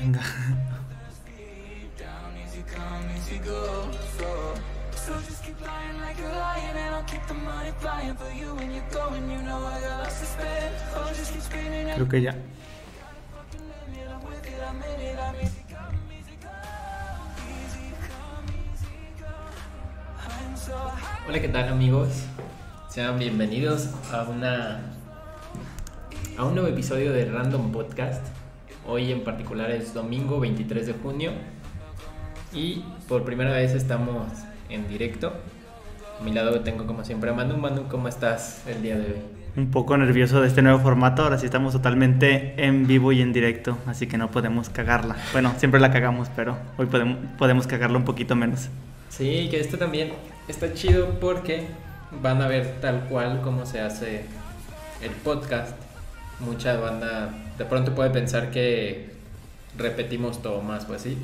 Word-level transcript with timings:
Venga. 0.00 0.20
Creo 11.94 12.08
que 12.08 12.22
ya. 12.22 12.36
Hola, 21.28 21.40
¿qué 21.40 21.48
tal 21.48 21.68
amigos? 21.68 22.08
Sean 22.88 23.18
bienvenidos 23.18 23.88
a 24.12 24.22
una 24.24 24.80
a 26.36 26.44
un 26.44 26.54
nuevo 26.54 26.68
episodio 26.68 27.12
de 27.12 27.24
Random 27.24 27.72
Podcast. 27.72 28.24
Hoy 28.88 29.10
en 29.10 29.24
particular 29.24 29.70
es 29.72 29.92
domingo 29.94 30.38
23 30.38 30.86
de 30.86 30.92
junio 30.92 31.32
y 32.52 32.84
por 33.08 33.24
primera 33.24 33.50
vez 33.50 33.72
estamos 33.72 34.28
en 34.68 34.86
directo. 34.86 35.32
A 36.20 36.22
mi 36.22 36.32
lado 36.32 36.60
tengo 36.60 36.86
como 36.86 37.04
siempre 37.04 37.30
a 37.30 37.32
Manu. 37.32 37.56
Manu, 37.56 37.88
¿cómo 37.88 38.06
estás 38.06 38.62
el 38.68 38.82
día 38.82 38.96
de 38.96 39.06
hoy? 39.06 39.18
Un 39.56 39.72
poco 39.72 39.96
nervioso 39.96 40.40
de 40.40 40.46
este 40.46 40.62
nuevo 40.62 40.78
formato. 40.78 41.22
Ahora 41.22 41.36
sí 41.36 41.46
estamos 41.46 41.72
totalmente 41.72 42.54
en 42.64 42.86
vivo 42.86 43.10
y 43.10 43.22
en 43.22 43.32
directo, 43.32 43.76
así 43.86 44.06
que 44.06 44.18
no 44.18 44.30
podemos 44.30 44.68
cagarla. 44.68 45.16
Bueno, 45.32 45.52
siempre 45.56 45.80
la 45.80 45.90
cagamos, 45.90 46.28
pero 46.36 46.56
hoy 46.78 46.86
podemos, 46.86 47.18
podemos 47.38 47.66
cagarla 47.66 47.98
un 47.98 48.04
poquito 48.04 48.36
menos. 48.36 48.68
Sí, 49.08 49.48
que 49.50 49.58
esto 49.58 49.78
también 49.78 50.12
está 50.46 50.72
chido 50.74 51.18
porque 51.18 51.66
van 52.22 52.40
a 52.40 52.46
ver 52.46 52.76
tal 52.80 53.00
cual 53.08 53.40
cómo 53.42 53.66
se 53.66 53.80
hace 53.80 54.26
el 55.02 55.10
podcast. 55.10 55.76
Mucha 56.38 56.76
banda 56.78 57.30
de 57.58 57.64
pronto 57.64 57.94
puede 57.94 58.10
pensar 58.10 58.50
que 58.50 59.10
repetimos 59.76 60.42
todo 60.42 60.62
más 60.62 60.84
pues 60.84 61.00
así. 61.00 61.18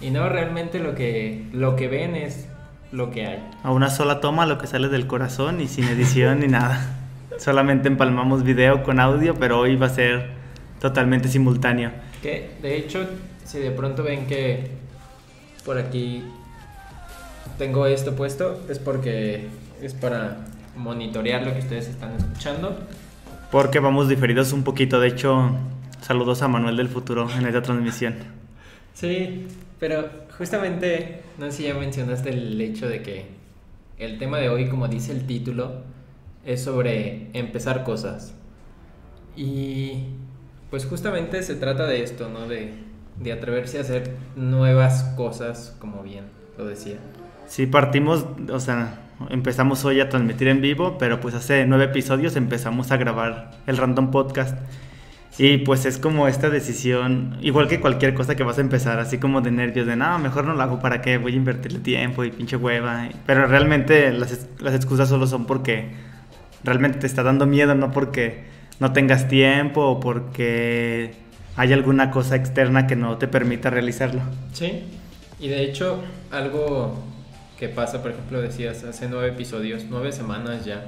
Y 0.00 0.10
no, 0.10 0.28
realmente 0.28 0.80
lo 0.80 0.94
que, 0.94 1.46
lo 1.52 1.76
que 1.76 1.88
ven 1.88 2.16
es 2.16 2.48
lo 2.90 3.10
que 3.10 3.26
hay. 3.26 3.50
A 3.62 3.70
una 3.70 3.88
sola 3.88 4.20
toma 4.20 4.46
lo 4.46 4.58
que 4.58 4.66
sale 4.66 4.88
del 4.88 5.06
corazón 5.06 5.60
y 5.60 5.68
sin 5.68 5.84
edición 5.84 6.40
ni 6.40 6.48
nada. 6.48 6.98
Solamente 7.38 7.88
empalmamos 7.88 8.42
video 8.42 8.82
con 8.82 9.00
audio, 9.00 9.34
pero 9.34 9.58
hoy 9.60 9.76
va 9.76 9.86
a 9.86 9.90
ser 9.90 10.30
totalmente 10.80 11.28
simultáneo. 11.28 11.90
Que 12.22 12.50
de 12.60 12.76
hecho, 12.76 13.06
si 13.44 13.58
de 13.58 13.70
pronto 13.70 14.02
ven 14.02 14.26
que 14.26 14.70
por 15.64 15.78
aquí 15.78 16.24
tengo 17.58 17.86
esto 17.86 18.14
puesto, 18.14 18.60
es 18.68 18.78
porque 18.78 19.46
es 19.80 19.94
para 19.94 20.38
monitorear 20.76 21.44
lo 21.44 21.52
que 21.52 21.60
ustedes 21.60 21.88
están 21.88 22.16
escuchando. 22.16 22.76
Porque 23.52 23.80
vamos 23.80 24.08
diferidos 24.08 24.54
un 24.54 24.64
poquito. 24.64 24.98
De 24.98 25.08
hecho, 25.08 25.50
saludos 26.00 26.40
a 26.40 26.48
Manuel 26.48 26.78
del 26.78 26.88
Futuro 26.88 27.28
en 27.36 27.44
esta 27.44 27.60
transmisión. 27.60 28.14
Sí, 28.94 29.46
pero 29.78 30.08
justamente, 30.38 31.20
no 31.36 31.50
sé 31.50 31.52
si 31.58 31.62
ya 31.64 31.74
mencionaste 31.74 32.30
el 32.30 32.58
hecho 32.58 32.88
de 32.88 33.02
que 33.02 33.26
el 33.98 34.18
tema 34.18 34.38
de 34.38 34.48
hoy, 34.48 34.70
como 34.70 34.88
dice 34.88 35.12
el 35.12 35.26
título, 35.26 35.82
es 36.46 36.64
sobre 36.64 37.28
empezar 37.34 37.84
cosas. 37.84 38.34
Y 39.36 40.04
pues 40.70 40.86
justamente 40.86 41.42
se 41.42 41.54
trata 41.54 41.86
de 41.86 42.02
esto, 42.02 42.30
¿no? 42.30 42.48
De, 42.48 42.72
de 43.20 43.32
atreverse 43.34 43.76
a 43.76 43.82
hacer 43.82 44.16
nuevas 44.34 45.02
cosas, 45.14 45.76
como 45.78 46.02
bien 46.02 46.24
lo 46.56 46.64
decía. 46.64 46.96
Sí, 47.46 47.66
partimos, 47.66 48.24
o 48.50 48.60
sea, 48.60 48.98
empezamos 49.30 49.84
hoy 49.84 50.00
a 50.00 50.08
transmitir 50.08 50.48
en 50.48 50.60
vivo, 50.60 50.96
pero 50.98 51.20
pues 51.20 51.34
hace 51.34 51.66
nueve 51.66 51.84
episodios 51.84 52.36
empezamos 52.36 52.90
a 52.90 52.96
grabar 52.96 53.50
el 53.66 53.76
Random 53.76 54.10
Podcast. 54.10 54.58
Y 55.38 55.58
pues 55.58 55.86
es 55.86 55.98
como 55.98 56.28
esta 56.28 56.50
decisión, 56.50 57.38
igual 57.40 57.66
que 57.66 57.80
cualquier 57.80 58.12
cosa 58.12 58.34
que 58.34 58.42
vas 58.42 58.58
a 58.58 58.60
empezar, 58.60 58.98
así 58.98 59.18
como 59.18 59.40
de 59.40 59.50
nervios, 59.50 59.86
de 59.86 59.96
nada, 59.96 60.18
mejor 60.18 60.44
no 60.44 60.54
lo 60.54 60.62
hago 60.62 60.78
para 60.78 61.00
qué, 61.00 61.16
voy 61.16 61.32
a 61.32 61.36
invertirle 61.36 61.78
tiempo 61.78 62.22
y 62.24 62.30
pinche 62.30 62.56
hueva. 62.56 63.08
Pero 63.24 63.46
realmente 63.46 64.12
las, 64.12 64.46
las 64.60 64.74
excusas 64.74 65.08
solo 65.08 65.26
son 65.26 65.46
porque 65.46 65.90
realmente 66.64 66.98
te 66.98 67.06
está 67.06 67.22
dando 67.22 67.46
miedo, 67.46 67.74
no 67.74 67.92
porque 67.92 68.44
no 68.78 68.92
tengas 68.92 69.28
tiempo 69.28 69.86
o 69.86 70.00
porque 70.00 71.14
hay 71.56 71.72
alguna 71.72 72.10
cosa 72.10 72.36
externa 72.36 72.86
que 72.86 72.96
no 72.96 73.16
te 73.16 73.28
permita 73.28 73.70
realizarlo. 73.70 74.20
Sí, 74.52 74.82
y 75.40 75.48
de 75.48 75.64
hecho 75.64 76.02
algo 76.30 77.11
que 77.62 77.68
pasa, 77.68 78.02
por 78.02 78.10
ejemplo, 78.10 78.40
decías, 78.40 78.82
hace 78.82 79.08
nueve 79.08 79.28
episodios, 79.28 79.84
nueve 79.88 80.10
semanas 80.10 80.64
ya, 80.64 80.84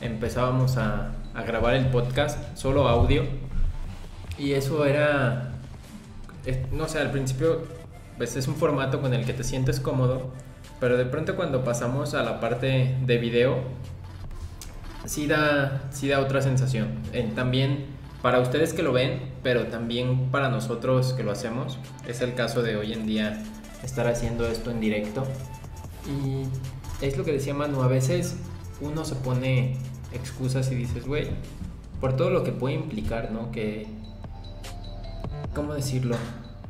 empezábamos 0.00 0.76
a, 0.76 1.10
grabar 1.44 1.74
el 1.74 1.86
podcast, 1.86 2.38
solo 2.56 2.86
audio, 2.86 3.24
y 4.38 4.52
eso 4.52 4.84
era, 4.84 5.54
no 6.70 6.86
sé, 6.86 7.00
al 7.00 7.10
principio, 7.10 7.62
pues 8.16 8.36
es 8.36 8.46
un 8.46 8.54
formato 8.54 9.00
con 9.00 9.12
el 9.12 9.26
que 9.26 9.32
te 9.32 9.42
sientes 9.42 9.80
cómodo, 9.80 10.30
pero 10.78 10.96
de 10.96 11.04
pronto 11.04 11.34
cuando 11.34 11.64
pasamos 11.64 12.14
a 12.14 12.22
la 12.22 12.38
parte 12.38 12.96
de 13.04 13.18
video, 13.18 13.64
sí 15.06 15.26
da, 15.26 15.82
sí 15.90 16.06
da 16.06 16.20
otra 16.20 16.42
sensación. 16.42 16.90
también 17.34 17.86
para 18.22 18.38
ustedes 18.38 18.72
que 18.72 18.84
lo 18.84 18.92
ven, 18.92 19.32
pero 19.42 19.66
también 19.66 20.30
para 20.30 20.48
nosotros 20.48 21.12
que 21.14 21.24
lo 21.24 21.32
hacemos, 21.32 21.80
es 22.06 22.20
el 22.20 22.34
caso 22.34 22.62
de 22.62 22.76
hoy 22.76 22.92
en 22.92 23.04
día 23.04 23.42
estar 23.82 24.06
haciendo 24.06 24.46
esto 24.46 24.70
en 24.70 24.80
directo. 24.80 25.26
Y 26.06 27.04
es 27.04 27.16
lo 27.16 27.24
que 27.24 27.32
decía 27.32 27.54
Manu, 27.54 27.82
a 27.82 27.88
veces 27.88 28.36
uno 28.80 29.04
se 29.04 29.14
pone 29.16 29.76
excusas 30.12 30.70
y 30.70 30.74
dices, 30.74 31.06
güey, 31.06 31.28
por 32.00 32.16
todo 32.16 32.30
lo 32.30 32.44
que 32.44 32.52
puede 32.52 32.74
implicar, 32.74 33.30
¿no? 33.32 33.50
Que 33.50 33.86
¿cómo 35.54 35.74
decirlo? 35.74 36.16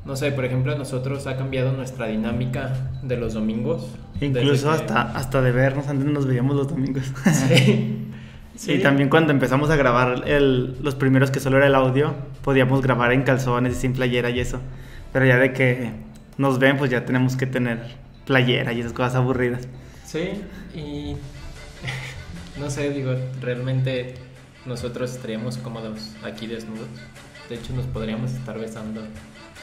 No 0.05 0.17
sé, 0.17 0.31
por 0.33 0.45
ejemplo, 0.45 0.77
nosotros 0.77 1.27
ha 1.27 1.37
cambiado 1.37 1.73
nuestra 1.73 2.07
dinámica 2.07 2.91
de 3.03 3.17
los 3.17 3.35
domingos. 3.35 3.89
Incluso 4.21 4.71
hasta, 4.71 5.03
hasta 5.03 5.41
de 5.41 5.51
vernos, 5.51 5.89
antes 5.89 6.07
nos 6.07 6.27
veíamos 6.27 6.57
los 6.57 6.69
domingos. 6.69 7.05
Sí. 7.25 8.11
sí. 8.55 8.73
Y 8.75 8.83
también 8.83 9.09
cuando 9.09 9.33
empezamos 9.33 9.71
a 9.71 9.77
grabar 9.77 10.29
el, 10.29 10.77
los 10.83 10.95
primeros 10.95 11.31
que 11.31 11.41
solo 11.41 11.57
era 11.57 11.67
el 11.67 11.75
audio, 11.75 12.15
podíamos 12.43 12.83
grabar 12.83 13.13
en 13.13 13.23
calzones 13.23 13.79
y 13.79 13.81
sin 13.81 13.95
playera 13.95 14.31
y 14.31 14.41
eso. 14.41 14.61
Pero 15.13 15.25
ya 15.27 15.39
de 15.39 15.53
que 15.53 15.91
nos 16.37 16.59
ven, 16.59 16.77
pues 16.77 16.91
ya 16.91 17.05
tenemos 17.05 17.37
que 17.37 17.47
tener 17.47 17.97
playera 18.27 18.73
y 18.73 18.81
esas 18.81 18.93
cosas 18.93 19.17
aburridas. 19.17 19.69
Sí, 20.07 20.43
y 20.75 21.17
no 22.61 22.71
sé, 22.71 22.91
digo, 22.91 23.15
realmente 23.41 24.15
nosotros 24.67 25.13
estaríamos 25.13 25.59
cómodos 25.59 26.15
aquí 26.23 26.47
desnudos. 26.47 26.89
De 27.49 27.57
hecho, 27.57 27.73
nos 27.75 27.87
podríamos 27.87 28.33
estar 28.33 28.59
besando 28.59 29.03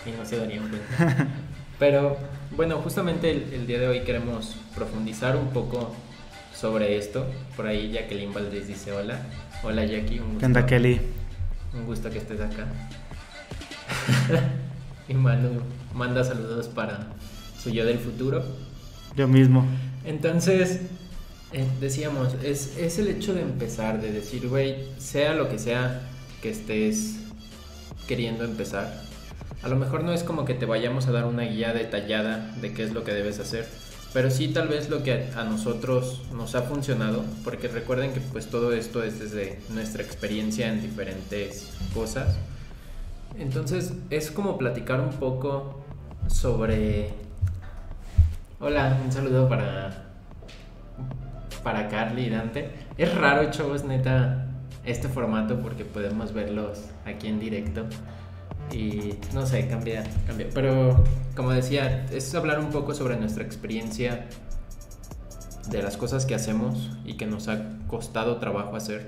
y 0.05 0.11
no 0.17 0.25
se 0.25 0.37
darían 0.37 0.69
cuenta. 0.69 1.27
Pero 1.79 2.17
bueno, 2.55 2.77
justamente 2.77 3.31
el, 3.31 3.65
día 3.65 3.79
de 3.79 3.87
hoy 3.87 4.01
queremos 4.01 4.55
profundizar 4.75 5.35
un 5.35 5.49
poco 5.49 5.95
sobre 6.53 6.97
esto. 6.97 7.25
Por 7.55 7.65
ahí 7.65 7.91
Jacqueline 7.91 8.33
Valdés 8.33 8.67
dice 8.67 8.91
hola. 8.91 9.19
Hola 9.63 9.85
Jackie, 9.85 10.19
un 10.19 10.37
gusto. 10.37 10.65
Kelly? 10.67 11.01
Un 11.73 11.85
gusto 11.85 12.11
que 12.11 12.19
estés 12.19 12.39
acá. 12.39 12.67
y 15.07 15.13
Manu 15.15 15.61
manda 15.95 16.23
saludos 16.23 16.67
para 16.67 17.07
su 17.61 17.69
yo 17.69 17.85
del 17.85 17.99
futuro. 17.99 18.43
Yo 19.15 19.27
mismo. 19.27 19.65
Entonces, 20.05 20.79
eh, 21.53 21.67
decíamos, 21.79 22.35
es, 22.43 22.77
es 22.77 22.97
el 22.97 23.07
hecho 23.07 23.33
de 23.33 23.41
empezar, 23.41 24.01
de 24.01 24.11
decir, 24.11 24.47
güey, 24.47 24.87
sea 24.97 25.33
lo 25.35 25.49
que 25.49 25.59
sea 25.59 26.01
que 26.41 26.49
estés 26.49 27.17
queriendo 28.07 28.43
empezar. 28.43 29.01
A 29.61 29.67
lo 29.67 29.75
mejor 29.75 30.03
no 30.03 30.11
es 30.11 30.23
como 30.23 30.43
que 30.43 30.53
te 30.53 30.65
vayamos 30.65 31.07
a 31.07 31.11
dar 31.11 31.25
una 31.25 31.43
guía 31.43 31.73
detallada 31.73 32.53
de 32.61 32.73
qué 32.73 32.83
es 32.83 32.93
lo 32.93 33.03
que 33.03 33.13
debes 33.13 33.39
hacer, 33.39 33.67
pero 34.11 34.31
sí 34.31 34.47
tal 34.47 34.69
vez 34.69 34.89
lo 34.89 35.03
que 35.03 35.27
a 35.35 35.43
nosotros 35.43 36.21
nos 36.33 36.55
ha 36.55 36.63
funcionado, 36.63 37.23
porque 37.43 37.67
recuerden 37.67 38.11
que 38.11 38.21
pues 38.21 38.47
todo 38.47 38.73
esto 38.73 39.03
es 39.03 39.19
desde 39.19 39.59
nuestra 39.69 40.01
experiencia 40.01 40.67
en 40.67 40.81
diferentes 40.81 41.69
cosas. 41.93 42.37
Entonces 43.37 43.93
es 44.09 44.31
como 44.31 44.57
platicar 44.57 44.99
un 44.99 45.11
poco 45.11 45.83
sobre... 46.27 47.30
Hola, 48.63 48.95
un 49.03 49.11
saludo 49.11 49.49
para 49.49 49.89
para 51.63 51.87
Carly 51.87 52.25
y 52.25 52.29
Dante. 52.29 52.69
Es 52.95 53.11
raro, 53.15 53.49
chavos, 53.49 53.85
neta, 53.85 54.45
este 54.85 55.07
formato 55.07 55.59
porque 55.61 55.83
podemos 55.83 56.31
verlos 56.31 56.83
aquí 57.03 57.27
en 57.27 57.39
directo. 57.39 57.87
Y 58.71 59.15
no 59.33 59.47
sé, 59.47 59.67
cambia, 59.67 60.03
cambia. 60.27 60.47
Pero 60.53 61.03
como 61.35 61.49
decía, 61.49 62.05
es 62.11 62.35
hablar 62.35 62.59
un 62.59 62.69
poco 62.69 62.93
sobre 62.93 63.17
nuestra 63.17 63.43
experiencia 63.43 64.27
de 65.71 65.81
las 65.81 65.97
cosas 65.97 66.27
que 66.27 66.35
hacemos 66.35 66.91
y 67.03 67.15
que 67.15 67.25
nos 67.25 67.47
ha 67.47 67.63
costado 67.87 68.37
trabajo 68.37 68.75
hacer. 68.75 69.07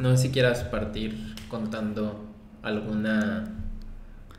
No 0.00 0.10
sé 0.16 0.24
si 0.24 0.30
quieras 0.30 0.64
partir 0.64 1.36
contando 1.48 2.24
alguna 2.64 3.44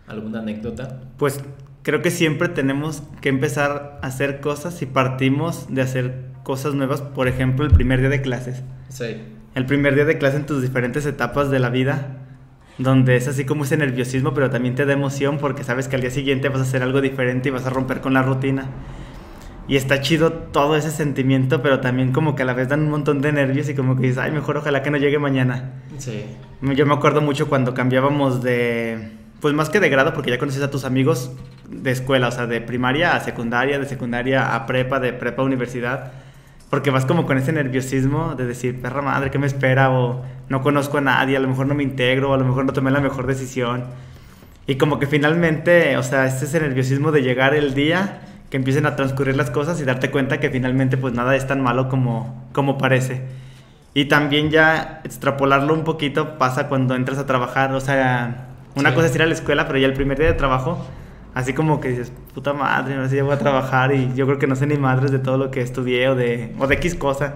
alguna 0.05 0.39
anécdota. 0.39 0.99
Pues 1.17 1.41
creo 1.87 2.03
que 2.03 2.11
siempre 2.11 2.49
tenemos 2.49 3.01
que 3.21 3.29
empezar 3.29 3.97
a 4.03 4.05
hacer 4.05 4.41
cosas 4.41 4.79
y 4.83 4.85
partimos 4.85 5.73
de 5.73 5.81
hacer 5.81 6.25
cosas 6.43 6.75
nuevas, 6.75 7.01
por 7.01 7.27
ejemplo, 7.27 7.65
el 7.65 7.71
primer 7.71 8.01
día 8.01 8.09
de 8.09 8.21
clases. 8.21 8.61
Sí 8.89 9.15
el 9.57 9.65
primer 9.65 9.95
día 9.95 10.05
de 10.05 10.19
clase 10.19 10.37
en 10.37 10.45
tus 10.45 10.61
diferentes 10.61 11.07
etapas 11.07 11.49
de 11.49 11.57
la 11.57 11.71
vida, 11.71 12.17
donde 12.77 13.15
es 13.15 13.27
así 13.27 13.43
como 13.43 13.63
ese 13.63 13.75
nerviosismo, 13.75 14.31
pero 14.35 14.51
también 14.51 14.75
te 14.75 14.85
da 14.85 14.93
emoción 14.93 15.39
porque 15.39 15.63
sabes 15.63 15.87
que 15.87 15.95
al 15.95 16.03
día 16.03 16.11
siguiente 16.11 16.47
vas 16.49 16.59
a 16.59 16.61
hacer 16.61 16.83
algo 16.83 17.01
diferente 17.01 17.49
y 17.49 17.51
vas 17.51 17.65
a 17.65 17.71
romper 17.71 17.99
con 17.99 18.13
la 18.13 18.21
rutina. 18.21 18.69
Y 19.67 19.75
está 19.75 19.99
chido 19.99 20.31
todo 20.31 20.75
ese 20.75 20.91
sentimiento, 20.91 21.63
pero 21.63 21.79
también 21.79 22.11
como 22.11 22.35
que 22.35 22.43
a 22.43 22.45
la 22.45 22.53
vez 22.53 22.69
dan 22.69 22.81
un 22.81 22.91
montón 22.91 23.19
de 23.19 23.31
nervios 23.31 23.67
y 23.67 23.73
como 23.73 23.95
que 23.95 24.03
dices, 24.03 24.19
ay, 24.19 24.31
mejor 24.31 24.57
ojalá 24.57 24.83
que 24.83 24.91
no 24.91 24.97
llegue 24.97 25.17
mañana. 25.17 25.81
Sí. 25.97 26.25
Yo 26.61 26.85
me 26.85 26.93
acuerdo 26.93 27.21
mucho 27.21 27.49
cuando 27.49 27.73
cambiábamos 27.73 28.43
de, 28.43 29.09
pues 29.39 29.53
más 29.53 29.69
que 29.69 29.79
de 29.79 29.89
grado, 29.89 30.13
porque 30.13 30.31
ya 30.31 30.37
conoces 30.37 30.63
a 30.63 30.71
tus 30.71 30.83
amigos 30.83 31.31
de 31.69 31.91
escuela, 31.91 32.27
o 32.27 32.31
sea, 32.31 32.47
de 32.47 32.61
primaria 32.61 33.15
a 33.15 33.19
secundaria, 33.19 33.79
de 33.79 33.85
secundaria 33.85 34.55
a 34.55 34.65
prepa, 34.65 34.99
de 34.99 35.13
prepa 35.13 35.41
a 35.41 35.45
universidad 35.45 36.11
porque 36.69 36.91
vas 36.91 37.05
como 37.05 37.25
con 37.25 37.37
ese 37.37 37.53
nerviosismo 37.53 38.35
de 38.35 38.45
decir, 38.45 38.81
perra 38.81 39.01
madre, 39.01 39.31
¿qué 39.31 39.39
me 39.39 39.47
espera? 39.47 39.91
O 39.91 40.23
no 40.49 40.61
conozco 40.61 40.97
a 40.97 41.01
nadie, 41.01 41.37
a 41.37 41.39
lo 41.39 41.47
mejor 41.47 41.67
no 41.67 41.75
me 41.75 41.83
integro, 41.83 42.31
o 42.31 42.33
a 42.33 42.37
lo 42.37 42.45
mejor 42.45 42.65
no 42.65 42.73
tomé 42.73 42.91
la 42.91 42.99
mejor 42.99 43.25
decisión. 43.25 43.85
Y 44.65 44.75
como 44.75 44.99
que 44.99 45.07
finalmente, 45.07 45.95
o 45.95 46.03
sea, 46.03 46.25
este 46.25 46.43
es 46.43 46.49
ese 46.55 46.59
nerviosismo 46.59 47.11
de 47.11 47.21
llegar 47.21 47.53
el 47.53 47.73
día, 47.73 48.21
que 48.49 48.57
empiecen 48.57 48.85
a 48.85 48.95
transcurrir 48.95 49.35
las 49.35 49.49
cosas 49.49 49.79
y 49.79 49.85
darte 49.85 50.11
cuenta 50.11 50.39
que 50.39 50.49
finalmente 50.49 50.97
pues 50.97 51.13
nada 51.13 51.35
es 51.35 51.47
tan 51.47 51.61
malo 51.61 51.87
como, 51.87 52.49
como 52.51 52.77
parece. 52.77 53.21
Y 53.93 54.05
también 54.05 54.51
ya 54.51 55.01
extrapolarlo 55.05 55.73
un 55.73 55.83
poquito 55.83 56.37
pasa 56.37 56.67
cuando 56.67 56.95
entras 56.95 57.17
a 57.17 57.25
trabajar, 57.25 57.71
o 57.73 57.79
sea, 57.79 58.46
una 58.77 58.93
cosa 58.93 59.07
es 59.07 59.15
ir 59.15 59.21
a 59.21 59.25
la 59.25 59.33
escuela, 59.33 59.67
pero 59.67 59.79
ya 59.79 59.87
el 59.87 59.93
primer 59.93 60.17
día 60.17 60.27
de 60.27 60.33
trabajo 60.33 60.85
así 61.37 61.53
como 61.53 61.79
que 61.79 61.89
dices, 61.89 62.11
puta 62.33 62.53
madre, 62.53 62.95
no 62.95 63.03
sé 63.03 63.11
si 63.11 63.15
ya 63.17 63.23
voy 63.23 63.33
a 63.33 63.37
trabajar 63.37 63.93
y 63.93 64.11
yo 64.15 64.25
creo 64.25 64.39
que 64.39 64.47
no 64.47 64.55
sé 64.55 64.65
ni 64.65 64.75
madres 64.75 65.11
de 65.11 65.19
todo 65.19 65.37
lo 65.37 65.51
que 65.51 65.61
estudié 65.61 66.09
o 66.09 66.15
de, 66.15 66.51
o 66.57 66.65
de 66.65 66.75
X 66.75 66.95
cosa. 66.95 67.35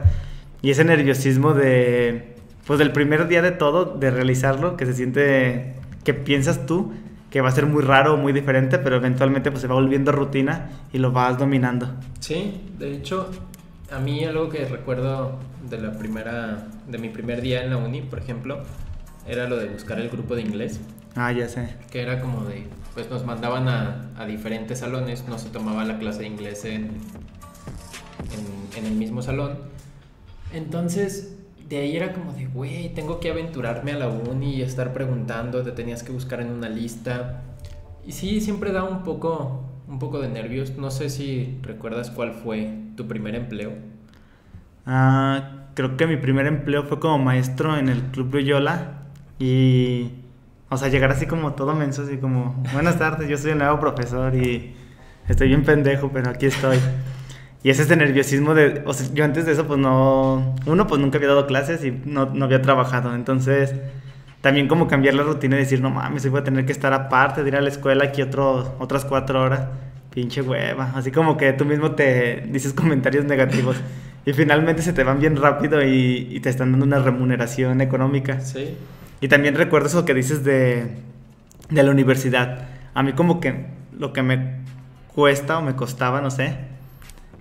Y 0.64 0.72
ese 0.72 0.84
nerviosismo 0.84 1.54
de, 1.54 2.36
pues 2.66 2.80
del 2.80 2.92
primer 2.94 3.28
día 3.28 3.44
de 3.44 3.52
todo, 3.52 3.86
de 3.86 4.10
realizarlo, 4.10 4.76
que 4.76 4.88
se 4.88 4.94
siente, 4.94 5.76
que 6.04 6.16
piensas 6.16 6.66
tú 6.66 6.94
que 7.30 7.42
va 7.42 7.50
a 7.50 7.52
ser 7.52 7.68
muy 7.68 7.84
raro, 7.84 8.18
muy 8.18 8.34
diferente, 8.34 8.80
pero 8.80 8.96
eventualmente 8.96 9.52
pues 9.52 9.62
se 9.62 9.68
va 9.68 9.76
volviendo 9.76 10.12
rutina 10.12 10.70
y 10.92 10.98
lo 10.98 11.12
vas 11.12 11.38
dominando. 11.38 11.94
Sí, 12.20 12.60
de 12.80 12.96
hecho, 12.96 13.30
a 13.92 14.00
mí 14.00 14.26
algo 14.26 14.50
que 14.50 14.66
recuerdo 14.66 15.38
de 15.70 15.80
la 15.80 15.92
primera, 15.94 16.68
de 16.88 16.98
mi 16.98 17.10
primer 17.10 17.42
día 17.42 17.64
en 17.64 17.70
la 17.70 17.78
uni, 17.78 18.02
por 18.02 18.18
ejemplo, 18.18 18.64
era 19.28 19.48
lo 19.48 19.58
de 19.58 19.68
buscar 19.68 20.00
el 20.00 20.10
grupo 20.10 20.36
de 20.36 20.42
inglés. 20.42 20.82
Ah, 21.16 21.32
ya 21.32 21.48
sé. 21.50 21.76
Que 21.92 22.02
era 22.02 22.22
como 22.22 22.46
de, 22.46 22.68
pues 22.94 23.10
nos 23.10 23.26
mandaban 23.26 23.68
a, 23.68 24.10
a 24.18 24.26
diferentes 24.26 24.80
salones, 24.80 25.28
no 25.28 25.38
se 25.38 25.50
tomaba 25.50 25.84
la 25.84 26.00
clase 26.00 26.22
de 26.22 26.28
inglés 26.28 26.66
en, 26.66 26.92
en, 28.32 28.78
en 28.78 28.86
el 28.86 28.94
mismo 28.94 29.22
salón. 29.22 29.58
Entonces, 30.54 31.38
de 31.68 31.78
ahí 31.78 31.96
era 31.96 32.14
como 32.14 32.34
de, 32.34 32.46
güey, 32.48 32.94
tengo 32.94 33.20
que 33.20 33.32
aventurarme 33.32 33.94
a 33.94 33.98
la 33.98 34.08
uni 34.10 34.56
y 34.56 34.62
estar 34.62 34.94
preguntando, 34.94 35.64
te 35.64 35.72
tenías 35.72 36.04
que 36.04 36.12
buscar 36.12 36.42
en 36.42 36.50
una 36.50 36.70
lista. 36.70 37.44
Y 38.06 38.14
sí, 38.14 38.42
siempre 38.42 38.72
da 38.72 38.84
un 38.84 39.04
poco, 39.04 39.64
un 39.88 40.00
poco 40.00 40.20
de 40.20 40.28
nervios. 40.28 40.78
No 40.78 40.92
sé 40.92 41.10
si 41.10 41.60
recuerdas 41.62 42.10
cuál 42.10 42.34
fue 42.34 42.74
tu 42.96 43.08
primer 43.08 43.36
empleo. 43.36 43.74
Ah, 44.86 45.68
creo 45.76 45.96
que 45.98 46.08
mi 46.08 46.18
primer 46.18 46.48
empleo 46.48 46.84
fue 46.84 47.00
como 47.00 47.20
maestro 47.20 47.78
en 47.78 47.90
el 47.90 48.02
Club 48.04 48.34
Loyola 48.34 49.04
y 49.40 50.10
o 50.72 50.78
sea, 50.78 50.88
llegar 50.88 51.12
así 51.12 51.26
como 51.26 51.52
todo 51.52 51.76
menso, 51.76 52.04
así 52.04 52.16
como, 52.16 52.56
buenas 52.72 52.98
tardes, 52.98 53.28
yo 53.28 53.38
soy 53.38 53.52
el 53.52 53.58
nuevo 53.58 53.78
profesor 53.82 54.34
y 54.34 54.74
estoy 55.28 55.50
bien 55.50 55.66
pendejo, 55.66 56.10
pero 56.14 56.30
aquí 56.30 56.46
estoy. 56.46 56.78
Y 57.62 57.70
es 57.72 57.80
ese 57.80 57.98
nerviosismo 57.98 58.54
de, 58.54 58.82
o 58.86 58.94
sea, 58.94 59.14
yo 59.14 59.26
antes 59.26 59.46
de 59.46 59.52
eso 59.52 59.68
pues 59.68 59.78
no, 59.80 60.56
uno 60.66 60.88
pues 60.88 61.02
nunca 61.02 61.18
había 61.18 61.28
dado 61.28 61.46
clases 61.46 61.84
y 61.84 61.92
no, 62.06 62.28
no 62.28 62.46
había 62.46 62.62
trabajado, 62.62 63.14
entonces 63.14 63.76
también 64.40 64.70
como 64.70 64.88
cambiar 64.88 65.14
la 65.14 65.24
rutina 65.24 65.58
y 65.58 65.60
decir, 65.60 65.82
no 65.82 65.90
mames, 65.90 66.30
voy 66.32 66.40
a 66.40 66.44
tener 66.46 66.66
que 66.66 66.72
estar 66.72 66.94
aparte 66.94 67.44
de 67.44 67.50
ir 67.50 67.58
a 67.58 67.62
la 67.62 67.68
escuela 67.68 68.06
aquí 68.06 68.22
otro, 68.22 68.78
otras 68.80 69.04
cuatro 69.04 69.42
horas, 69.42 69.68
pinche 70.10 70.42
hueva, 70.42 70.94
así 70.96 71.12
como 71.12 71.36
que 71.36 71.52
tú 71.52 71.66
mismo 71.66 71.92
te 71.92 72.46
dices 72.48 72.72
comentarios 72.72 73.26
negativos 73.26 73.76
y 74.26 74.32
finalmente 74.32 74.82
se 74.82 74.94
te 74.94 75.04
van 75.04 75.20
bien 75.20 75.36
rápido 75.36 75.84
y, 75.84 76.30
y 76.32 76.40
te 76.40 76.48
están 76.50 76.72
dando 76.72 76.86
una 76.86 77.00
remuneración 77.00 77.82
económica. 77.82 78.40
Sí. 78.40 78.78
Y 79.22 79.28
también 79.28 79.56
recuerdo 79.56 79.88
eso 79.88 80.04
que 80.04 80.16
dices 80.16 80.44
de, 80.44 80.98
de 81.70 81.84
la 81.84 81.92
universidad. 81.92 82.68
A 82.94 83.04
mí 83.04 83.14
como 83.14 83.40
que 83.40 83.68
lo 83.98 84.14
que 84.14 84.24
me 84.24 84.62
cuesta 85.14 85.60
o 85.60 85.62
me 85.62 85.76
costaba, 85.76 86.22
no 86.22 86.32
sé, 86.32 86.58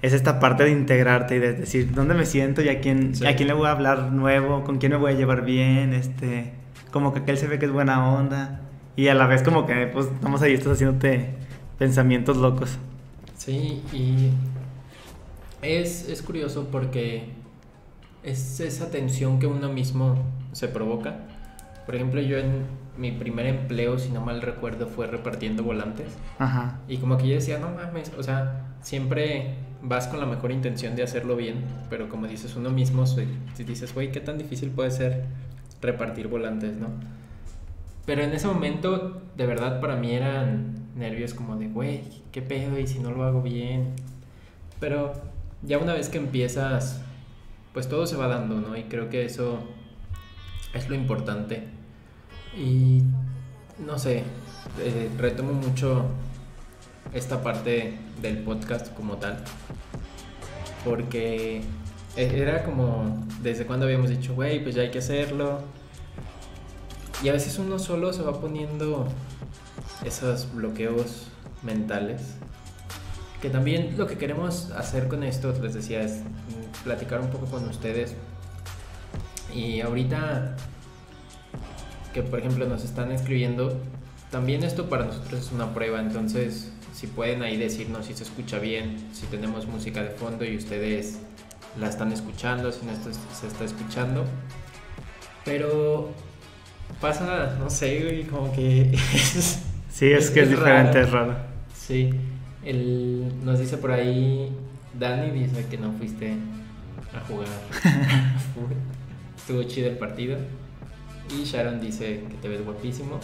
es 0.02 0.12
esta 0.12 0.40
parte 0.40 0.64
de 0.64 0.70
integrarte 0.70 1.36
y 1.36 1.38
de 1.38 1.54
decir 1.54 1.92
dónde 1.92 2.14
me 2.14 2.26
siento 2.26 2.62
y 2.62 2.68
a 2.68 2.80
quién, 2.80 3.12
a 3.26 3.34
quién 3.34 3.48
le 3.48 3.54
voy 3.54 3.66
a 3.66 3.72
hablar 3.72 4.12
nuevo, 4.12 4.62
con 4.62 4.78
quién 4.78 4.92
me 4.92 4.98
voy 4.98 5.12
a 5.12 5.14
llevar 5.14 5.44
bien, 5.44 5.94
este, 5.94 6.52
como 6.90 7.14
que 7.14 7.20
aquel 7.20 7.38
se 7.38 7.46
ve 7.46 7.58
que 7.58 7.66
es 7.66 7.72
buena 7.72 8.12
onda. 8.12 8.60
Y 8.94 9.08
a 9.08 9.14
la 9.14 9.26
vez 9.26 9.42
como 9.42 9.66
que 9.66 9.86
pues 9.86 10.06
estamos 10.06 10.42
ahí, 10.42 10.52
estás 10.52 10.74
haciéndote 10.74 11.30
pensamientos 11.78 12.36
locos. 12.36 12.76
Sí, 13.38 13.82
y 13.94 14.30
es, 15.62 16.08
es 16.10 16.20
curioso 16.20 16.68
porque 16.70 17.30
es 18.22 18.60
esa 18.60 18.90
tensión 18.90 19.38
que 19.38 19.46
uno 19.46 19.72
mismo 19.72 20.16
se 20.52 20.68
provoca 20.68 21.29
por 21.90 21.96
ejemplo, 21.96 22.20
yo 22.20 22.38
en 22.38 22.66
mi 22.96 23.10
primer 23.10 23.46
empleo, 23.46 23.98
si 23.98 24.10
no 24.10 24.20
mal 24.20 24.42
recuerdo, 24.42 24.86
fue 24.86 25.08
repartiendo 25.08 25.64
volantes. 25.64 26.16
Ajá. 26.38 26.78
Y 26.86 26.98
como 26.98 27.16
que 27.16 27.26
yo 27.26 27.34
decía, 27.34 27.58
no 27.58 27.68
mames, 27.68 28.12
o 28.16 28.22
sea, 28.22 28.76
siempre 28.80 29.56
vas 29.82 30.06
con 30.06 30.20
la 30.20 30.26
mejor 30.26 30.52
intención 30.52 30.94
de 30.94 31.02
hacerlo 31.02 31.34
bien, 31.34 31.64
pero 31.88 32.08
como 32.08 32.28
dices 32.28 32.54
uno 32.54 32.70
mismo, 32.70 33.06
si 33.08 33.26
dices, 33.64 33.92
güey, 33.92 34.12
qué 34.12 34.20
tan 34.20 34.38
difícil 34.38 34.70
puede 34.70 34.92
ser 34.92 35.24
repartir 35.82 36.28
volantes, 36.28 36.76
¿no? 36.76 36.90
Pero 38.06 38.22
en 38.22 38.34
ese 38.34 38.46
momento, 38.46 39.20
de 39.36 39.46
verdad, 39.46 39.80
para 39.80 39.96
mí 39.96 40.12
eran 40.12 40.92
nervios 40.94 41.34
como 41.34 41.56
de, 41.56 41.66
güey, 41.66 42.02
qué 42.30 42.40
pedo 42.40 42.78
y 42.78 42.86
si 42.86 43.00
no 43.00 43.10
lo 43.10 43.24
hago 43.24 43.42
bien. 43.42 43.94
Pero 44.78 45.12
ya 45.62 45.78
una 45.78 45.94
vez 45.94 46.08
que 46.08 46.18
empiezas, 46.18 47.02
pues 47.72 47.88
todo 47.88 48.06
se 48.06 48.14
va 48.14 48.28
dando, 48.28 48.60
¿no? 48.60 48.76
Y 48.76 48.84
creo 48.84 49.08
que 49.10 49.24
eso 49.24 49.58
es 50.72 50.88
lo 50.88 50.94
importante 50.94 51.79
y 52.56 53.02
no 53.78 53.98
sé, 53.98 54.24
eh, 54.78 55.10
retomo 55.18 55.52
mucho 55.52 56.06
esta 57.12 57.42
parte 57.42 57.98
del 58.20 58.38
podcast 58.38 58.94
como 58.94 59.16
tal. 59.16 59.42
Porque 60.84 61.62
e-, 62.16 62.40
era 62.40 62.64
como 62.64 63.26
desde 63.42 63.66
cuando 63.66 63.86
habíamos 63.86 64.10
dicho, 64.10 64.34
güey, 64.34 64.62
pues 64.62 64.74
ya 64.74 64.82
hay 64.82 64.90
que 64.90 64.98
hacerlo. 64.98 65.60
Y 67.22 67.28
a 67.28 67.32
veces 67.32 67.58
uno 67.58 67.78
solo 67.78 68.12
se 68.12 68.22
va 68.22 68.40
poniendo 68.40 69.06
esos 70.04 70.52
bloqueos 70.54 71.28
mentales. 71.62 72.36
Que 73.42 73.50
también 73.50 73.96
lo 73.96 74.06
que 74.06 74.18
queremos 74.18 74.70
hacer 74.72 75.08
con 75.08 75.22
esto, 75.22 75.54
les 75.62 75.74
decía, 75.74 76.02
es 76.02 76.20
platicar 76.84 77.20
un 77.20 77.30
poco 77.30 77.46
con 77.46 77.68
ustedes. 77.68 78.14
Y 79.54 79.80
ahorita 79.80 80.56
que 82.12 82.22
por 82.22 82.38
ejemplo 82.38 82.66
nos 82.66 82.84
están 82.84 83.12
escribiendo, 83.12 83.76
también 84.30 84.62
esto 84.62 84.88
para 84.88 85.04
nosotros 85.04 85.40
es 85.40 85.52
una 85.52 85.72
prueba, 85.74 86.00
entonces 86.00 86.72
si 86.92 87.06
pueden 87.06 87.42
ahí 87.42 87.56
decirnos 87.56 88.06
si 88.06 88.14
se 88.14 88.24
escucha 88.24 88.58
bien, 88.58 88.96
si 89.12 89.26
tenemos 89.26 89.66
música 89.66 90.02
de 90.02 90.10
fondo 90.10 90.44
y 90.44 90.56
ustedes 90.56 91.18
la 91.78 91.88
están 91.88 92.12
escuchando, 92.12 92.70
si 92.72 92.84
no 92.84 92.92
se 93.32 93.46
está 93.46 93.64
escuchando. 93.64 94.24
Pero 95.44 96.10
pasa, 97.00 97.56
no 97.58 97.70
sé, 97.70 98.26
como 98.30 98.52
que... 98.52 98.96
sí, 99.90 100.12
es, 100.12 100.30
que 100.30 100.42
es, 100.42 100.50
diferente, 100.50 101.00
es 101.00 101.10
raro. 101.10 101.36
Sí, 101.74 102.10
el, 102.64 103.32
nos 103.44 103.58
dice 103.58 103.76
por 103.78 103.92
ahí, 103.92 104.50
Dani 104.98 105.30
dice 105.30 105.66
que 105.66 105.78
no 105.78 105.92
fuiste 105.92 106.34
a 107.14 107.20
jugar. 107.26 107.48
Estuvo 109.36 109.62
chido 109.64 109.88
el 109.88 109.96
partido. 109.96 110.36
Y 111.32 111.44
Sharon 111.44 111.80
dice 111.80 112.24
que 112.28 112.36
te 112.40 112.48
ves 112.48 112.64
guapísimo. 112.64 113.20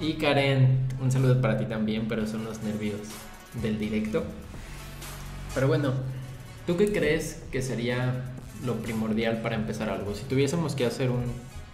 Y 0.00 0.14
Karen, 0.14 0.86
un 1.00 1.10
saludo 1.10 1.40
para 1.40 1.56
ti 1.58 1.66
también, 1.66 2.06
pero 2.08 2.26
son 2.26 2.44
los 2.44 2.62
nervios 2.62 3.00
del 3.62 3.78
directo. 3.78 4.24
Pero 5.54 5.68
bueno, 5.68 5.92
¿tú 6.66 6.76
qué 6.76 6.92
crees 6.92 7.42
que 7.52 7.62
sería 7.62 8.32
lo 8.64 8.76
primordial 8.76 9.40
para 9.42 9.54
empezar 9.54 9.88
algo? 9.88 10.14
Si 10.14 10.24
tuviésemos 10.24 10.74
que 10.74 10.86
hacer 10.86 11.10
un, 11.10 11.24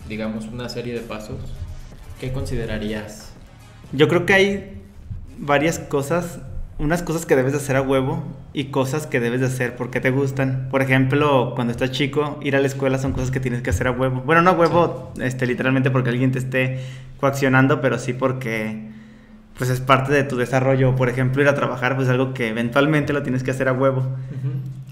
digamos, 0.09 0.47
una 0.47 0.69
serie 0.69 0.95
de 0.95 1.01
pasos, 1.01 1.41
¿qué 2.21 2.33
considerarías? 2.33 3.33
Yo 3.93 4.09
creo 4.09 4.27
que 4.27 4.35
hay 4.35 4.83
varias 5.39 5.79
cosas 5.79 6.41
unas 6.81 7.03
cosas 7.03 7.27
que 7.27 7.37
debes 7.37 7.53
de 7.53 7.59
hacer 7.59 7.77
a 7.77 7.83
huevo 7.83 8.25
y 8.55 8.67
cosas 8.67 9.07
que 9.07 9.21
debes 9.21 9.41
de 9.41 9.47
hacer 9.47 9.77
porque 9.77 10.01
te 10.01 10.11
gustan. 10.11 10.69
Por 10.71 10.81
ejemplo, 10.81 11.53
cuando 11.55 11.73
estás 11.73 11.91
chico, 11.91 12.41
ir 12.43 12.57
a 12.57 12.61
la 12.61 12.67
escuela 12.67 12.99
son 12.99 13.13
cosas 13.13 13.31
que 13.31 13.39
tienes 13.39 13.61
que 13.61 13.71
hacer 13.71 13.87
a 13.87 13.91
huevo. 13.91 14.23
Bueno, 14.25 14.41
no 14.41 14.51
a 14.51 14.53
huevo, 14.55 15.13
este, 15.21 15.47
literalmente 15.47 15.91
porque 15.91 16.09
alguien 16.09 16.33
te 16.33 16.39
esté 16.39 16.81
coaccionando, 17.19 17.81
pero 17.83 17.99
sí 17.99 18.15
porque 18.15 18.89
pues 19.59 19.69
es 19.69 19.81
parte 19.81 20.13
de 20.13 20.25
tu 20.25 20.37
desarrollo. 20.37 20.97
Por 20.97 21.11
ejemplo, 21.11 21.43
ir 21.43 21.49
a 21.49 21.55
trabajar, 21.55 21.97
pues 21.97 22.09
algo 22.09 22.33
que 22.33 22.49
eventualmente 22.49 23.13
lo 23.13 23.23
tienes 23.23 23.43
que 23.43 23.51
hacer 23.51 23.69
a 23.69 23.73
huevo. 23.73 24.03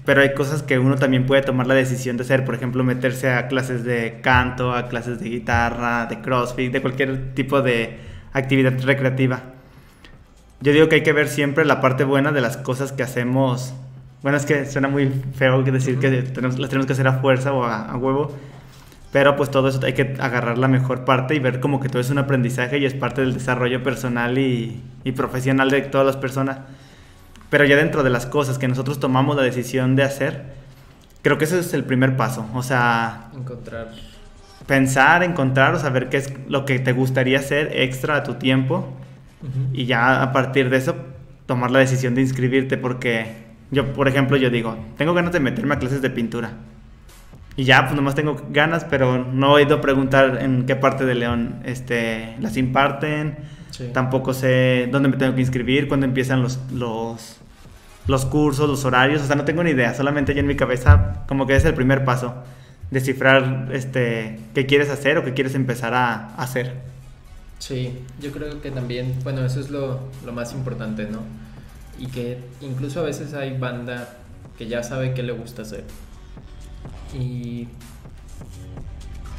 pero 0.05 0.21
hay 0.21 0.33
cosas 0.33 0.61
que 0.61 0.77
uno 0.77 0.95
también 0.95 1.25
puede 1.25 1.41
tomar 1.41 1.65
la 1.65 1.73
decisión 1.73 2.17
de 2.17 2.23
hacer, 2.23 2.45
por 2.45 2.53
ejemplo, 2.55 2.83
meterse 2.83 3.31
a 3.31 3.47
clases 3.47 3.83
de 3.83 4.19
canto, 4.21 4.73
a 4.73 4.87
clases 4.89 5.19
de 5.19 5.29
guitarra, 5.29 6.05
de 6.05 6.21
crossfit, 6.21 6.71
de 6.71 6.81
cualquier 6.81 7.33
tipo 7.33 7.61
de 7.61 7.97
actividad 8.33 8.73
recreativa. 8.83 9.58
Yo 10.61 10.73
digo 10.73 10.89
que 10.89 10.95
hay 10.95 11.03
que 11.03 11.13
ver 11.13 11.29
siempre 11.29 11.63
la 11.63 11.79
parte 11.79 12.03
buena 12.03 12.31
de 12.31 12.41
las 12.41 12.57
cosas 12.57 12.91
que 12.91 13.01
hacemos. 13.01 13.73
Bueno, 14.21 14.37
es 14.37 14.45
que 14.45 14.65
suena 14.65 14.89
muy 14.89 15.09
feo 15.35 15.63
decir 15.63 15.99
que 15.99 16.09
tenemos, 16.21 16.59
las 16.59 16.69
tenemos 16.69 16.85
que 16.85 16.93
hacer 16.93 17.07
a 17.07 17.13
fuerza 17.13 17.53
o 17.53 17.63
a, 17.63 17.95
huevo, 17.95 18.35
pero 19.13 19.37
pues 19.37 19.49
todo 19.49 19.69
eso 19.69 19.79
hay 19.85 19.93
que 19.93 20.17
agarrar 20.19 20.57
la 20.57 20.67
mejor 20.67 21.05
parte 21.05 21.33
y 21.35 21.39
ver 21.39 21.61
como 21.61 21.79
que 21.79 21.87
todo 21.87 22.01
es 22.01 22.09
un 22.09 22.17
aprendizaje 22.17 22.77
y 22.77 22.85
es 22.85 22.93
parte 22.93 23.21
del 23.21 23.33
desarrollo 23.33 23.81
personal 23.81 24.37
y, 24.37 24.83
y 25.05 25.13
profesional 25.13 25.69
de 25.69 25.81
todas 25.81 26.05
las 26.05 26.17
personas. 26.17 26.57
Pero 27.49 27.63
ya 27.63 27.77
dentro 27.77 28.03
de 28.03 28.09
las 28.09 28.25
cosas 28.25 28.59
que 28.59 28.67
nosotros 28.67 28.99
tomamos 28.99 29.37
la 29.37 29.43
decisión 29.43 29.95
de 29.95 30.03
hacer, 30.03 30.43
creo 31.21 31.37
que 31.37 31.45
ese 31.45 31.59
es 31.59 31.73
el 31.73 31.85
primer 31.85 32.17
paso. 32.17 32.45
O 32.53 32.63
sea... 32.63 33.29
Encontrar. 33.33 33.87
Pensar, 34.67 35.23
encontrar 35.23 35.73
o 35.73 35.79
saber 35.79 36.09
qué 36.09 36.17
es 36.17 36.33
lo 36.47 36.65
que 36.65 36.79
te 36.79 36.91
gustaría 36.91 37.39
hacer 37.39 37.71
extra 37.73 38.17
a 38.17 38.23
tu 38.23 38.35
tiempo. 38.35 38.93
Y 39.73 39.85
ya 39.85 40.21
a 40.21 40.31
partir 40.31 40.69
de 40.69 40.77
eso 40.77 40.95
tomar 41.45 41.71
la 41.71 41.79
decisión 41.79 42.13
de 42.13 42.21
inscribirte 42.21 42.77
porque 42.77 43.47
yo, 43.71 43.93
por 43.93 44.07
ejemplo, 44.07 44.37
yo 44.37 44.49
digo, 44.49 44.77
tengo 44.97 45.13
ganas 45.13 45.31
de 45.31 45.39
meterme 45.39 45.75
a 45.75 45.79
clases 45.79 46.01
de 46.01 46.09
pintura. 46.09 46.51
Y 47.55 47.65
ya, 47.65 47.83
pues 47.83 47.95
nomás 47.95 48.15
tengo 48.15 48.41
ganas, 48.51 48.85
pero 48.85 49.25
no 49.25 49.57
he 49.57 49.63
ido 49.63 49.77
a 49.77 49.81
preguntar 49.81 50.39
en 50.41 50.65
qué 50.65 50.75
parte 50.75 51.05
de 51.05 51.15
León 51.15 51.61
este, 51.65 52.35
las 52.39 52.55
imparten. 52.57 53.37
Tampoco 53.93 54.33
sé 54.33 54.87
dónde 54.91 55.09
me 55.09 55.17
tengo 55.17 55.35
que 55.35 55.41
inscribir, 55.41 55.87
cuándo 55.87 56.05
empiezan 56.05 56.41
los, 56.41 56.59
los, 56.71 57.37
los 58.07 58.25
cursos, 58.25 58.67
los 58.67 58.83
horarios, 58.83 59.21
o 59.21 59.25
sea, 59.25 59.35
no 59.35 59.45
tengo 59.45 59.63
ni 59.63 59.71
idea, 59.71 59.93
solamente 59.93 60.33
ya 60.33 60.41
en 60.41 60.47
mi 60.47 60.55
cabeza 60.55 61.23
como 61.27 61.45
que 61.45 61.55
es 61.55 61.63
el 61.63 61.75
primer 61.75 62.03
paso, 62.03 62.33
descifrar 62.91 63.69
este, 63.71 64.39
qué 64.53 64.65
quieres 64.65 64.89
hacer 64.89 65.17
o 65.17 65.23
qué 65.23 65.33
quieres 65.33 65.55
empezar 65.55 65.93
a, 65.93 66.35
hacer. 66.35 66.75
Sí, 67.59 67.99
yo 68.21 68.31
creo 68.31 68.61
que 68.61 68.71
también, 68.71 69.19
bueno, 69.23 69.45
eso 69.45 69.59
es 69.59 69.69
lo, 69.69 69.99
lo 70.25 70.31
más 70.31 70.53
importante, 70.53 71.05
¿no? 71.05 71.19
Y 71.99 72.07
que 72.07 72.39
incluso 72.61 73.01
a 73.01 73.03
veces 73.03 73.33
hay 73.33 73.57
banda 73.57 74.17
que 74.57 74.67
ya 74.67 74.81
sabe 74.83 75.13
qué 75.13 75.23
le 75.23 75.33
gusta 75.33 75.61
hacer. 75.61 75.83
Y 77.13 77.67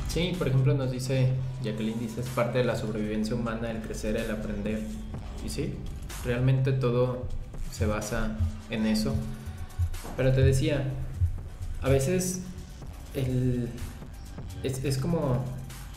sí, 0.09 0.35
por 0.37 0.49
ejemplo 0.49 0.75
nos 0.75 0.91
dice, 0.91 1.33
Jacqueline 1.63 1.99
dice, 1.99 2.21
es 2.21 2.29
parte 2.29 2.59
de 2.59 2.65
la 2.65 2.77
sobrevivencia 2.77 3.35
humana 3.35 3.71
el 3.71 3.81
crecer, 3.81 4.17
el 4.17 4.31
aprender. 4.31 4.81
Y 5.45 5.49
sí, 5.49 5.75
realmente 6.25 6.73
todo 6.73 7.27
se 7.71 7.87
basa 7.87 8.37
en 8.71 8.87
eso. 8.87 9.15
Pero 10.17 10.33
te 10.33 10.43
decía, 10.43 10.85
a 11.83 11.89
veces 11.89 12.43
el, 13.15 13.69
es, 14.63 14.85
es, 14.85 14.99
como 14.99 15.45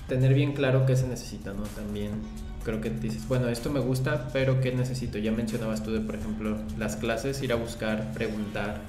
tener 0.07 0.33
bien 0.33 0.53
claro 0.53 0.85
qué 0.85 0.95
se 0.95 1.07
necesita, 1.07 1.53
¿no? 1.53 1.63
También 1.63 2.11
creo 2.63 2.81
que 2.81 2.89
dices, 2.89 3.27
bueno, 3.27 3.49
esto 3.49 3.69
me 3.69 3.79
gusta, 3.79 4.29
pero 4.33 4.61
¿qué 4.61 4.71
necesito? 4.71 5.17
Ya 5.17 5.31
mencionabas 5.31 5.83
tú 5.83 5.91
de, 5.91 5.99
por 5.99 6.15
ejemplo, 6.15 6.57
las 6.77 6.95
clases, 6.95 7.41
ir 7.41 7.51
a 7.51 7.55
buscar, 7.55 8.13
preguntar. 8.13 8.81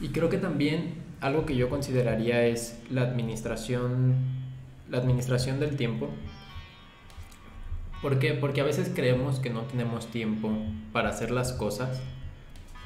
Y 0.00 0.08
creo 0.08 0.28
que 0.28 0.38
también 0.38 0.94
algo 1.20 1.46
que 1.46 1.56
yo 1.56 1.68
consideraría 1.68 2.44
es 2.46 2.78
la 2.90 3.02
administración, 3.02 4.14
la 4.90 4.98
administración 4.98 5.60
del 5.60 5.76
tiempo. 5.76 6.08
¿Por 8.02 8.18
qué? 8.18 8.34
Porque 8.34 8.60
a 8.60 8.64
veces 8.64 8.90
creemos 8.94 9.40
que 9.40 9.50
no 9.50 9.62
tenemos 9.62 10.06
tiempo 10.08 10.50
para 10.92 11.08
hacer 11.08 11.30
las 11.30 11.52
cosas 11.52 12.00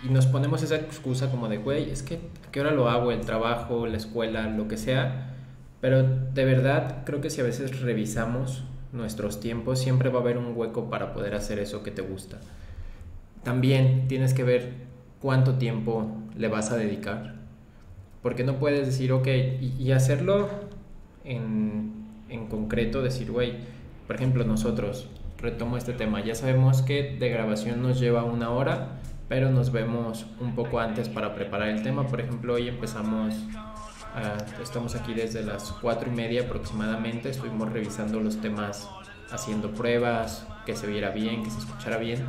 y 0.05 0.11
nos 0.11 0.27
ponemos 0.27 0.63
esa 0.63 0.77
excusa 0.77 1.31
como 1.31 1.49
de, 1.49 1.59
güey, 1.59 1.91
es 1.91 2.03
que 2.03 2.21
¿a 2.47 2.51
qué 2.53 2.61
hora 2.61 2.71
lo 2.71 2.89
hago? 2.89 3.11
El 3.11 3.23
trabajo, 3.23 3.87
la 3.87 3.97
escuela, 3.97 4.49
lo 4.49 4.69
que 4.69 4.77
sea. 4.77 5.35
Pero 5.81 6.03
de 6.03 6.45
verdad 6.45 7.05
creo 7.05 7.21
que 7.21 7.31
si 7.31 7.41
a 7.41 7.45
veces 7.45 7.81
revisamos 7.81 8.65
nuestros 8.93 9.41
tiempos, 9.41 9.79
siempre 9.79 10.09
va 10.09 10.19
a 10.19 10.23
haber 10.23 10.39
un 10.39 10.57
hueco 10.57 10.91
para 10.91 11.13
poder 11.13 11.35
hacer 11.35 11.59
eso 11.59 11.83
que 11.83 11.91
te 11.91 12.03
gusta. 12.03 12.39
También 13.43 14.09
tienes 14.09 14.35
que 14.35 14.45
ver 14.45 14.73
cuánto 15.21 15.55
tiempo 15.55 16.11
le 16.37 16.49
vas 16.49 16.71
a 16.71 16.77
dedicar. 16.77 17.35
Porque 18.23 18.45
no 18.45 18.59
puedes 18.59 18.87
decir, 18.87 19.13
ok, 19.13 19.29
y, 19.61 19.93
hacerlo 19.93 20.49
en, 21.25 21.93
en 22.29 22.47
concreto, 22.49 23.01
decir, 23.03 23.31
güey, 23.31 23.55
por 24.07 24.17
ejemplo, 24.17 24.45
nosotros, 24.45 25.09
retomo 25.41 25.77
este 25.77 25.93
tema, 25.93 26.25
ya 26.25 26.35
sabemos 26.35 26.83
que 26.83 27.17
de 27.19 27.29
grabación 27.29 27.81
nos 27.81 28.01
lleva 28.01 28.25
una 28.25 28.51
hora, 28.51 28.99
pero 29.29 29.51
nos 29.51 29.71
vemos 29.71 30.27
un 30.41 30.55
poco 30.55 30.81
antes 30.81 31.09
para 31.09 31.35
preparar 31.35 31.69
el 31.69 31.83
tema. 31.83 32.07
Por 32.07 32.21
ejemplo, 32.21 32.55
hoy 32.55 32.69
empezamos, 32.69 33.35
estamos 34.63 34.95
aquí 34.95 35.15
desde 35.15 35.43
las 35.43 35.73
cuatro 35.81 36.11
y 36.11 36.15
media 36.15 36.43
aproximadamente, 36.43 37.31
estuvimos 37.31 37.73
revisando 37.73 38.21
los 38.21 38.41
temas, 38.41 38.89
haciendo 39.31 39.73
pruebas, 39.73 40.47
que 40.67 40.77
se 40.77 40.87
viera 40.87 41.11
bien, 41.11 41.43
que 41.43 41.51
se 41.51 41.59
escuchara 41.59 41.97
bien. 41.99 42.25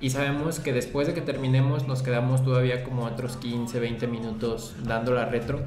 Y 0.00 0.10
sabemos 0.10 0.60
que 0.60 0.72
después 0.72 1.06
de 1.06 1.14
que 1.14 1.20
terminemos 1.20 1.86
nos 1.86 2.02
quedamos 2.02 2.44
todavía 2.44 2.84
como 2.84 3.04
otros 3.04 3.36
15, 3.36 3.78
20 3.80 4.06
minutos 4.06 4.74
dando 4.84 5.12
la 5.12 5.26
retro. 5.26 5.60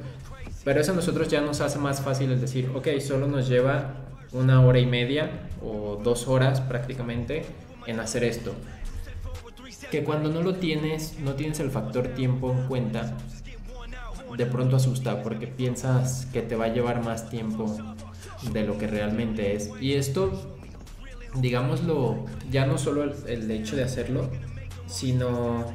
Pero 0.64 0.80
eso 0.80 0.94
a 0.94 0.96
nosotros 0.96 1.28
ya 1.28 1.42
nos 1.42 1.62
hace 1.62 1.78
más 1.78 2.02
fácil 2.02 2.32
el 2.32 2.42
decir, 2.42 2.72
ok, 2.74 2.88
solo 3.00 3.28
nos 3.28 3.48
lleva 3.48 3.96
una 4.32 4.66
hora 4.66 4.80
y 4.80 4.86
media 4.86 5.50
o 5.62 6.00
dos 6.02 6.28
horas 6.28 6.62
prácticamente 6.62 7.46
en 7.86 8.00
hacer 8.00 8.24
esto 8.24 8.56
que 9.94 10.04
cuando 10.04 10.30
no 10.30 10.42
lo 10.42 10.56
tienes, 10.56 11.20
no 11.20 11.36
tienes 11.36 11.60
el 11.60 11.70
factor 11.70 12.08
tiempo 12.16 12.52
en 12.52 12.66
cuenta, 12.68 13.16
de 14.38 14.46
pronto 14.46 14.76
asusta 14.76 15.22
porque 15.22 15.48
piensas 15.48 16.28
que 16.34 16.42
te 16.42 16.56
va 16.56 16.66
a 16.66 16.68
llevar 16.70 17.04
más 17.04 17.30
tiempo 17.30 17.78
de 18.52 18.64
lo 18.64 18.78
que 18.78 18.88
realmente 18.88 19.56
es. 19.56 19.70
Y 19.80 19.94
esto, 19.94 20.58
digámoslo, 21.36 22.26
ya 22.50 22.66
no 22.66 22.78
solo 22.78 23.04
el, 23.04 23.52
hecho 23.52 23.76
de 23.76 23.84
hacerlo, 23.84 24.30
sino 24.86 25.66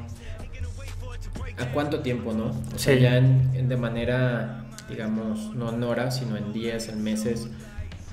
a 1.59 1.67
cuánto 1.73 2.01
tiempo, 2.01 2.33
¿no? 2.33 2.53
O 2.75 2.79
sea, 2.79 2.95
ya 2.95 3.21
de 3.21 3.77
manera, 3.77 4.67
digamos, 4.89 5.55
no 5.55 5.73
en 5.73 5.83
horas, 5.83 6.19
sino 6.19 6.37
en 6.37 6.53
días, 6.53 6.89
en 6.89 7.03
meses. 7.03 7.49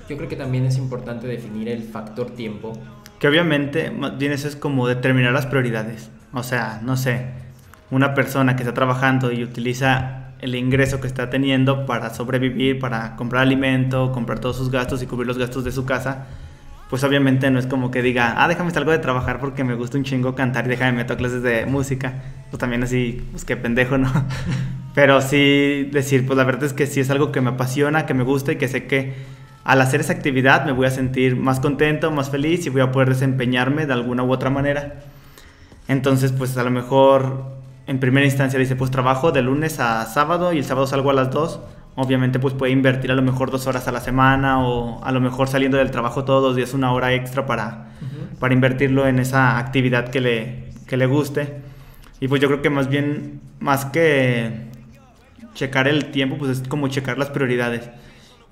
Yo 0.08 0.16
creo 0.16 0.28
que 0.28 0.36
también 0.36 0.64
es 0.64 0.76
importante 0.78 1.26
definir 1.26 1.68
el 1.68 1.82
factor 1.82 2.30
tiempo 2.30 2.72
que 3.18 3.28
obviamente, 3.28 3.92
eso 4.20 4.48
es 4.48 4.56
como 4.56 4.86
determinar 4.86 5.32
las 5.32 5.46
prioridades. 5.46 6.10
O 6.32 6.42
sea, 6.42 6.80
no 6.82 6.96
sé, 6.96 7.26
una 7.90 8.14
persona 8.14 8.56
que 8.56 8.62
está 8.62 8.74
trabajando 8.74 9.32
y 9.32 9.42
utiliza 9.42 10.25
el 10.40 10.54
ingreso 10.54 11.00
que 11.00 11.06
está 11.06 11.30
teniendo 11.30 11.86
para 11.86 12.12
sobrevivir, 12.12 12.78
para 12.78 13.16
comprar 13.16 13.42
alimento, 13.42 14.12
comprar 14.12 14.38
todos 14.38 14.56
sus 14.56 14.70
gastos 14.70 15.02
y 15.02 15.06
cubrir 15.06 15.26
los 15.26 15.38
gastos 15.38 15.64
de 15.64 15.72
su 15.72 15.84
casa, 15.84 16.26
pues 16.90 17.02
obviamente 17.02 17.50
no 17.50 17.58
es 17.58 17.66
como 17.66 17.90
que 17.90 18.02
diga, 18.02 18.34
ah, 18.36 18.46
déjame 18.46 18.70
salgo 18.70 18.92
de 18.92 18.98
trabajar 18.98 19.40
porque 19.40 19.64
me 19.64 19.74
gusta 19.74 19.98
un 19.98 20.04
chingo 20.04 20.34
cantar 20.34 20.66
y 20.66 20.68
déjame 20.68 20.92
meto 20.92 21.14
a 21.14 21.16
clases 21.16 21.42
de 21.42 21.66
música. 21.66 22.22
Pues 22.50 22.60
también 22.60 22.82
así, 22.84 23.26
pues 23.32 23.44
qué 23.44 23.56
pendejo, 23.56 23.98
¿no? 23.98 24.10
Pero 24.94 25.20
sí 25.20 25.88
decir, 25.92 26.26
pues 26.26 26.36
la 26.36 26.44
verdad 26.44 26.64
es 26.64 26.72
que 26.72 26.86
sí 26.86 27.00
es 27.00 27.10
algo 27.10 27.32
que 27.32 27.40
me 27.40 27.50
apasiona, 27.50 28.06
que 28.06 28.14
me 28.14 28.22
gusta 28.22 28.52
y 28.52 28.56
que 28.56 28.68
sé 28.68 28.86
que 28.86 29.14
al 29.64 29.80
hacer 29.80 30.00
esa 30.00 30.12
actividad 30.12 30.64
me 30.64 30.70
voy 30.70 30.86
a 30.86 30.90
sentir 30.90 31.34
más 31.34 31.58
contento, 31.58 32.12
más 32.12 32.30
feliz 32.30 32.64
y 32.66 32.70
voy 32.70 32.82
a 32.82 32.92
poder 32.92 33.08
desempeñarme 33.08 33.86
de 33.86 33.92
alguna 33.92 34.22
u 34.22 34.32
otra 34.32 34.48
manera. 34.48 35.00
Entonces, 35.88 36.32
pues 36.32 36.56
a 36.56 36.62
lo 36.62 36.70
mejor 36.70 37.55
en 37.86 38.00
primera 38.00 38.26
instancia 38.26 38.58
dice, 38.58 38.74
pues 38.74 38.90
trabajo 38.90 39.30
de 39.32 39.42
lunes 39.42 39.78
a 39.78 40.04
sábado 40.06 40.52
y 40.52 40.58
el 40.58 40.64
sábado 40.64 40.86
salgo 40.86 41.10
a 41.10 41.14
las 41.14 41.30
2. 41.30 41.60
Obviamente, 41.94 42.38
pues 42.38 42.52
puede 42.52 42.72
invertir 42.72 43.10
a 43.10 43.14
lo 43.14 43.22
mejor 43.22 43.50
dos 43.50 43.66
horas 43.66 43.88
a 43.88 43.92
la 43.92 44.00
semana 44.00 44.60
o 44.60 45.02
a 45.02 45.12
lo 45.12 45.20
mejor 45.20 45.48
saliendo 45.48 45.78
del 45.78 45.90
trabajo 45.90 46.24
todos 46.24 46.42
los 46.42 46.56
días 46.56 46.74
una 46.74 46.92
hora 46.92 47.14
extra 47.14 47.46
para, 47.46 47.92
para 48.38 48.52
invertirlo 48.52 49.06
en 49.06 49.18
esa 49.18 49.56
actividad 49.56 50.08
que 50.08 50.20
le, 50.20 50.70
que 50.86 50.96
le 50.96 51.06
guste. 51.06 51.62
Y 52.20 52.28
pues 52.28 52.42
yo 52.42 52.48
creo 52.48 52.60
que 52.60 52.70
más 52.70 52.88
bien, 52.88 53.40
más 53.60 53.86
que 53.86 54.66
checar 55.54 55.88
el 55.88 56.10
tiempo, 56.10 56.36
pues 56.36 56.60
es 56.60 56.68
como 56.68 56.88
checar 56.88 57.18
las 57.18 57.30
prioridades. 57.30 57.88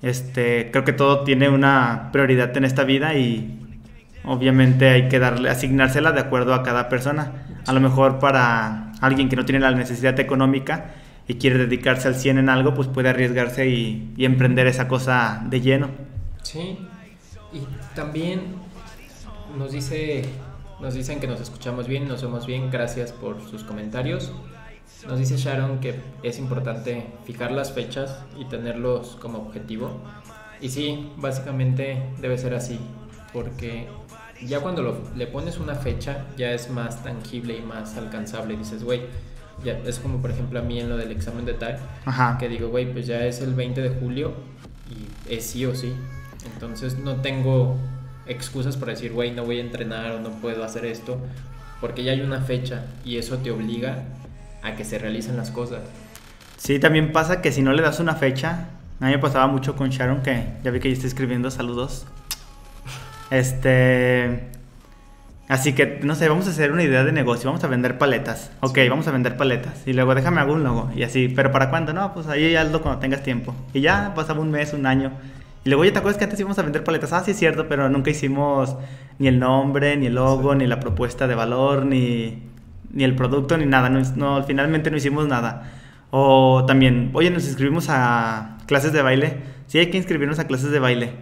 Este, 0.01 0.69
creo 0.71 0.83
que 0.83 0.93
todo 0.93 1.23
tiene 1.23 1.49
una 1.49 2.09
prioridad 2.11 2.55
en 2.57 2.65
esta 2.65 2.83
vida 2.83 3.15
y 3.15 3.59
obviamente 4.23 4.89
hay 4.89 5.07
que 5.07 5.19
darle, 5.19 5.49
asignársela 5.49 6.11
de 6.13 6.21
acuerdo 6.21 6.53
a 6.53 6.63
cada 6.63 6.89
persona. 6.89 7.45
A 7.67 7.73
lo 7.73 7.79
mejor 7.79 8.19
para 8.19 8.84
alguien 9.05 9.29
que 9.29 9.35
no 9.35 9.45
tiene 9.45 9.59
la 9.59 9.71
necesidad 9.71 10.19
económica 10.19 10.95
y 11.27 11.35
quiere 11.35 11.57
dedicarse 11.57 12.07
al 12.07 12.15
100 12.15 12.37
en 12.39 12.49
algo, 12.49 12.73
pues 12.73 12.87
puede 12.87 13.09
arriesgarse 13.09 13.67
y, 13.67 14.13
y 14.15 14.25
emprender 14.25 14.67
esa 14.67 14.87
cosa 14.87 15.43
de 15.49 15.61
lleno. 15.61 15.89
Sí, 16.43 16.77
y 17.53 17.95
también 17.95 18.41
nos 19.57 19.71
dice 19.71 20.23
nos 20.79 20.93
dicen 20.93 21.19
que 21.21 21.27
nos 21.27 21.39
escuchamos 21.39 21.87
bien, 21.87 22.07
nos 22.07 22.21
vemos 22.21 22.45
bien, 22.45 22.69
gracias 22.69 23.13
por 23.13 23.41
sus 23.49 23.63
comentarios. 23.63 24.33
Nos 25.07 25.19
dice 25.19 25.37
Sharon 25.37 25.79
que 25.79 25.95
es 26.21 26.37
importante 26.37 27.07
fijar 27.23 27.51
las 27.51 27.71
fechas 27.71 28.23
y 28.37 28.45
tenerlos 28.45 29.17
como 29.21 29.39
objetivo. 29.39 30.01
Y 30.59 30.69
sí, 30.69 31.11
básicamente 31.17 32.03
debe 32.19 32.37
ser 32.37 32.53
así, 32.55 32.79
porque 33.31 33.87
ya 34.41 34.59
cuando 34.59 35.03
le 35.15 35.27
pones 35.27 35.57
una 35.57 35.75
fecha 35.75 36.25
ya 36.37 36.51
es 36.51 36.69
más 36.69 37.03
tangible 37.03 37.57
y 37.57 37.61
más 37.61 37.97
alcanzable. 37.97 38.57
Dices, 38.57 38.83
güey, 38.83 39.01
Ya, 39.63 39.79
es 39.85 39.99
como 39.99 40.21
por 40.21 40.31
ejemplo 40.31 40.59
a 40.59 40.61
mí 40.61 40.79
en 40.79 40.89
lo 40.89 40.97
del 40.97 41.11
examen 41.11 41.45
de 41.45 41.55
Ajá. 42.05 42.37
que 42.37 42.49
digo, 42.49 42.67
güey, 42.67 42.91
pues 42.91 43.07
ya 43.07 43.25
es 43.25 43.39
el 43.39 43.53
20 43.53 43.81
de 43.81 43.89
julio 43.89 44.33
y 44.89 45.33
es 45.33 45.45
sí 45.45 45.65
o 45.65 45.73
sí. 45.73 45.93
Entonces 46.53 46.97
no 46.97 47.21
tengo 47.21 47.77
excusas 48.27 48.75
para 48.75 48.91
decir, 48.91 49.13
güey, 49.13 49.31
no 49.31 49.45
voy 49.45 49.59
a 49.59 49.61
entrenar 49.61 50.11
o 50.11 50.19
no 50.19 50.29
puedo 50.41 50.63
hacer 50.63 50.85
esto, 50.85 51.17
porque 51.79 52.03
ya 52.03 52.11
hay 52.11 52.21
una 52.21 52.41
fecha 52.41 52.83
y 53.03 53.17
eso 53.17 53.37
te 53.37 53.51
obliga 53.51 54.03
a 54.61 54.75
que 54.75 54.83
se 54.83 54.97
realicen 54.99 55.37
las 55.37 55.51
cosas. 55.51 55.81
Sí, 56.57 56.79
también 56.79 57.11
pasa 57.11 57.41
que 57.41 57.51
si 57.51 57.61
no 57.61 57.73
le 57.73 57.81
das 57.81 57.99
una 57.99 58.15
fecha, 58.15 58.67
a 58.99 59.05
mí 59.05 59.11
me 59.11 59.19
pasaba 59.19 59.47
mucho 59.47 59.75
con 59.75 59.89
Sharon, 59.89 60.21
que 60.21 60.47
ya 60.63 60.71
vi 60.71 60.79
que 60.79 60.89
ya 60.89 60.95
está 60.95 61.07
escribiendo, 61.07 61.51
saludos. 61.51 62.05
Este... 63.31 64.49
Así 65.47 65.73
que, 65.73 65.99
no 66.01 66.15
sé, 66.15 66.27
vamos 66.27 66.47
a 66.47 66.49
hacer 66.49 66.71
una 66.71 66.81
idea 66.81 67.03
de 67.03 67.11
negocio, 67.11 67.47
vamos 67.47 67.63
a 67.63 67.67
vender 67.67 67.99
paletas. 67.99 68.51
Ok, 68.61 68.79
vamos 68.89 69.07
a 69.07 69.11
vender 69.11 69.37
paletas. 69.37 69.83
Y 69.85 69.93
luego 69.93 70.15
déjame 70.15 70.43
un 70.43 70.63
logo. 70.63 70.89
Y 70.95 71.03
así, 71.03 71.27
pero 71.27 71.51
¿para 71.51 71.69
cuándo? 71.69 71.93
No, 71.93 72.13
pues 72.15 72.25
ahí 72.27 72.55
hazlo 72.55 72.81
cuando 72.81 72.99
tengas 72.99 73.21
tiempo. 73.21 73.53
Y 73.71 73.81
ya 73.81 74.13
pasaba 74.15 74.39
un 74.39 74.49
mes, 74.49 74.73
un 74.73 74.87
año. 74.87 75.11
Y 75.63 75.69
luego, 75.69 75.83
oye, 75.83 75.91
¿te 75.91 75.99
acuerdas 75.99 76.17
que 76.17 76.23
antes 76.23 76.39
íbamos 76.39 76.57
a 76.57 76.63
vender 76.63 76.83
paletas? 76.83 77.13
Ah, 77.13 77.21
sí 77.23 77.31
es 77.31 77.37
cierto, 77.37 77.67
pero 77.67 77.89
nunca 77.89 78.09
hicimos 78.09 78.75
ni 79.19 79.27
el 79.27 79.39
nombre, 79.39 79.95
ni 79.97 80.07
el 80.07 80.15
logo, 80.15 80.55
ni 80.55 80.65
la 80.65 80.79
propuesta 80.79 81.27
de 81.27 81.35
valor, 81.35 81.85
ni, 81.85 82.41
ni 82.91 83.03
el 83.03 83.15
producto, 83.15 83.55
ni 83.55 83.67
nada. 83.67 83.89
No, 83.89 84.01
no, 84.15 84.43
finalmente 84.43 84.89
no 84.89 84.97
hicimos 84.97 85.27
nada. 85.27 85.71
O 86.09 86.65
también, 86.65 87.11
oye, 87.13 87.29
nos 87.29 87.45
inscribimos 87.45 87.87
a 87.89 88.57
clases 88.65 88.93
de 88.93 89.03
baile. 89.03 89.37
Sí, 89.67 89.77
hay 89.77 89.91
que 89.91 89.97
inscribirnos 89.97 90.39
a 90.39 90.47
clases 90.47 90.71
de 90.71 90.79
baile. 90.79 91.13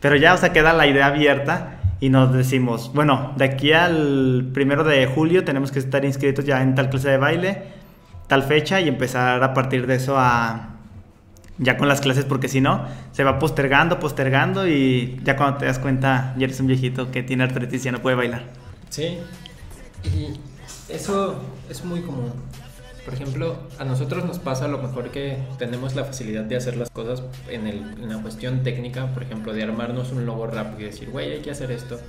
Pero 0.00 0.16
ya, 0.16 0.34
o 0.34 0.36
sea, 0.36 0.52
queda 0.52 0.72
la 0.72 0.86
idea 0.86 1.06
abierta 1.06 1.80
y 2.00 2.10
nos 2.10 2.32
decimos, 2.32 2.90
bueno, 2.94 3.32
de 3.36 3.44
aquí 3.44 3.72
al 3.72 4.50
primero 4.52 4.84
de 4.84 5.06
julio 5.06 5.44
tenemos 5.44 5.72
que 5.72 5.78
estar 5.78 6.04
inscritos 6.04 6.44
ya 6.44 6.62
en 6.62 6.74
tal 6.74 6.90
clase 6.90 7.08
de 7.08 7.16
baile, 7.16 7.62
tal 8.26 8.42
fecha 8.42 8.80
y 8.80 8.88
empezar 8.88 9.42
a 9.42 9.54
partir 9.54 9.86
de 9.86 9.96
eso 9.96 10.16
a 10.18 10.72
ya 11.58 11.78
con 11.78 11.88
las 11.88 12.02
clases 12.02 12.26
porque 12.26 12.48
si 12.48 12.60
no 12.60 12.84
se 13.12 13.24
va 13.24 13.38
postergando, 13.38 13.98
postergando 13.98 14.68
y 14.68 15.18
ya 15.24 15.36
cuando 15.36 15.58
te 15.58 15.64
das 15.64 15.78
cuenta 15.78 16.34
ya 16.36 16.44
eres 16.44 16.60
un 16.60 16.66
viejito 16.66 17.10
que 17.10 17.22
tiene 17.22 17.44
artritis 17.44 17.80
y 17.80 17.84
ya 17.84 17.92
no 17.92 18.02
puede 18.02 18.16
bailar. 18.16 18.44
Sí, 18.90 19.18
y 20.04 20.38
eso 20.92 21.40
es 21.70 21.84
muy 21.84 22.02
común. 22.02 22.32
Por 23.06 23.14
ejemplo, 23.14 23.56
a 23.78 23.84
nosotros 23.84 24.24
nos 24.24 24.40
pasa 24.40 24.66
lo 24.66 24.78
mejor 24.78 25.12
que 25.12 25.38
tenemos 25.58 25.94
la 25.94 26.04
facilidad 26.04 26.42
de 26.42 26.56
hacer 26.56 26.76
las 26.76 26.90
cosas 26.90 27.22
en, 27.48 27.68
el, 27.68 27.76
en 28.02 28.08
la 28.08 28.20
cuestión 28.20 28.64
técnica, 28.64 29.06
por 29.14 29.22
ejemplo, 29.22 29.52
de 29.52 29.62
armarnos 29.62 30.10
un 30.10 30.26
logo 30.26 30.48
rápido 30.48 30.80
y 30.80 30.84
decir, 30.90 31.10
güey, 31.10 31.30
hay 31.30 31.40
que 31.40 31.52
hacer 31.52 31.70
esto. 31.70 32.00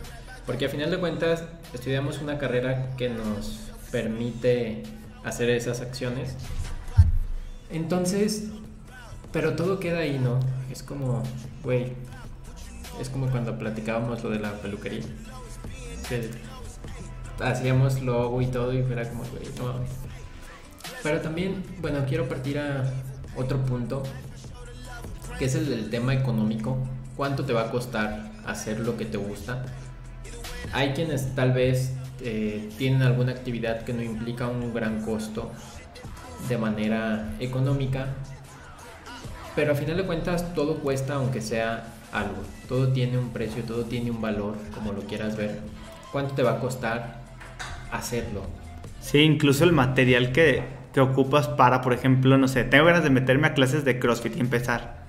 Porque 0.47 0.65
a 0.65 0.69
final 0.69 0.89
de 0.89 0.97
cuentas 0.97 1.43
estudiamos 1.71 2.19
una 2.19 2.39
carrera 2.39 2.95
que 2.97 3.09
nos 3.09 3.59
permite 3.91 4.81
hacer 5.23 5.51
esas 5.51 5.81
acciones. 5.81 6.35
Entonces, 7.69 8.45
pero 9.31 9.55
todo 9.55 9.79
queda 9.79 9.99
ahí, 9.99 10.17
¿no? 10.17 10.39
Es 10.71 10.81
como, 10.81 11.21
güey, 11.63 11.93
es 12.99 13.09
como 13.09 13.29
cuando 13.29 13.59
platicábamos 13.59 14.23
lo 14.23 14.31
de 14.31 14.39
la 14.39 14.53
peluquería. 14.53 15.03
Que 16.09 16.27
hacíamos 17.39 18.01
logo 18.01 18.41
y 18.41 18.47
todo 18.47 18.73
y 18.73 18.77
era 18.77 19.07
como, 19.07 19.25
güey, 19.25 19.45
no. 19.59 20.06
Pero 21.07 21.21
también, 21.21 21.63
bueno, 21.79 22.03
quiero 22.05 22.27
partir 22.27 22.59
a 22.59 22.83
otro 23.37 23.63
punto, 23.63 24.03
que 25.39 25.45
es 25.45 25.55
el 25.55 25.69
del 25.69 25.89
tema 25.89 26.13
económico. 26.13 26.77
¿Cuánto 27.15 27.45
te 27.45 27.53
va 27.53 27.61
a 27.61 27.71
costar 27.71 28.29
hacer 28.45 28.81
lo 28.81 28.97
que 28.97 29.05
te 29.05 29.15
gusta? 29.15 29.63
Hay 30.73 30.89
quienes 30.89 31.33
tal 31.33 31.53
vez 31.53 31.93
eh, 32.19 32.67
tienen 32.77 33.03
alguna 33.03 33.31
actividad 33.31 33.85
que 33.85 33.93
no 33.93 34.03
implica 34.03 34.49
un 34.49 34.73
gran 34.73 35.01
costo 35.01 35.49
de 36.49 36.57
manera 36.57 37.33
económica, 37.39 38.07
pero 39.55 39.71
a 39.71 39.75
final 39.75 39.95
de 39.95 40.05
cuentas 40.05 40.53
todo 40.53 40.79
cuesta 40.79 41.13
aunque 41.13 41.39
sea 41.39 41.87
algo. 42.11 42.43
Todo 42.67 42.89
tiene 42.89 43.17
un 43.17 43.29
precio, 43.29 43.63
todo 43.63 43.85
tiene 43.85 44.11
un 44.11 44.19
valor, 44.19 44.57
como 44.73 44.91
lo 44.91 45.03
quieras 45.03 45.37
ver. 45.37 45.61
¿Cuánto 46.11 46.33
te 46.33 46.43
va 46.43 46.55
a 46.55 46.59
costar 46.59 47.21
hacerlo? 47.93 48.41
Sí, 48.99 49.19
incluso 49.19 49.63
el 49.63 49.71
material 49.71 50.33
que, 50.33 50.75
que 50.93 50.99
ocupas 50.99 51.47
para, 51.47 51.81
por 51.81 51.93
ejemplo, 51.93 52.37
no 52.37 52.47
sé, 52.47 52.63
tengo 52.63 52.85
ganas 52.85 53.03
de 53.03 53.09
meterme 53.09 53.47
a 53.47 53.53
clases 53.53 53.85
de 53.85 53.99
CrossFit 53.99 54.37
y 54.37 54.39
empezar. 54.39 55.05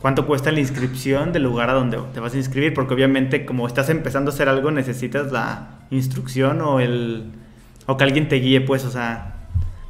¿Cuánto 0.00 0.26
cuesta 0.26 0.50
la 0.50 0.60
inscripción 0.60 1.32
del 1.32 1.42
lugar 1.42 1.68
a 1.68 1.74
donde 1.74 1.98
te 2.14 2.20
vas 2.20 2.32
a 2.34 2.38
inscribir? 2.38 2.72
Porque 2.72 2.94
obviamente 2.94 3.44
como 3.44 3.66
estás 3.66 3.90
empezando 3.90 4.30
a 4.30 4.34
hacer 4.34 4.48
algo 4.48 4.70
necesitas 4.70 5.30
la 5.30 5.80
instrucción 5.90 6.62
o 6.62 6.80
el 6.80 7.30
o 7.86 7.96
que 7.96 8.04
alguien 8.04 8.28
te 8.28 8.36
guíe, 8.36 8.60
pues, 8.60 8.84
o 8.84 8.90
sea, 8.90 9.34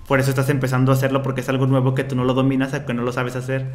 por 0.08 0.18
eso 0.18 0.30
estás 0.30 0.48
empezando 0.48 0.90
a 0.90 0.94
hacerlo 0.94 1.22
porque 1.22 1.42
es 1.42 1.48
algo 1.48 1.66
nuevo 1.66 1.94
que 1.94 2.02
tú 2.02 2.16
no 2.16 2.24
lo 2.24 2.34
dominas 2.34 2.74
o 2.74 2.86
que 2.86 2.94
no 2.94 3.02
lo 3.02 3.12
sabes 3.12 3.36
hacer. 3.36 3.66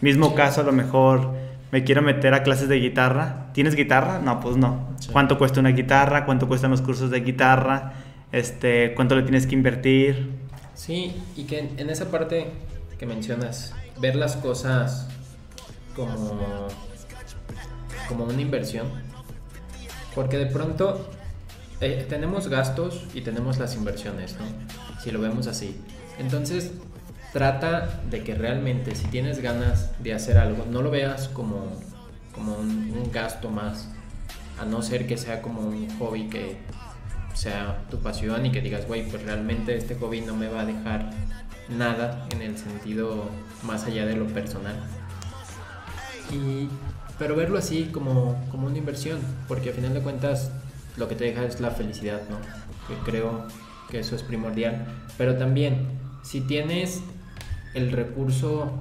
Mismo 0.00 0.34
caso, 0.34 0.62
a 0.62 0.64
lo 0.64 0.72
mejor 0.72 1.34
me 1.70 1.84
quiero 1.84 2.00
meter 2.00 2.32
a 2.32 2.42
clases 2.42 2.68
de 2.68 2.76
guitarra. 2.76 3.48
¿Tienes 3.52 3.74
guitarra? 3.74 4.18
No, 4.18 4.40
pues 4.40 4.56
no. 4.56 4.88
Sí. 5.00 5.10
¿Cuánto 5.12 5.36
cuesta 5.36 5.60
una 5.60 5.70
guitarra? 5.70 6.24
¿Cuánto 6.24 6.48
cuestan 6.48 6.70
los 6.70 6.80
cursos 6.80 7.10
de 7.10 7.20
guitarra? 7.20 7.92
Este, 8.30 8.94
¿cuánto 8.94 9.16
le 9.16 9.22
tienes 9.22 9.46
que 9.46 9.54
invertir? 9.54 10.30
Sí, 10.74 11.22
y 11.36 11.44
que 11.44 11.58
en, 11.76 11.90
esa 11.90 12.10
parte 12.10 12.46
que 12.98 13.06
mencionas, 13.06 13.72
ver 13.98 14.16
las 14.16 14.36
cosas 14.36 15.06
como, 15.94 16.68
como 18.08 18.24
una 18.24 18.40
inversión, 18.40 18.88
porque 20.14 20.38
de 20.38 20.46
pronto 20.46 21.10
eh, 21.80 22.06
tenemos 22.08 22.48
gastos 22.48 23.04
y 23.14 23.22
tenemos 23.22 23.58
las 23.58 23.74
inversiones, 23.74 24.36
¿no? 24.38 25.00
Si 25.02 25.10
lo 25.10 25.20
vemos 25.20 25.46
así. 25.46 25.80
Entonces, 26.18 26.72
trata 27.32 28.02
de 28.10 28.22
que 28.22 28.34
realmente 28.34 28.94
si 28.94 29.06
tienes 29.08 29.40
ganas 29.40 29.90
de 30.02 30.14
hacer 30.14 30.38
algo, 30.38 30.64
no 30.70 30.82
lo 30.82 30.90
veas 30.90 31.28
como, 31.28 31.72
como 32.32 32.54
un 32.56 33.10
gasto 33.12 33.50
más, 33.50 33.88
a 34.60 34.64
no 34.64 34.82
ser 34.82 35.06
que 35.06 35.16
sea 35.16 35.42
como 35.42 35.62
un 35.62 35.88
hobby 35.98 36.28
que 36.28 36.58
sea 37.34 37.84
tu 37.90 37.98
pasión 37.98 38.44
y 38.46 38.52
que 38.52 38.60
digas, 38.60 38.86
güey, 38.86 39.08
pues 39.08 39.22
realmente 39.22 39.76
este 39.76 39.94
hobby 39.96 40.20
no 40.20 40.34
me 40.34 40.48
va 40.48 40.60
a 40.60 40.64
dejar 40.64 41.10
nada 41.68 42.26
en 42.30 42.42
el 42.42 42.56
sentido 42.56 43.30
más 43.62 43.84
allá 43.84 44.06
de 44.06 44.16
lo 44.16 44.26
personal. 44.26 44.76
Y, 46.30 46.68
pero 47.18 47.36
verlo 47.36 47.58
así 47.58 47.90
como, 47.92 48.36
como 48.50 48.66
una 48.66 48.78
inversión, 48.78 49.20
porque 49.48 49.70
al 49.70 49.74
final 49.74 49.94
de 49.94 50.00
cuentas 50.00 50.50
lo 50.96 51.08
que 51.08 51.14
te 51.14 51.24
deja 51.24 51.44
es 51.44 51.60
la 51.60 51.70
felicidad, 51.70 52.20
¿no? 52.28 52.38
Que 52.88 53.10
creo 53.10 53.46
que 53.90 54.00
eso 54.00 54.16
es 54.16 54.22
primordial. 54.22 54.86
Pero 55.18 55.36
también, 55.36 55.86
si 56.22 56.40
tienes 56.40 57.02
el 57.74 57.92
recurso 57.92 58.72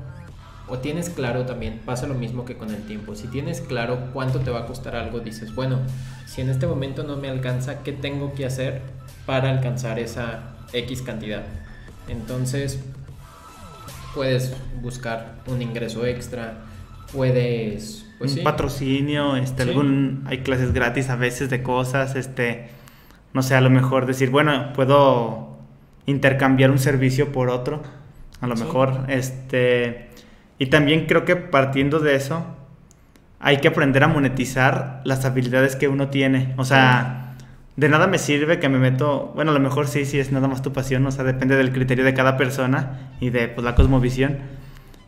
o 0.71 0.79
tienes 0.79 1.09
claro 1.09 1.45
también, 1.45 1.79
pasa 1.85 2.07
lo 2.07 2.13
mismo 2.13 2.45
que 2.45 2.55
con 2.55 2.69
el 2.71 2.81
tiempo. 2.83 3.13
Si 3.15 3.27
tienes 3.27 3.59
claro 3.61 4.09
cuánto 4.13 4.39
te 4.39 4.49
va 4.51 4.59
a 4.61 4.65
costar 4.65 4.95
algo, 4.95 5.19
dices, 5.19 5.53
bueno, 5.53 5.79
si 6.25 6.39
en 6.41 6.49
este 6.49 6.65
momento 6.65 7.03
no 7.03 7.17
me 7.17 7.29
alcanza, 7.29 7.83
¿qué 7.83 7.91
tengo 7.91 8.33
que 8.33 8.45
hacer 8.45 8.81
para 9.25 9.49
alcanzar 9.49 9.99
esa 9.99 10.55
X 10.71 11.01
cantidad? 11.01 11.43
Entonces, 12.07 12.79
puedes 14.15 14.55
buscar 14.81 15.35
un 15.47 15.61
ingreso 15.61 16.05
extra, 16.05 16.59
puedes... 17.13 18.05
Pues 18.17 18.31
un 18.33 18.37
sí, 18.37 18.43
patrocinio, 18.43 19.35
este, 19.35 19.63
Sí. 19.63 19.69
algún, 19.69 20.23
hay 20.27 20.39
clases 20.39 20.73
gratis 20.73 21.09
a 21.09 21.15
veces 21.15 21.49
de 21.49 21.63
cosas, 21.63 22.15
este, 22.15 22.69
no 23.33 23.41
sé, 23.41 23.55
a 23.55 23.61
lo 23.61 23.69
mejor 23.71 24.05
decir, 24.05 24.29
bueno, 24.29 24.73
puedo 24.73 25.57
intercambiar 26.05 26.69
un 26.71 26.77
servicio 26.79 27.31
por 27.31 27.49
otro, 27.49 27.81
a 28.39 28.47
lo 28.47 28.55
Sí. 28.55 28.63
mejor, 28.63 29.05
este, 29.07 30.10
y 30.61 30.67
también 30.67 31.07
creo 31.07 31.25
que 31.25 31.35
partiendo 31.35 31.99
de 31.99 32.13
eso, 32.13 32.45
hay 33.39 33.57
que 33.57 33.67
aprender 33.67 34.03
a 34.03 34.07
monetizar 34.07 35.01
las 35.05 35.25
habilidades 35.25 35.75
que 35.75 35.87
uno 35.87 36.09
tiene, 36.09 36.53
o 36.55 36.65
sea, 36.65 37.33
de 37.77 37.89
nada 37.89 38.05
me 38.05 38.19
sirve 38.19 38.59
que 38.59 38.69
me 38.69 38.77
meto, 38.77 39.31
bueno, 39.33 39.49
a 39.49 39.53
lo 39.55 39.59
mejor 39.59 39.87
sí, 39.87 40.05
sí 40.05 40.19
es 40.19 40.31
nada 40.31 40.47
más 40.47 40.61
tu 40.61 40.71
pasión, 40.71 41.03
o 41.07 41.11
sea, 41.11 41.23
depende 41.23 41.55
del 41.55 41.71
criterio 41.71 42.05
de 42.05 42.13
cada 42.13 42.37
persona 42.37 43.09
y 43.19 43.31
de 43.31 43.47
pues, 43.47 43.65
la 43.65 43.73
cosmovisión. 43.73 44.37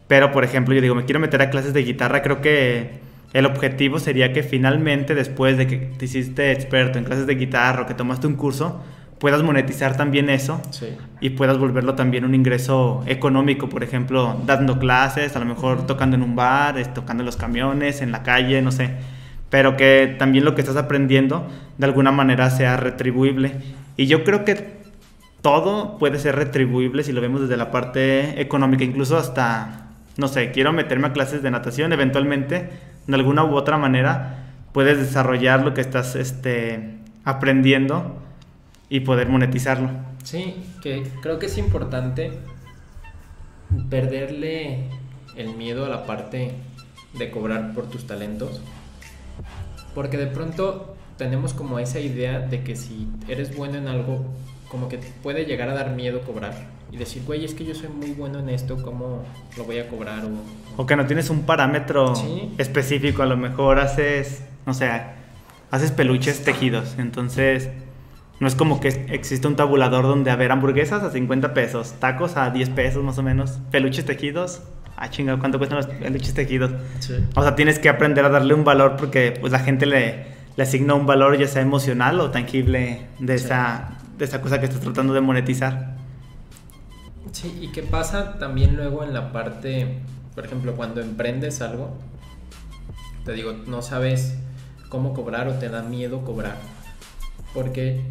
Pero, 0.07 0.31
por 0.31 0.43
ejemplo, 0.43 0.73
yo 0.73 0.81
digo, 0.81 0.95
me 0.95 1.05
quiero 1.05 1.19
meter 1.19 1.39
a 1.43 1.51
clases 1.51 1.75
de 1.75 1.83
guitarra, 1.83 2.23
creo 2.23 2.41
que 2.41 3.01
el 3.33 3.45
objetivo 3.45 3.99
sería 3.99 4.33
que 4.33 4.41
finalmente, 4.41 5.13
después 5.13 5.55
de 5.55 5.67
que 5.67 5.77
te 5.77 6.05
hiciste 6.05 6.51
experto 6.51 6.97
en 6.97 7.05
clases 7.05 7.27
de 7.27 7.35
guitarra 7.35 7.83
o 7.83 7.85
que 7.85 7.93
tomaste 7.93 8.25
un 8.25 8.37
curso, 8.37 8.83
puedas 9.23 9.41
monetizar 9.41 9.95
también 9.95 10.29
eso 10.29 10.61
Sí. 10.71 10.97
y 11.21 11.29
puedas 11.29 11.57
volverlo 11.57 11.95
también 11.95 12.25
un 12.25 12.35
ingreso 12.35 13.03
económico, 13.05 13.69
por 13.69 13.81
ejemplo, 13.81 14.35
dando 14.45 14.79
clases, 14.79 15.33
a 15.37 15.39
lo 15.39 15.45
mejor 15.45 15.87
tocando 15.87 16.17
en 16.17 16.23
un 16.23 16.35
bar, 16.35 16.75
tocando 16.93 17.21
en 17.21 17.25
los 17.25 17.37
camiones, 17.37 18.01
en 18.01 18.11
la 18.11 18.21
calle, 18.21 18.61
no 18.61 18.73
sé, 18.73 18.89
pero 19.49 19.77
que 19.77 20.13
también 20.19 20.43
lo 20.43 20.55
que 20.55 20.61
estás 20.61 20.75
aprendiendo 20.75 21.47
de 21.77 21.85
alguna 21.85 22.11
manera 22.11 22.49
sea 22.49 22.75
retribuible. 22.75 23.53
Y 23.95 24.07
yo 24.07 24.25
creo 24.25 24.43
que 24.43 24.73
todo 25.41 25.97
puede 25.99 26.19
ser 26.19 26.35
retribuible 26.35 27.01
si 27.05 27.13
lo 27.13 27.21
vemos 27.21 27.39
desde 27.39 27.55
la 27.55 27.71
parte 27.71 28.41
económica, 28.41 28.83
incluso 28.83 29.17
hasta, 29.17 29.85
no 30.17 30.27
sé, 30.27 30.51
quiero 30.51 30.73
meterme 30.73 31.07
a 31.07 31.13
clases 31.13 31.41
de 31.41 31.49
natación, 31.49 31.93
eventualmente, 31.93 32.71
de 33.07 33.15
alguna 33.15 33.45
u 33.45 33.55
otra 33.55 33.77
manera, 33.77 34.47
puedes 34.73 34.97
desarrollar 34.97 35.63
lo 35.63 35.73
que 35.73 35.79
estás 35.79 36.17
este, 36.17 36.97
aprendiendo 37.23 38.19
y 38.89 38.99
poder 39.01 39.29
monetizarlo. 39.29 39.89
Sí, 40.23 40.55
que 40.81 41.03
creo 41.21 41.39
que 41.39 41.47
es 41.47 41.57
importante 41.57 42.31
perderle 43.89 44.85
el 45.35 45.55
miedo 45.55 45.85
a 45.85 45.89
la 45.89 46.05
parte 46.05 46.51
de 47.17 47.31
cobrar 47.31 47.73
por 47.73 47.89
tus 47.89 48.05
talentos. 48.07 48.61
Porque 49.95 50.17
de 50.17 50.27
pronto 50.27 50.95
tenemos 51.17 51.53
como 51.53 51.79
esa 51.79 51.99
idea 51.99 52.39
de 52.39 52.63
que 52.63 52.75
si 52.75 53.07
eres 53.27 53.55
bueno 53.55 53.77
en 53.77 53.87
algo, 53.87 54.25
como 54.69 54.89
que 54.89 54.97
te 54.97 55.07
puede 55.21 55.45
llegar 55.45 55.69
a 55.69 55.73
dar 55.73 55.91
miedo 55.91 56.21
cobrar. 56.21 56.53
Y 56.91 56.97
decir, 56.97 57.23
güey, 57.25 57.43
es 57.43 57.55
que 57.55 57.65
yo 57.65 57.73
soy 57.73 57.89
muy 57.89 58.11
bueno 58.11 58.39
en 58.39 58.49
esto, 58.49 58.81
¿cómo 58.83 59.23
lo 59.57 59.63
voy 59.63 59.79
a 59.79 59.87
cobrar? 59.87 60.25
O, 60.25 60.81
O 60.83 60.85
que 60.85 60.95
no 60.95 61.05
tienes 61.05 61.29
un 61.29 61.41
parámetro 61.43 62.15
Sí. 62.15 62.53
específico, 62.57 63.23
a 63.23 63.25
lo 63.25 63.37
mejor 63.37 63.79
haces, 63.79 64.43
no 64.67 64.73
sé, 64.75 64.89
haces 65.71 65.91
peluches 65.91 66.43
tejidos, 66.43 66.95
entonces 66.99 67.69
no 68.43 68.47
es 68.49 68.55
como 68.55 68.79
que 68.79 68.89
existe 69.09 69.47
un 69.47 69.55
tabulador 69.55 70.03
donde 70.03 70.29
a 70.29 70.35
ver 70.35 70.51
hamburguesas 70.51 71.01
a 71.01 71.09
50 71.09 71.53
pesos, 71.53 71.93
tacos 71.99 72.37
a 72.37 72.49
10 72.51 72.69
pesos 72.69 73.03
más 73.03 73.17
o 73.17 73.23
menos, 73.23 73.59
peluches 73.71 74.05
tejidos, 74.05 74.61
ah 74.97 75.09
chinga, 75.09 75.39
¿cuánto 75.39 75.57
cuestan 75.57 75.77
los 75.77 75.87
peluches 75.87 76.33
tejidos? 76.33 76.71
O 77.35 77.41
sea, 77.41 77.55
tienes 77.55 77.79
que 77.79 77.89
aprender 77.89 78.23
a 78.25 78.29
darle 78.29 78.53
un 78.53 78.63
valor 78.63 78.95
porque 78.97 79.35
pues 79.39 79.51
la 79.51 79.59
gente 79.59 79.85
le, 79.85 80.25
le 80.55 80.63
asigna 80.63 80.93
un 80.93 81.05
valor 81.07 81.37
ya 81.37 81.47
sea 81.47 81.61
emocional 81.61 82.19
o 82.19 82.29
tangible 82.31 83.07
de, 83.19 83.37
Sí. 83.39 83.45
esa, 83.45 83.97
de 84.17 84.25
esa 84.25 84.41
cosa 84.41 84.59
que 84.59 84.65
estás 84.65 84.81
tratando 84.81 85.13
de 85.13 85.21
monetizar. 85.21 85.95
Sí, 87.31 87.57
y 87.61 87.69
qué 87.71 87.81
pasa 87.81 88.37
también 88.37 88.75
luego 88.75 89.03
en 89.03 89.13
la 89.13 89.31
parte, 89.31 89.99
por 90.35 90.45
ejemplo, 90.45 90.75
cuando 90.75 91.01
emprendes 91.01 91.61
algo, 91.61 91.97
te 93.25 93.31
digo, 93.33 93.53
no 93.65 93.81
sabes 93.81 94.37
cómo 94.89 95.13
cobrar 95.13 95.47
o 95.47 95.53
te 95.53 95.69
da 95.69 95.81
miedo 95.81 96.23
cobrar. 96.25 96.57
Porque 97.53 98.01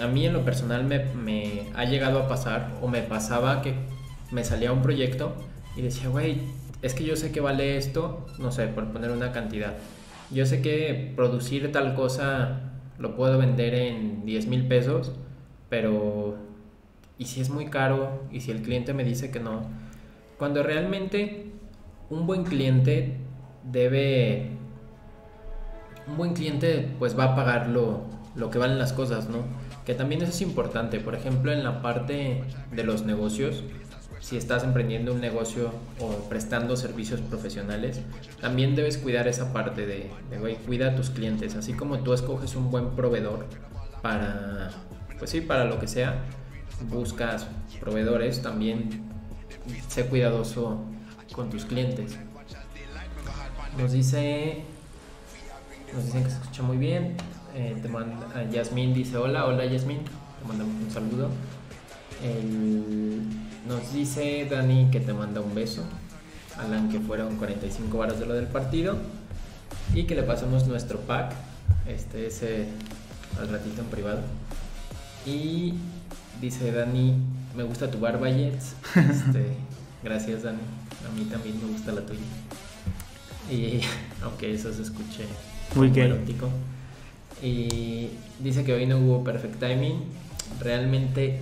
a 0.00 0.06
mí 0.06 0.26
en 0.26 0.32
lo 0.32 0.44
personal 0.44 0.84
me, 0.84 1.04
me 1.14 1.68
ha 1.74 1.84
llegado 1.84 2.18
a 2.18 2.28
pasar 2.28 2.72
o 2.82 2.88
me 2.88 3.02
pasaba 3.02 3.62
que 3.62 3.74
me 4.30 4.44
salía 4.44 4.72
un 4.72 4.82
proyecto 4.82 5.34
y 5.76 5.82
decía, 5.82 6.08
güey, 6.08 6.40
es 6.82 6.94
que 6.94 7.04
yo 7.04 7.16
sé 7.16 7.32
que 7.32 7.40
vale 7.40 7.76
esto, 7.76 8.26
no 8.38 8.52
sé, 8.52 8.66
por 8.66 8.92
poner 8.92 9.10
una 9.10 9.32
cantidad. 9.32 9.74
Yo 10.30 10.46
sé 10.46 10.60
que 10.60 11.12
producir 11.14 11.72
tal 11.72 11.94
cosa 11.94 12.60
lo 12.98 13.14
puedo 13.14 13.38
vender 13.38 13.74
en 13.74 14.24
10 14.24 14.46
mil 14.46 14.66
pesos, 14.66 15.12
pero 15.68 16.36
¿y 17.18 17.26
si 17.26 17.40
es 17.40 17.50
muy 17.50 17.66
caro? 17.66 18.24
¿Y 18.30 18.40
si 18.40 18.50
el 18.50 18.62
cliente 18.62 18.92
me 18.92 19.04
dice 19.04 19.30
que 19.30 19.40
no? 19.40 19.62
Cuando 20.38 20.62
realmente 20.62 21.46
un 22.10 22.26
buen 22.26 22.44
cliente 22.44 23.16
debe... 23.64 24.50
Un 26.08 26.16
buen 26.16 26.34
cliente 26.34 26.88
pues 27.00 27.18
va 27.18 27.24
a 27.24 27.36
pagar 27.36 27.68
lo, 27.68 28.04
lo 28.36 28.50
que 28.50 28.58
valen 28.58 28.78
las 28.78 28.92
cosas, 28.92 29.28
¿no? 29.28 29.38
Que 29.84 29.94
también 29.94 30.22
eso 30.22 30.30
es 30.30 30.40
importante. 30.42 31.00
Por 31.00 31.14
ejemplo, 31.14 31.52
en 31.52 31.64
la 31.64 31.82
parte 31.82 32.44
de 32.70 32.84
los 32.84 33.02
negocios, 33.04 33.62
si 34.20 34.36
estás 34.36 34.64
emprendiendo 34.64 35.12
un 35.12 35.20
negocio 35.20 35.70
o 36.00 36.10
prestando 36.28 36.76
servicios 36.76 37.20
profesionales, 37.20 38.00
también 38.40 38.74
debes 38.74 38.98
cuidar 38.98 39.28
esa 39.28 39.52
parte 39.52 39.86
de, 39.86 40.10
de, 40.30 40.38
güey, 40.38 40.56
cuida 40.56 40.88
a 40.88 40.96
tus 40.96 41.10
clientes. 41.10 41.54
Así 41.54 41.72
como 41.72 42.00
tú 42.00 42.12
escoges 42.12 42.56
un 42.56 42.70
buen 42.70 42.90
proveedor 42.90 43.46
para, 44.02 44.70
pues 45.18 45.30
sí, 45.30 45.40
para 45.40 45.64
lo 45.64 45.78
que 45.78 45.86
sea, 45.86 46.24
buscas 46.90 47.46
proveedores, 47.80 48.42
también 48.42 49.02
sé 49.88 50.06
cuidadoso 50.06 50.80
con 51.32 51.50
tus 51.50 51.64
clientes. 51.64 52.18
Nos 53.78 53.92
dice, 53.92 54.62
nos 55.94 56.04
dicen 56.04 56.24
que 56.24 56.30
se 56.30 56.36
escucha 56.36 56.62
muy 56.62 56.76
bien. 56.76 57.16
Eh, 57.56 57.74
te 57.80 57.88
manda, 57.88 58.26
Yasmín 58.50 58.92
dice 58.92 59.16
hola, 59.16 59.46
hola 59.46 59.64
Yasmín, 59.64 60.00
te 60.04 60.46
mandamos 60.46 60.74
un 60.84 60.90
saludo. 60.90 61.30
El- 62.22 63.22
nos 63.66 63.92
dice 63.94 64.46
Dani 64.50 64.90
que 64.90 65.00
te 65.00 65.12
manda 65.14 65.40
un 65.40 65.54
beso. 65.54 65.82
Alan 66.58 66.88
que 66.90 67.00
fueron 67.00 67.36
45 67.36 67.96
varas 67.98 68.20
de 68.20 68.26
lo 68.26 68.34
del 68.34 68.46
partido. 68.46 68.96
Y 69.94 70.04
que 70.04 70.14
le 70.14 70.22
pasemos 70.22 70.66
nuestro 70.66 71.00
pack. 71.00 71.32
Este 71.86 72.26
ese 72.26 72.66
al 73.40 73.48
ratito 73.48 73.80
en 73.80 73.86
privado. 73.88 74.20
Y 75.24 75.74
dice 76.40 76.70
Dani, 76.72 77.14
me 77.56 77.62
gusta 77.62 77.90
tu 77.90 77.98
barba 78.00 78.28
Jets. 78.28 78.74
Este, 78.96 79.56
gracias 80.04 80.42
Dani. 80.42 80.58
A 81.08 81.18
mí 81.18 81.24
también 81.24 81.58
me 81.60 81.72
gusta 81.72 81.92
la 81.92 82.02
tuya. 82.02 82.20
Y 83.50 83.80
aunque 84.22 84.52
eso 84.52 84.72
se 84.74 84.82
escuche 84.82 85.24
Muy 85.74 85.90
erótico. 85.98 86.50
Y 87.42 88.08
dice 88.40 88.64
que 88.64 88.72
hoy 88.72 88.86
no 88.86 88.98
hubo 88.98 89.24
perfect 89.24 89.58
timing. 89.60 90.02
Realmente 90.60 91.40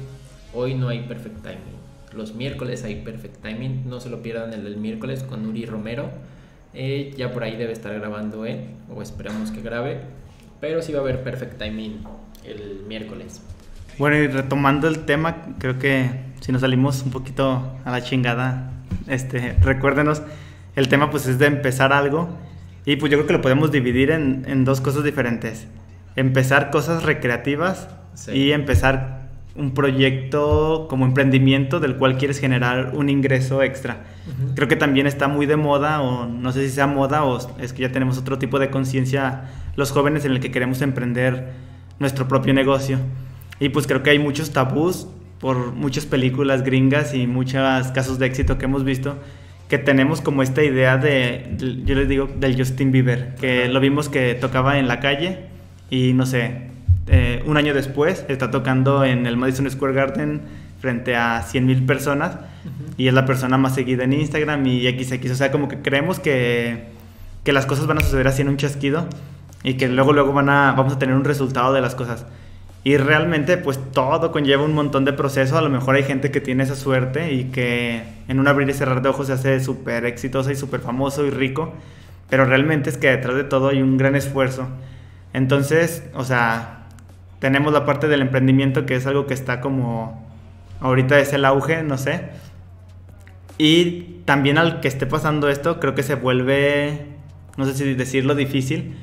hoy 0.53 0.75
no 0.75 0.89
hay 0.89 1.01
perfect 1.01 1.43
timing. 1.43 1.75
Los 2.13 2.35
miércoles 2.35 2.85
hay 2.85 2.97
perfect 2.97 3.43
timing. 3.43 3.89
No 3.89 4.01
se 4.01 4.11
lo 4.11 4.23
pierdan 4.23 4.53
el 4.53 4.65
del 4.65 4.77
miércoles 4.77 5.23
con 5.23 5.47
Uri 5.47 5.67
Romero. 5.67 6.11
Eh, 6.73 7.15
ya 7.17 7.33
por 7.33 7.45
ahí 7.45 7.57
debe 7.57 7.73
estar 7.73 7.95
grabando 7.95 8.47
él. 8.47 8.61
O 8.95 9.03
esperamos 9.03 9.51
que 9.51 9.61
grabe. 9.61 10.01
Pero 10.61 10.83
sí 10.83 10.93
va 10.93 11.01
a 11.01 11.03
haber 11.03 11.23
perfect 11.23 11.59
timing 11.59 12.05
el 12.45 12.85
miércoles. 12.87 13.41
Bueno, 13.99 14.17
y 14.17 14.27
retomando 14.27 14.89
el 14.89 15.05
tema, 15.05 15.55
creo 15.59 15.79
que 15.79 16.11
si 16.41 16.51
nos 16.51 16.63
salimos 16.63 17.03
un 17.03 17.11
poquito 17.11 17.79
a 17.85 17.91
la 17.91 18.03
chingada, 18.03 18.73
este, 19.07 19.53
recuérdenos, 19.61 20.23
el 20.75 20.89
tema 20.89 21.11
pues 21.11 21.27
es 21.27 21.39
de 21.39 21.47
empezar 21.47 21.93
algo 21.93 22.29
y 22.85 22.97
pues 22.97 23.13
yo 23.13 23.19
creo 23.19 23.27
que 23.27 23.33
lo 23.35 23.41
podemos 23.41 23.71
dividir 23.71 24.11
en, 24.11 24.45
en 24.49 24.65
dos 24.65 24.81
cosas 24.81 25.05
diferentes. 25.05 25.69
Empezar 26.17 26.71
cosas 26.71 27.03
recreativas 27.03 27.89
Sí. 28.15 28.31
y 28.33 28.53
empezar 28.53 29.25
un 29.57 29.73
proyecto 29.75 30.87
como 30.89 31.05
emprendimiento 31.05 31.81
del 31.81 31.97
cual 31.97 32.17
quieres 32.17 32.39
generar 32.41 32.91
un 32.95 33.09
ingreso 33.09 33.63
extra. 33.63 34.05
Ujú. 34.27 34.55
Creo 34.55 34.69
que 34.69 34.77
también 34.77 35.07
está 35.07 35.29
muy 35.29 35.47
de 35.47 35.57
moda, 35.57 36.01
o 36.03 36.27
no 36.27 36.53
sé 36.53 36.65
si 36.69 36.75
sea 36.75 36.87
moda, 36.87 37.25
o 37.25 37.39
es 37.61 37.73
que 37.73 37.83
ya 37.83 37.93
tenemos 37.93 38.19
otro 38.19 38.39
tipo 38.39 38.59
de 38.59 38.71
conciencia 38.71 39.43
los 39.77 39.91
jóvenes 39.93 40.25
en 40.25 40.33
el 40.33 40.41
que 40.41 40.51
queremos 40.51 40.83
emprender 40.83 41.53
nuestro 41.99 42.27
propio 42.29 42.55
negocio. 42.55 42.99
Y 43.61 43.69
pues 43.71 43.87
creo 43.87 44.03
que 44.03 44.11
hay 44.11 44.19
muchos 44.19 44.51
tabús 44.53 45.07
por 45.41 45.73
muchas 45.73 46.07
películas 46.07 46.63
gringas 46.63 47.15
y 47.15 47.27
muchos 47.27 47.89
casos 47.93 48.19
de 48.19 48.27
éxito 48.27 48.59
que 48.59 48.65
hemos 48.67 48.85
visto 48.85 49.19
que 49.69 49.79
tenemos 49.79 50.21
como 50.21 50.43
esta 50.43 50.63
idea 50.63 50.97
de, 50.99 51.49
de- 51.57 51.83
yo 51.85 51.95
les 51.95 52.09
digo, 52.09 52.29
del 52.39 52.57
Justin 52.57 52.93
Bieber, 52.93 53.35
que 53.41 53.67
lo 53.69 53.81
vimos 53.81 54.09
que 54.09 54.35
tocaba 54.35 54.79
en 54.79 54.89
la 54.89 55.01
calle 55.01 55.47
y 55.95 56.13
no 56.13 56.27
sé, 56.27 56.57
eh, 57.07 57.45
un 57.47 57.57
año 57.57 57.73
después 57.73 58.25
está 58.29 58.51
tocando 58.51 59.05
en 59.05 59.27
el 59.27 59.37
Madison 59.37 59.71
Square 59.71 59.95
Garden 59.95 60.41
frente 60.81 61.15
a 61.15 61.43
100 61.43 61.67
mil 61.67 61.87
personas 61.87 62.33
Ujú. 62.35 62.95
y 62.97 63.07
es 63.07 63.15
la 63.15 63.27
persona 63.27 63.59
más 63.59 63.77
seguida 63.77 64.03
en 64.03 64.13
Instagram 64.13 64.67
y 64.67 64.89
XX. 64.89 65.31
O 65.31 65.35
sea, 65.37 65.53
como 65.53 65.69
que 65.69 65.79
creemos 65.79 66.19
que, 66.19 66.89
que 67.45 67.53
las 67.53 67.67
cosas 67.67 67.87
van 67.87 67.99
a 67.99 68.01
suceder 68.01 68.27
así 68.27 68.43
en 68.43 68.49
un 68.49 68.57
chasquido 68.57 69.07
y 69.63 69.75
que 69.75 69.89
luego, 69.89 70.13
luego 70.13 70.33
van 70.33 70.49
a, 70.49 70.73
vamos 70.73 70.95
a 70.95 70.99
tener 70.99 71.15
un 71.15 71.25
resultado 71.25 71.73
de 71.73 71.81
las 71.81 71.95
cosas. 71.95 72.27
Y 72.83 72.97
realmente, 72.97 73.57
pues 73.57 73.79
todo 73.93 74.33
conlleva 74.33 74.65
un 74.65 74.75
montón 74.75 75.05
de 75.05 75.13
proceso. 75.13 75.57
A 75.57 75.63
lo 75.63 75.71
mejor 75.71 75.95
hay 75.95 76.03
gente 76.03 76.33
que 76.33 76.41
tiene 76.41 76.65
esa 76.65 76.75
suerte 76.75 77.33
y 77.33 77.45
que 77.45 78.03
en 78.27 78.41
un 78.41 78.49
abrir 78.49 78.69
y 78.69 78.73
cerrar 78.75 79.01
de 79.01 79.11
ojos 79.11 79.29
se 79.29 79.35
hace 79.35 79.61
súper 79.61 80.05
exitosa 80.07 80.51
y 80.51 80.57
súper 80.57 80.81
famoso 80.81 81.25
y 81.25 81.31
rico. 81.31 81.73
Pero 82.29 82.45
realmente 82.47 82.91
es 82.91 82.99
que 82.99 83.11
detrás 83.11 83.37
de 83.37 83.45
todo 83.45 83.69
hay 83.69 83.81
un 83.81 83.97
gran 83.97 84.17
esfuerzo. 84.17 84.67
Entonces, 85.35 86.03
o 86.15 86.25
sea, 86.25 86.87
tenemos 87.41 87.73
la 87.75 87.85
parte 87.85 88.09
del 88.09 88.23
emprendimiento 88.23 88.87
que 88.87 88.95
es 88.97 89.07
algo 89.07 89.27
que 89.27 89.35
está 89.35 89.61
como 89.61 90.25
ahorita 90.81 91.19
es 91.19 91.33
el 91.35 91.45
auge, 91.45 91.83
no 91.83 91.99
sé. 91.99 92.31
Y 93.59 94.21
también 94.25 94.59
al 94.59 94.81
que 94.81 94.89
esté 94.89 95.07
pasando 95.07 95.49
esto, 95.49 95.79
creo 95.81 95.95
que 95.95 96.03
se 96.03 96.15
vuelve, 96.15 97.07
no 97.57 97.65
sé 97.67 97.75
si 97.75 97.95
decirlo 97.95 98.35
difícil, 98.35 98.97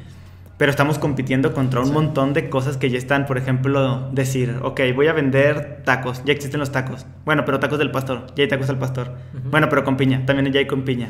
pero 0.57 0.69
estamos 0.69 0.99
compitiendo 0.99 1.53
contra 1.53 1.79
un 1.79 1.87
Sí. 1.87 1.91
montón 1.93 2.33
de 2.33 2.49
cosas 2.49 2.77
que 2.77 2.89
ya 2.89 2.97
están, 2.97 3.25
por 3.25 3.37
ejemplo, 3.37 4.09
decir, 4.11 4.57
ok, 4.61 4.81
voy 4.95 5.07
a 5.07 5.13
vender 5.13 5.81
tacos, 5.85 6.23
ya 6.25 6.33
existen 6.33 6.59
los 6.59 6.71
tacos. 6.71 7.05
Bueno, 7.25 7.45
pero 7.45 7.59
tacos 7.59 7.79
del 7.79 7.91
pastor, 7.91 8.27
ya 8.35 8.43
hay 8.43 8.47
tacos 8.49 8.69
al 8.69 8.77
pastor. 8.77 9.15
Bueno, 9.49 9.69
pero 9.69 9.83
con 9.83 9.97
piña, 9.97 10.25
también 10.25 10.51
ya 10.51 10.59
hay 10.59 10.67
con 10.67 10.83
piña. 10.83 11.09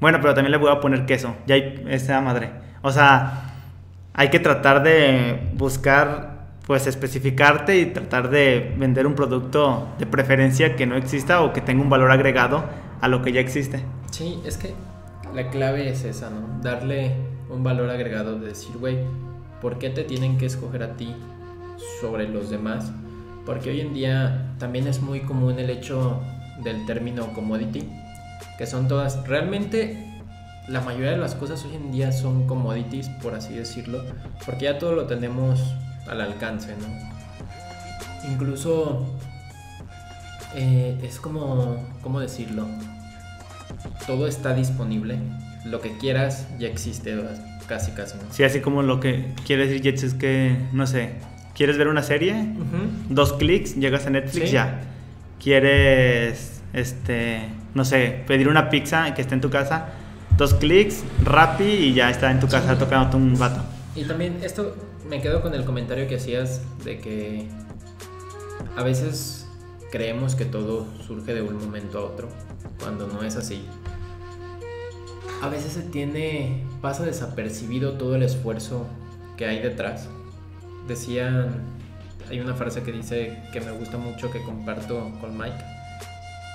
Bueno, 0.00 0.18
pero 0.20 0.34
también 0.34 0.50
le 0.52 0.58
voy 0.58 0.70
a 0.70 0.80
poner 0.80 1.06
queso, 1.06 1.34
ya 1.46 1.54
hay 1.54 1.82
esa 1.88 2.20
madre. 2.20 2.50
O 2.82 2.90
sea, 2.90 3.49
hay 4.14 4.28
que 4.30 4.40
tratar 4.40 4.82
de 4.82 5.50
buscar, 5.54 6.46
pues 6.66 6.86
especificarte 6.86 7.78
y 7.78 7.86
tratar 7.86 8.30
de 8.30 8.74
vender 8.76 9.06
un 9.06 9.14
producto 9.14 9.88
de 9.98 10.06
preferencia 10.06 10.76
que 10.76 10.86
no 10.86 10.96
exista 10.96 11.42
o 11.42 11.52
que 11.52 11.60
tenga 11.60 11.82
un 11.82 11.90
valor 11.90 12.10
agregado 12.10 12.64
a 13.00 13.08
lo 13.08 13.22
que 13.22 13.32
ya 13.32 13.40
existe. 13.40 13.84
Sí, 14.10 14.40
es 14.44 14.56
que 14.56 14.74
la 15.34 15.48
clave 15.50 15.88
es 15.88 16.04
esa, 16.04 16.30
¿no? 16.30 16.60
Darle 16.62 17.14
un 17.48 17.62
valor 17.62 17.90
agregado 17.90 18.38
de 18.38 18.48
decir, 18.48 18.76
güey, 18.78 18.98
¿por 19.60 19.78
qué 19.78 19.90
te 19.90 20.04
tienen 20.04 20.38
que 20.38 20.46
escoger 20.46 20.82
a 20.82 20.96
ti 20.96 21.14
sobre 22.00 22.28
los 22.28 22.50
demás? 22.50 22.92
Porque 23.46 23.70
hoy 23.70 23.80
en 23.80 23.94
día 23.94 24.54
también 24.58 24.86
es 24.86 25.00
muy 25.00 25.20
común 25.20 25.58
el 25.58 25.70
hecho 25.70 26.20
del 26.62 26.84
término 26.84 27.32
commodity, 27.32 27.88
que 28.58 28.66
son 28.66 28.86
todas, 28.86 29.26
realmente 29.26 30.09
la 30.70 30.80
mayoría 30.80 31.10
de 31.10 31.16
las 31.18 31.34
cosas 31.34 31.64
hoy 31.64 31.74
en 31.76 31.90
día 31.90 32.12
son 32.12 32.46
commodities, 32.46 33.08
por 33.22 33.34
así 33.34 33.54
decirlo, 33.54 34.04
porque 34.46 34.64
ya 34.66 34.78
todo 34.78 34.92
lo 34.94 35.06
tenemos 35.06 35.60
al 36.06 36.20
alcance, 36.20 36.74
¿no? 36.76 38.30
Incluso 38.30 39.06
Eh, 40.56 40.98
es 41.04 41.20
como, 41.20 41.76
¿cómo 42.02 42.18
decirlo? 42.18 42.66
Todo 44.04 44.26
está 44.26 44.52
disponible. 44.52 45.16
Lo 45.64 45.80
que 45.80 45.96
quieras 45.96 46.48
ya 46.58 46.66
existe 46.66 47.16
casi, 47.68 47.92
casi. 47.92 48.16
¿no? 48.16 48.24
Sí, 48.32 48.42
así 48.42 48.58
como 48.60 48.82
lo 48.82 48.98
que 48.98 49.32
quiere 49.46 49.68
decir 49.68 49.80
Jets 49.80 50.02
es 50.02 50.14
que, 50.14 50.56
no 50.72 50.88
sé, 50.88 51.10
¿quieres 51.54 51.78
ver 51.78 51.86
una 51.86 52.02
serie? 52.02 52.34
Dos 53.08 53.34
clics, 53.34 53.76
llegas 53.76 54.06
a 54.06 54.10
Netflix, 54.10 54.50
ya. 54.50 54.80
¿Quieres, 55.40 56.62
este, 56.72 57.42
no 57.74 57.84
sé, 57.84 58.24
pedir 58.26 58.48
una 58.48 58.70
pizza 58.70 59.14
que 59.14 59.22
esté 59.22 59.34
en 59.34 59.40
tu 59.40 59.50
casa? 59.50 59.90
Dos 60.40 60.54
clics, 60.54 61.04
Rappi 61.22 61.64
y 61.64 61.92
ya 61.92 62.08
está 62.08 62.30
en 62.30 62.40
tu 62.40 62.48
casa 62.48 62.78
tocándote 62.78 63.18
un 63.18 63.38
vato. 63.38 63.60
Y 63.94 64.04
también 64.04 64.38
esto 64.42 64.74
me 65.06 65.20
quedo 65.20 65.42
con 65.42 65.52
el 65.52 65.66
comentario 65.66 66.08
que 66.08 66.16
hacías 66.16 66.62
de 66.82 66.98
que 66.98 67.46
a 68.74 68.82
veces 68.82 69.46
creemos 69.92 70.34
que 70.36 70.46
todo 70.46 70.86
surge 71.06 71.34
de 71.34 71.42
un 71.42 71.58
momento 71.58 71.98
a 71.98 72.04
otro, 72.06 72.30
cuando 72.78 73.06
no 73.06 73.22
es 73.22 73.36
así. 73.36 73.66
A 75.42 75.50
veces 75.50 75.74
se 75.74 75.82
tiene, 75.82 76.64
pasa 76.80 77.04
desapercibido 77.04 77.98
todo 77.98 78.16
el 78.16 78.22
esfuerzo 78.22 78.86
que 79.36 79.44
hay 79.44 79.60
detrás. 79.60 80.08
Decían, 80.88 81.50
hay 82.30 82.40
una 82.40 82.54
frase 82.54 82.82
que 82.82 82.92
dice 82.92 83.42
que 83.52 83.60
me 83.60 83.72
gusta 83.72 83.98
mucho, 83.98 84.30
que 84.30 84.42
comparto 84.42 85.12
con 85.20 85.36
Mike. 85.36 85.62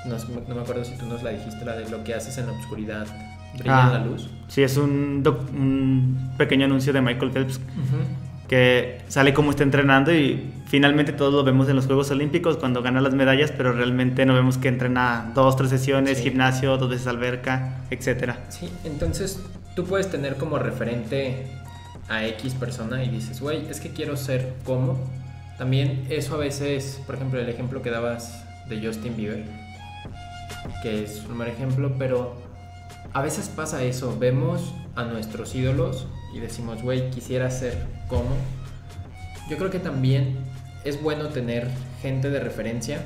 No, 0.06 0.56
me 0.56 0.62
acuerdo 0.62 0.84
si 0.84 0.98
tú 0.98 1.06
nos 1.06 1.22
la 1.22 1.30
dijiste, 1.30 1.64
la 1.64 1.76
de 1.76 1.88
lo 1.88 2.04
que 2.04 2.16
haces 2.16 2.40
en 2.40 2.48
la 2.48 2.54
oscuridad 2.54 3.06
brilla 3.58 3.84
en 3.84 3.94
la 3.94 4.02
ah, 4.02 4.06
luz. 4.06 4.30
Sí, 4.48 4.64
es 4.64 4.78
un, 4.78 5.24
un 5.54 6.32
pequeño 6.38 6.66
anuncio 6.66 6.94
de 6.94 7.02
Michael 7.02 7.32
Phelps 7.32 7.60
que 8.48 9.02
sale 9.08 9.34
como 9.34 9.52
está 9.52 9.64
entrenando 9.64 10.14
y 10.14 10.54
finalmente 10.68 11.14
todos 11.14 11.34
lo 11.34 11.44
vemos 11.44 11.68
en 11.68 11.76
los 11.76 11.88
Juegos 11.88 12.12
Olímpicos 12.12 12.58
cuando 12.58 12.82
gana 12.84 13.02
las 13.02 13.14
medallas, 13.14 13.52
pero 13.52 13.74
realmente 13.74 14.26
no 14.26 14.34
vemos 14.34 14.58
que 14.58 14.68
entrena 14.68 15.32
dos, 15.34 15.56
tres 15.56 15.70
sesiones, 15.70 16.20
gimnasio, 16.22 16.78
dos 16.78 16.90
veces 16.90 17.08
alberca, 17.08 17.82
etc. 17.90 18.34
Sí, 18.50 18.70
entonces 18.84 19.42
tú 19.76 19.86
puedes 19.86 20.10
tener 20.12 20.36
como 20.36 20.60
referente 20.60 21.48
a 22.08 22.26
X 22.28 22.54
persona 22.54 23.04
y 23.04 23.10
dices, 23.10 23.42
güey, 23.42 23.68
es 23.70 23.80
que 23.80 23.90
quiero 23.90 24.16
ser 24.16 24.54
como. 24.64 25.00
También 25.58 26.06
eso 26.10 26.36
a 26.36 26.38
veces, 26.38 27.02
por 27.06 27.16
ejemplo, 27.16 27.40
el 27.40 27.50
ejemplo 27.50 27.82
que 27.82 27.90
dabas 27.90 28.46
de 28.70 28.86
Justin 28.86 29.16
Bieber, 29.16 29.46
que 30.84 31.04
es 31.04 31.24
un 31.28 31.38
mal 31.38 31.48
ejemplo, 31.48 31.96
pero 31.98 32.36
a 33.16 33.22
veces 33.22 33.48
pasa 33.48 33.82
eso, 33.82 34.20
vemos 34.20 34.74
a 34.94 35.06
nuestros 35.06 35.56
ídolos 35.56 36.06
y 36.34 36.42
decimos, 36.42 36.84
güey, 36.84 37.10
quisiera 37.12 37.50
ser 37.50 37.88
como. 38.10 38.36
Yo 39.50 39.56
creo 39.58 39.72
que 39.72 39.80
también 39.80 40.36
es 40.84 41.02
bueno 41.02 41.30
tener 41.30 41.70
gente 42.02 42.30
de 42.30 42.42
referencia, 42.42 43.00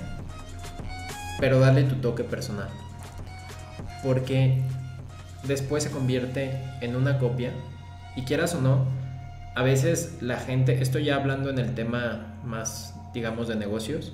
pero 1.40 1.60
darle 1.60 1.84
tu 1.84 1.94
toque 1.98 2.24
personal. 2.24 2.70
Porque 4.04 4.64
después 5.44 5.84
se 5.84 5.92
convierte 5.92 6.60
en 6.82 6.96
una 6.96 7.20
copia 7.20 7.52
y 8.16 8.24
quieras 8.24 8.56
o 8.56 8.62
no, 8.62 8.88
a 9.56 9.62
veces 9.62 10.18
la 10.22 10.40
gente, 10.40 10.82
estoy 10.82 11.06
ya 11.06 11.18
hablando 11.18 11.52
en 11.52 11.60
el 11.60 11.76
tema 11.76 12.40
más, 12.44 12.96
digamos, 13.14 13.48
de 13.48 13.58
negocios, 13.58 14.14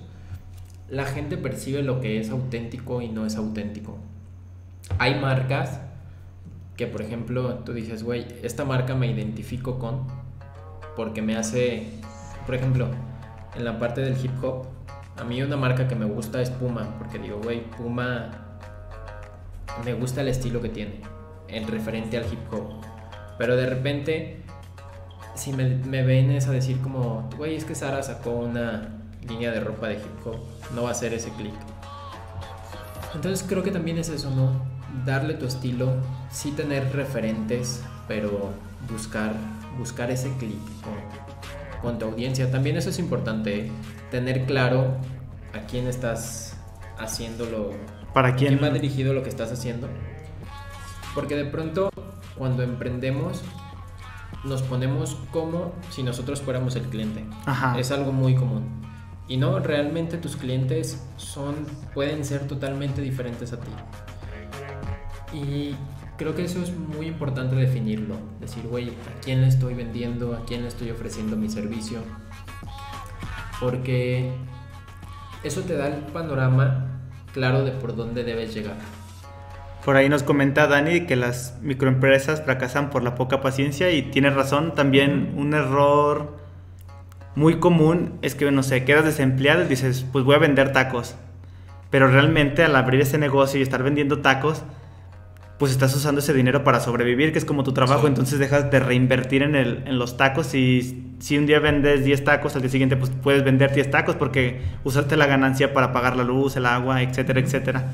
la 0.89 1.05
gente 1.05 1.37
percibe 1.37 1.83
lo 1.83 2.01
que 2.01 2.19
es 2.19 2.31
auténtico 2.31 3.01
y 3.01 3.07
no 3.07 3.25
es 3.25 3.37
auténtico. 3.37 3.97
Hay 4.97 5.19
marcas 5.19 5.79
que 6.77 6.87
por 6.87 7.01
ejemplo 7.01 7.55
tú 7.59 7.73
dices, 7.73 8.03
güey, 8.03 8.25
esta 8.43 8.65
marca 8.65 8.95
me 8.95 9.07
identifico 9.07 9.79
con 9.79 10.07
porque 10.95 11.21
me 11.21 11.35
hace, 11.35 11.87
por 12.45 12.55
ejemplo, 12.55 12.87
en 13.55 13.65
la 13.65 13.79
parte 13.79 14.01
del 14.01 14.17
hip 14.23 14.31
hop, 14.43 14.65
a 15.17 15.23
mí 15.23 15.41
una 15.41 15.57
marca 15.57 15.87
que 15.87 15.95
me 15.95 16.05
gusta 16.05 16.41
es 16.41 16.49
Puma, 16.49 16.95
porque 16.97 17.19
digo, 17.19 17.39
güey, 17.41 17.69
Puma 17.71 18.31
me 19.83 19.93
gusta 19.93 20.21
el 20.21 20.29
estilo 20.29 20.61
que 20.61 20.69
tiene, 20.69 21.01
en 21.47 21.67
referente 21.67 22.17
al 22.17 22.31
hip 22.31 22.39
hop. 22.51 22.81
Pero 23.37 23.55
de 23.57 23.65
repente, 23.65 24.41
si 25.35 25.51
me, 25.51 25.67
me 25.67 26.03
ven 26.03 26.31
a 26.31 26.51
decir 26.51 26.79
como, 26.79 27.29
güey, 27.37 27.55
es 27.55 27.65
que 27.65 27.75
Sara 27.75 28.01
sacó 28.03 28.31
una 28.31 28.89
línea 29.27 29.51
de 29.51 29.59
ropa 29.59 29.87
de 29.87 29.95
hip 29.95 30.25
hop, 30.25 30.37
no 30.73 30.83
va 30.83 30.91
a 30.91 30.93
ser 30.93 31.13
ese 31.13 31.29
click. 31.31 31.55
Entonces 33.13 33.45
creo 33.47 33.63
que 33.63 33.71
también 33.71 33.97
es 33.97 34.09
eso, 34.09 34.29
¿no? 34.29 34.74
Darle 35.05 35.33
tu 35.33 35.45
estilo, 35.45 35.93
sí 36.31 36.51
tener 36.51 36.93
referentes, 36.93 37.83
pero 38.07 38.51
buscar, 38.89 39.33
buscar 39.77 40.11
ese 40.11 40.31
clic 40.37 40.59
con, 41.81 41.99
tu 41.99 42.05
audiencia. 42.05 42.49
También 42.49 42.77
eso 42.77 42.89
es 42.89 42.99
importante, 42.99 43.71
tener 44.11 44.45
claro 44.45 44.97
a 45.53 45.65
quién 45.67 45.87
estás 45.87 46.57
haciéndolo. 46.97 47.71
¿Para 48.13 48.35
quién? 48.35 48.59
va 48.61 48.69
dirigido 48.69 49.13
lo 49.13 49.23
que 49.23 49.29
estás 49.29 49.51
haciendo? 49.51 49.87
Porque 51.13 51.35
de 51.35 51.45
pronto, 51.45 51.89
cuando 52.37 52.63
emprendemos, 52.63 53.43
nos 54.43 54.61
ponemos 54.61 55.17
como 55.31 55.73
si 55.89 56.03
nosotros 56.03 56.41
fuéramos 56.41 56.75
el 56.75 56.83
cliente. 56.83 57.25
Es 57.77 57.91
algo 57.91 58.11
muy 58.11 58.35
común. 58.35 58.63
Y 59.27 59.37
no, 59.37 59.59
realmente 59.59 60.17
tus 60.17 60.35
clientes 60.35 61.03
son, 61.17 61.55
pueden 61.93 62.23
ser 62.23 62.47
totalmente 62.47 63.01
diferentes 63.01 63.53
a 63.53 63.59
ti. 63.59 63.71
Y 65.35 65.75
creo 66.17 66.33
que 66.33 66.45
eso 66.45 66.61
es 66.61 66.71
muy 66.73 67.07
importante 67.07 67.55
definirlo. 67.55 68.15
Decir, 68.39 68.63
güey, 68.67 68.89
¿a 68.89 69.21
quién 69.21 69.41
le 69.41 69.47
estoy 69.47 69.73
vendiendo? 69.73 70.33
¿A 70.33 70.45
quién 70.45 70.61
le 70.61 70.69
estoy 70.69 70.91
ofreciendo 70.91 71.35
mi 71.35 71.49
servicio? 71.49 71.99
Porque 73.59 74.31
eso 75.43 75.61
te 75.61 75.75
da 75.75 75.87
el 75.87 76.01
panorama 76.13 76.85
claro 77.33 77.65
de 77.65 77.71
por 77.71 77.95
dónde 77.95 78.23
debes 78.23 78.53
llegar. 78.53 78.77
Por 79.83 79.97
ahí 79.97 80.09
nos 80.09 80.23
comenta 80.23 80.67
Dani 80.67 81.01
que 81.01 81.15
las 81.15 81.59
microempresas 81.61 82.41
fracasan 82.43 82.89
por 82.89 83.03
la 83.03 83.15
poca 83.15 83.41
paciencia 83.41 83.91
y 83.91 84.03
tiene 84.03 84.29
razón. 84.29 84.73
También 84.73 85.33
un 85.35 85.53
error 85.53 86.37
muy 87.35 87.59
común 87.59 88.17
es 88.21 88.35
que, 88.35 88.49
no 88.51 88.63
sé, 88.63 88.85
quedas 88.85 89.05
desempleado 89.05 89.63
y 89.63 89.67
dices, 89.67 90.05
pues 90.11 90.23
voy 90.23 90.35
a 90.35 90.39
vender 90.39 90.71
tacos. 90.71 91.15
Pero 91.91 92.07
realmente 92.07 92.63
al 92.63 92.75
abrir 92.75 93.01
ese 93.01 93.17
negocio 93.17 93.59
y 93.59 93.63
estar 93.63 93.83
vendiendo 93.83 94.21
tacos, 94.21 94.63
pues 95.57 95.71
estás 95.71 95.95
usando 95.95 96.19
ese 96.19 96.33
dinero 96.33 96.63
para 96.63 96.79
sobrevivir, 96.79 97.31
que 97.31 97.39
es 97.39 97.45
como 97.45 97.63
tu 97.63 97.73
trabajo, 97.73 98.07
entonces 98.07 98.39
dejas 98.39 98.69
de 98.71 98.79
reinvertir 98.79 99.41
en, 99.41 99.55
el, 99.55 99.83
en 99.85 99.97
los 99.97 100.17
tacos 100.17 100.53
y 100.53 101.15
si 101.19 101.37
un 101.37 101.45
día 101.45 101.59
vendes 101.59 102.03
10 102.03 102.23
tacos, 102.25 102.55
al 102.55 102.61
día 102.61 102.71
siguiente 102.71 102.97
pues 102.97 103.11
puedes 103.23 103.43
vender 103.43 103.73
10 103.73 103.89
tacos 103.89 104.15
porque 104.15 104.61
usaste 104.83 105.15
la 105.15 105.27
ganancia 105.27 105.73
para 105.73 105.93
pagar 105.93 106.17
la 106.17 106.23
luz, 106.23 106.57
el 106.57 106.65
agua, 106.65 107.01
etcétera, 107.01 107.39
etcétera. 107.39 107.85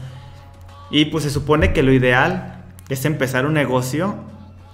Y 0.89 1.05
pues 1.05 1.23
se 1.23 1.29
supone 1.29 1.71
que 1.71 1.83
lo 1.83 1.93
ideal 1.93 2.63
es 2.89 3.05
empezar 3.05 3.45
un 3.45 3.53
negocio 3.53 4.15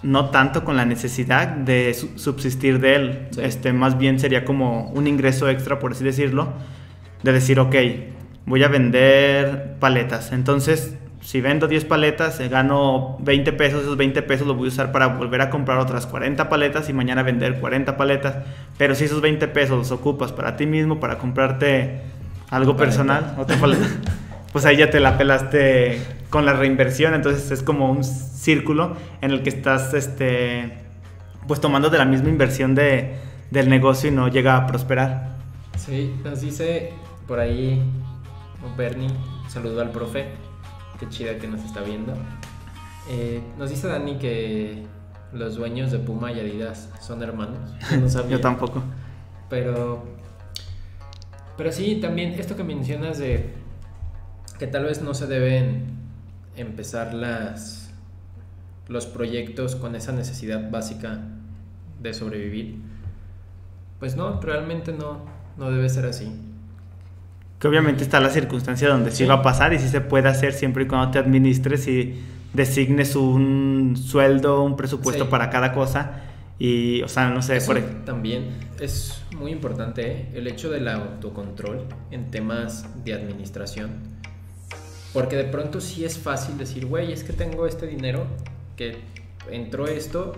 no 0.04 0.30
tanto 0.30 0.64
con 0.64 0.78
la 0.78 0.86
necesidad 0.86 1.48
de 1.48 1.94
subsistir 1.94 2.80
de 2.80 2.96
él, 2.96 3.28
este, 3.42 3.74
más 3.74 3.98
bien 3.98 4.20
sería 4.20 4.46
como 4.46 4.90
un 4.92 5.08
ingreso 5.08 5.50
extra, 5.50 5.80
por 5.80 5.92
así 5.92 6.04
decirlo, 6.04 6.54
de 7.24 7.34
decir, 7.34 7.60
ok, 7.60 7.76
voy 8.46 8.64
a 8.64 8.68
vender 8.68 9.76
paletas, 9.80 10.32
entonces 10.32 10.96
si 11.28 11.42
vendo 11.42 11.68
10 11.68 11.84
paletas, 11.84 12.40
eh, 12.40 12.48
gano 12.48 13.18
20 13.20 13.52
pesos, 13.52 13.82
esos 13.82 13.98
20 13.98 14.22
pesos 14.22 14.48
los 14.48 14.56
voy 14.56 14.68
a 14.68 14.70
usar 14.70 14.94
para 14.94 15.08
volver 15.08 15.42
a 15.42 15.50
comprar 15.50 15.78
otras 15.78 16.06
40 16.06 16.48
paletas 16.48 16.88
y 16.88 16.94
mañana 16.94 17.22
vender 17.22 17.60
40 17.60 17.98
paletas. 17.98 18.46
Pero 18.78 18.96
si 18.96 19.04
esos 19.04 19.20
20 19.20 19.46
pesos 19.50 19.78
los 19.78 19.92
ocupas 19.92 20.32
para 20.32 20.56
ti 20.56 20.66
mismo, 20.66 21.02
para 21.02 21.18
comprarte 21.18 22.00
algo 22.50 22.78
personal, 22.78 23.36
otra 23.38 23.58
paleta, 23.58 23.88
pues 24.54 24.64
ahí 24.64 24.78
ya 24.78 24.90
te 24.90 25.02
la 25.02 25.18
pelaste 25.18 26.02
con 26.30 26.46
la 26.46 26.54
reinversión. 26.54 27.14
Entonces 27.14 27.52
es 27.52 27.62
como 27.62 27.92
un 27.92 28.06
círculo 28.06 28.96
en 29.20 29.32
el 29.32 29.44
que 29.44 29.50
estás 29.50 29.94
este, 29.94 30.78
pues 31.46 31.60
tomando 31.60 31.90
de 31.90 31.98
la 31.98 32.06
misma 32.06 32.30
inversión 32.30 32.74
de, 32.74 33.18
del 33.52 33.68
negocio 33.68 34.08
y 34.08 34.14
no 34.14 34.30
llega 34.30 34.56
a 34.56 34.66
prosperar. 34.66 35.36
Sí, 35.76 36.16
nos 36.24 36.40
dice 36.40 36.94
por 37.28 37.42
ahí 37.42 37.84
Bernie, 38.78 39.10
saludo 39.50 39.82
al 39.82 39.92
profe 39.92 40.47
Qué 41.00 41.08
chida 41.10 41.38
que 41.38 41.48
nos 41.48 41.64
está 41.64 41.82
viendo. 41.82 42.14
Eh, 43.10 43.42
nos 43.58 43.70
dice 43.70 43.88
Dani 43.88 44.18
que 44.18 44.84
los 45.32 45.56
dueños 45.56 45.92
de 45.92 46.00
Puma 46.00 46.32
y 46.32 46.40
Adidas 46.40 46.90
son 47.00 47.22
hermanos. 47.22 47.72
Yo 47.92 47.98
no 47.98 48.10
sabía. 48.10 48.38
Yo 48.38 48.42
tampoco. 48.42 48.84
Pero. 49.50 50.04
Pero 51.56 51.72
sí, 51.72 52.00
también 52.02 52.34
esto 52.34 52.56
que 52.56 52.64
mencionas 52.64 53.18
de 53.18 53.54
que 54.60 54.68
tal 54.68 54.86
vez 54.86 55.02
no 55.02 55.14
se 55.14 55.28
deben 55.28 55.86
empezar 56.56 57.14
las 57.14 57.92
los 58.88 59.06
proyectos 59.06 59.76
con 59.76 59.96
esa 59.96 60.14
necesidad 60.14 60.72
básica 60.72 61.20
de 62.00 62.14
sobrevivir. 62.14 62.80
Pues 64.00 64.16
no, 64.16 64.40
realmente 64.40 64.94
no, 64.94 65.20
no 65.58 65.72
debe 65.72 65.90
ser 65.90 66.06
así 66.06 66.47
que 67.60 67.68
obviamente 67.68 68.04
está 68.04 68.20
la 68.20 68.30
circunstancia 68.30 68.88
donde 68.90 69.12
sí. 69.12 69.26
va 69.26 69.36
a 69.36 69.42
pasar 69.42 69.74
y 69.74 69.80
sí 69.80 69.90
se 69.90 70.02
puede 70.02 70.30
hacer 70.30 70.54
siempre 70.54 70.84
y 70.84 70.88
cuando 70.88 71.12
te 71.12 71.20
administres 71.20 71.88
y 71.88 72.22
designes 72.54 73.16
un 73.16 73.96
sueldo, 73.98 74.64
un 74.64 74.76
presupuesto 74.76 75.30
para 75.30 75.50
cada 75.50 75.74
cosa 75.74 76.24
Y, 76.60 77.02
o 77.04 77.08
sea, 77.08 77.30
no 77.30 77.42
sé, 77.42 77.58
Eso 77.58 77.68
por 77.68 77.80
también 78.04 78.50
es 78.80 79.22
muy 79.38 79.52
importante 79.52 80.12
¿eh? 80.12 80.30
el 80.34 80.48
hecho 80.48 80.70
del 80.70 80.88
autocontrol 80.88 81.86
en 82.10 82.32
temas 82.32 82.88
de 83.06 83.14
administración. 83.14 83.92
Porque 85.14 85.36
de 85.36 85.46
pronto 85.46 85.82
sí 85.82 86.04
es 86.04 86.18
fácil 86.18 86.58
decir, 86.58 86.86
güey, 86.88 87.12
es 87.12 87.24
que 87.24 87.34
tengo 87.34 87.68
este 87.68 87.86
dinero, 87.86 88.26
que 88.76 88.98
entró 89.52 89.88
esto 89.88 90.34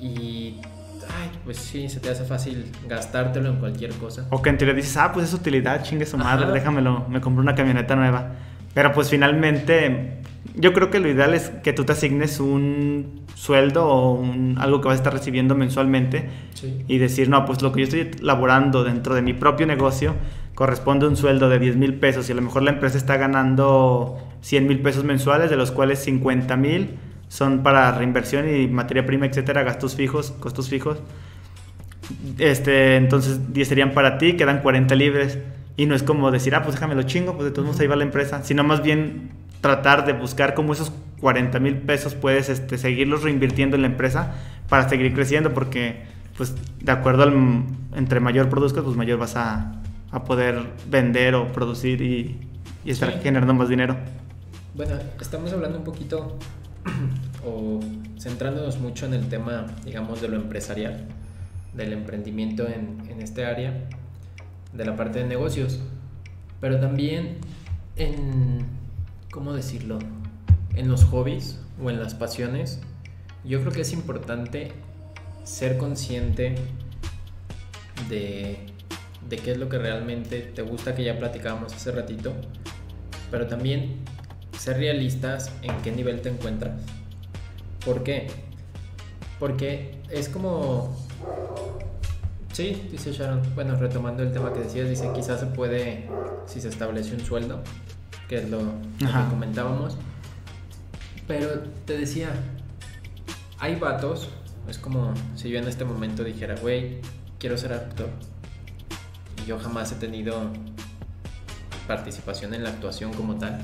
y, 0.00 0.60
ay, 1.08 1.30
pues 1.44 1.56
sí, 1.58 1.88
se 1.88 2.00
te 2.00 2.10
hace 2.10 2.24
fácil 2.24 2.70
gastártelo 2.88 3.48
en 3.50 3.56
cualquier 3.56 3.92
cosa. 3.94 4.26
O 4.30 4.42
que 4.42 4.50
en 4.50 4.58
teoría 4.58 4.74
dices, 4.74 4.96
ah, 4.96 5.12
pues 5.12 5.26
es 5.28 5.34
utilidad, 5.34 5.82
chingue 5.82 6.06
su 6.06 6.16
madre, 6.18 6.44
Ajá. 6.44 6.52
déjamelo, 6.52 7.06
me 7.08 7.20
compré 7.20 7.42
una 7.42 7.54
camioneta 7.54 7.96
nueva. 7.96 8.32
Pero 8.74 8.92
pues 8.92 9.08
finalmente, 9.08 10.18
yo 10.54 10.72
creo 10.72 10.90
que 10.90 11.00
lo 11.00 11.08
ideal 11.08 11.32
es 11.34 11.50
que 11.62 11.72
tú 11.72 11.84
te 11.84 11.92
asignes 11.92 12.40
un 12.40 13.22
sueldo 13.34 13.86
o 13.86 14.12
un- 14.12 14.56
algo 14.58 14.80
que 14.80 14.88
vas 14.88 14.94
a 14.94 15.00
estar 15.00 15.12
recibiendo 15.12 15.54
mensualmente 15.54 16.28
Sí. 16.54 16.84
y 16.88 16.98
decir, 16.98 17.28
no, 17.28 17.44
pues 17.46 17.62
lo 17.62 17.72
que 17.72 17.80
yo 17.80 17.84
estoy 17.84 18.10
laborando 18.22 18.84
dentro 18.84 19.14
de 19.14 19.22
mi 19.22 19.32
propio 19.34 19.66
negocio 19.66 20.14
corresponde 20.54 21.04
a 21.06 21.08
un 21.10 21.16
sueldo 21.16 21.48
de 21.50 21.58
10 21.58 21.76
mil 21.76 21.94
pesos 21.94 22.28
y 22.28 22.32
a 22.32 22.34
lo 22.34 22.42
mejor 22.42 22.62
la 22.62 22.70
empresa 22.70 22.96
está 22.96 23.16
ganando 23.18 24.18
100 24.40 24.66
mil 24.66 24.80
pesos 24.80 25.04
mensuales, 25.04 25.50
de 25.50 25.56
los 25.56 25.70
cuales 25.70 25.98
50 26.00 26.56
mil 26.56 26.96
son 27.28 27.62
para 27.62 27.90
reinversión 27.92 28.48
y 28.54 28.66
materia 28.68 29.04
prima, 29.06 29.26
etcétera, 29.26 29.62
gastos 29.62 29.94
fijos, 29.96 30.32
costos 30.32 30.68
fijos. 30.68 30.98
Este, 32.38 32.96
entonces 32.96 33.52
10 33.52 33.68
serían 33.68 33.92
para 33.92 34.18
ti, 34.18 34.34
quedan 34.34 34.60
40 34.60 34.94
libres. 34.94 35.38
Y 35.76 35.86
no 35.86 35.94
es 35.94 36.02
como 36.02 36.30
decir, 36.30 36.54
ah, 36.54 36.62
pues 36.62 36.74
déjame 36.76 36.94
lo 36.94 37.02
chingo, 37.02 37.34
pues 37.34 37.44
de 37.44 37.50
todos 37.50 37.66
modos 37.66 37.80
ahí 37.80 37.86
va 37.86 37.96
la 37.96 38.04
empresa. 38.04 38.42
Sino 38.44 38.64
más 38.64 38.82
bien 38.82 39.30
tratar 39.60 40.06
de 40.06 40.12
buscar 40.12 40.54
cómo 40.54 40.72
esos 40.72 40.92
40 41.20 41.58
mil 41.60 41.76
pesos 41.78 42.14
puedes 42.14 42.48
este, 42.48 42.78
seguirlos 42.78 43.22
reinvirtiendo 43.22 43.76
en 43.76 43.82
la 43.82 43.88
empresa 43.88 44.34
para 44.68 44.88
seguir 44.88 45.12
creciendo. 45.14 45.52
Porque, 45.52 46.02
pues, 46.36 46.54
de 46.80 46.92
acuerdo 46.92 47.24
al. 47.24 47.64
Entre 47.94 48.20
mayor 48.20 48.48
produzcas, 48.48 48.84
pues 48.84 48.96
mayor 48.96 49.18
vas 49.18 49.36
a, 49.36 49.72
a 50.10 50.24
poder 50.24 50.62
vender 50.88 51.34
o 51.34 51.48
producir 51.52 52.00
y, 52.02 52.38
y 52.84 52.90
estar 52.90 53.12
Sí. 53.12 53.18
generando 53.22 53.52
más 53.54 53.68
dinero. 53.68 53.96
Bueno, 54.74 54.94
estamos 55.20 55.52
hablando 55.52 55.78
un 55.78 55.84
poquito 55.84 56.38
o 57.44 57.80
centrándonos 58.18 58.78
mucho 58.78 59.06
en 59.06 59.14
el 59.14 59.28
tema, 59.28 59.66
digamos, 59.84 60.20
de 60.20 60.28
lo 60.28 60.36
empresarial, 60.36 61.04
del 61.74 61.92
emprendimiento 61.92 62.66
en, 62.66 63.02
en 63.08 63.20
este 63.20 63.44
área, 63.44 63.88
de 64.72 64.84
la 64.84 64.96
parte 64.96 65.20
de 65.20 65.26
negocios, 65.26 65.80
pero 66.60 66.80
también 66.80 67.38
en, 67.96 68.66
¿cómo 69.30 69.52
decirlo? 69.52 69.98
En 70.74 70.88
los 70.88 71.04
hobbies 71.04 71.60
o 71.82 71.90
en 71.90 71.98
las 71.98 72.14
pasiones, 72.14 72.80
yo 73.44 73.60
creo 73.60 73.72
que 73.72 73.82
es 73.82 73.92
importante 73.92 74.72
ser 75.44 75.78
consciente 75.78 76.56
de, 78.08 78.58
de 79.28 79.36
qué 79.36 79.52
es 79.52 79.58
lo 79.58 79.68
que 79.68 79.78
realmente 79.78 80.40
te 80.40 80.62
gusta, 80.62 80.94
que 80.94 81.04
ya 81.04 81.18
platicábamos 81.18 81.72
hace 81.72 81.92
ratito, 81.92 82.34
pero 83.30 83.46
también 83.46 83.96
ser 84.58 84.78
realistas 84.78 85.50
en 85.62 85.76
qué 85.82 85.92
nivel 85.92 86.20
te 86.20 86.28
encuentras. 86.28 86.80
¿Por 87.84 88.02
qué? 88.02 88.28
Porque 89.38 90.00
es 90.10 90.28
como... 90.28 90.96
Sí, 92.52 92.88
dice 92.90 93.12
Sharon. 93.12 93.42
Bueno, 93.54 93.76
retomando 93.76 94.22
el 94.22 94.32
tema 94.32 94.52
que 94.52 94.60
decías, 94.60 94.88
dice 94.88 95.10
quizás 95.14 95.40
se 95.40 95.46
puede, 95.46 96.08
si 96.46 96.60
se 96.60 96.68
establece 96.68 97.14
un 97.14 97.20
sueldo, 97.20 97.62
que 98.28 98.38
es 98.38 98.48
lo, 98.48 98.58
que 98.98 99.06
comentábamos. 99.30 99.96
Pero 101.28 101.60
te 101.84 101.98
decía, 101.98 102.30
hay 103.58 103.76
vatos, 103.76 104.30
es 104.68 104.78
como 104.78 105.12
si 105.34 105.50
yo 105.50 105.58
en 105.58 105.68
este 105.68 105.84
momento 105.84 106.24
dijera, 106.24 106.54
güey, 106.56 107.00
quiero 107.38 107.58
ser 107.58 107.72
actor. 107.72 108.08
Y 109.42 109.46
yo 109.46 109.58
jamás 109.58 109.92
he 109.92 109.96
tenido 109.96 110.50
participación 111.86 112.54
en 112.54 112.64
la 112.64 112.70
actuación 112.70 113.12
como 113.12 113.36
tal. 113.36 113.60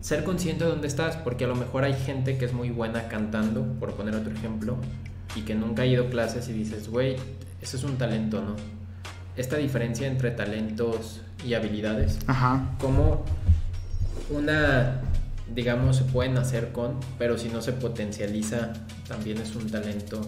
Ser 0.00 0.24
consciente 0.24 0.64
de 0.64 0.70
dónde 0.70 0.88
estás, 0.88 1.16
porque 1.16 1.44
a 1.44 1.48
lo 1.48 1.56
mejor 1.56 1.84
hay 1.84 1.94
gente 1.94 2.38
que 2.38 2.46
es 2.46 2.52
muy 2.52 2.70
buena 2.70 3.08
cantando, 3.08 3.64
por 3.78 3.94
poner 3.94 4.14
otro 4.14 4.32
ejemplo, 4.32 4.76
y 5.36 5.42
que 5.42 5.54
nunca 5.54 5.82
ha 5.82 5.86
ido 5.86 6.06
a 6.06 6.10
clases 6.10 6.48
y 6.48 6.52
dices, 6.52 6.88
güey, 6.88 7.16
eso 7.60 7.76
es 7.76 7.84
un 7.84 7.96
talento, 7.96 8.40
¿no? 8.42 8.56
Esta 9.36 9.56
diferencia 9.56 10.06
entre 10.06 10.30
talentos 10.30 11.20
y 11.46 11.54
habilidades, 11.54 12.18
Ajá. 12.26 12.76
como 12.80 13.24
una, 14.30 15.00
digamos, 15.54 15.96
se 15.96 16.04
pueden 16.04 16.38
hacer 16.38 16.72
con, 16.72 16.98
pero 17.18 17.36
si 17.36 17.48
no 17.48 17.60
se 17.60 17.72
potencializa, 17.72 18.72
también 19.06 19.38
es 19.38 19.54
un 19.54 19.68
talento 19.68 20.20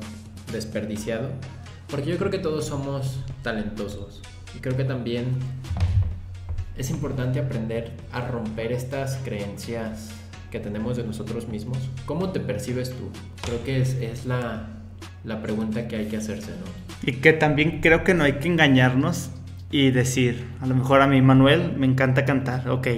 desperdiciado. 0.53 1.29
Porque 1.89 2.11
yo 2.11 2.19
creo 2.19 2.31
que 2.31 2.39
todos 2.39 2.67
somos 2.67 3.19
talentosos. 3.43 4.23
Y 4.57 4.61
creo 4.61 4.77
que 4.77 4.85
también 4.85 5.27
es 6.83 6.91
importante 6.91 7.39
aprender 7.39 7.93
a 8.13 8.23
romper 8.23 8.73
estas 8.73 9.17
creencias 9.25 10.11
que 10.51 10.59
tenemos 10.59 10.97
de 10.97 11.05
nosotros 11.05 11.47
mismos. 11.47 11.79
¿Cómo 12.07 12.31
te 12.31 12.41
percibes 12.41 12.91
tú? 12.91 13.09
Creo 13.41 13.63
que 13.63 13.81
es, 13.81 13.95
es 13.95 14.27
la, 14.27 14.67
la 15.23 15.41
pregunta 15.41 15.87
que 15.87 15.95
hay 15.95 16.07
que 16.07 16.17
hacerse, 16.17 16.51
¿no? 16.51 16.67
Y 17.09 17.21
que 17.21 17.33
también 17.33 17.81
creo 17.81 18.03
que 18.03 18.15
no 18.15 18.25
hay 18.25 18.35
que 18.35 18.49
engañarnos 18.49 19.31
y 19.71 19.93
decir, 19.93 20.45
a 20.61 20.67
lo 20.67 20.75
mejor 20.75 21.03
a 21.03 21.07
mí 21.07 21.23
Manuel 21.23 21.73
me 21.77 21.87
encanta 21.87 22.25
cantar, 22.25 22.69
ok. 22.69 22.89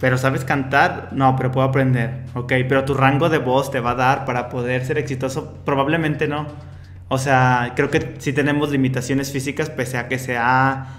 Pero 0.00 0.18
¿sabes 0.18 0.44
cantar? 0.44 1.10
No, 1.12 1.36
pero 1.36 1.52
puedo 1.52 1.66
aprender, 1.66 2.24
ok. 2.34 2.52
Pero 2.68 2.84
tu 2.84 2.94
rango 2.94 3.28
de 3.28 3.38
voz 3.38 3.70
te 3.70 3.78
va 3.78 3.92
a 3.92 3.94
dar 3.94 4.24
para 4.24 4.48
poder 4.48 4.84
ser 4.84 4.98
exitoso, 4.98 5.58
probablemente 5.64 6.26
no. 6.26 6.48
O 7.06 7.18
sea, 7.18 7.74
creo 7.76 7.90
que 7.90 8.16
sí 8.18 8.32
tenemos 8.32 8.72
limitaciones 8.72 9.30
físicas, 9.30 9.70
pese 9.70 9.98
a 9.98 10.08
que 10.08 10.18
se 10.18 10.36
ha... 10.36 10.98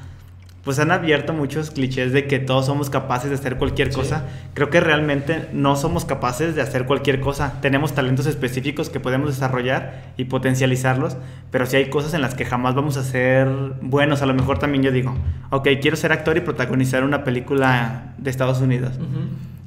Pues 0.63 0.79
han 0.79 0.91
abierto 0.91 1.33
muchos 1.33 1.71
clichés 1.71 2.13
de 2.13 2.25
que 2.25 2.39
todos 2.39 2.67
somos 2.67 2.89
capaces 2.89 3.29
de 3.29 3.35
hacer 3.35 3.57
cualquier 3.57 3.89
Sí. 3.91 3.95
cosa. 3.99 4.23
Creo 4.53 4.69
que 4.69 4.79
realmente 4.79 5.49
no 5.51 5.75
somos 5.75 6.05
capaces 6.05 6.55
de 6.55 6.61
hacer 6.61 6.85
cualquier 6.85 7.19
cosa. 7.19 7.59
Tenemos 7.61 7.93
talentos 7.93 8.27
específicos 8.27 8.89
que 8.89 9.01
podemos 9.01 9.27
desarrollar 9.29 10.03
y 10.15 10.23
potencializarlos, 10.25 11.17
pero 11.51 11.65
sí 11.65 11.75
hay 11.75 11.89
cosas 11.89 12.13
en 12.13 12.21
las 12.21 12.33
que 12.33 12.45
jamás 12.45 12.75
vamos 12.75 12.95
a 12.95 13.03
ser 13.03 13.49
buenos. 13.81 14.21
A 14.21 14.25
lo 14.25 14.33
mejor 14.33 14.57
también 14.57 14.83
yo 14.83 14.91
digo, 14.91 15.13
ok, 15.49 15.67
quiero 15.81 15.97
ser 15.97 16.13
actor 16.13 16.37
y 16.37 16.41
protagonizar 16.41 17.03
una 17.03 17.25
película 17.25 18.13
de 18.17 18.29
Estados 18.29 18.61
Unidos 18.61 18.93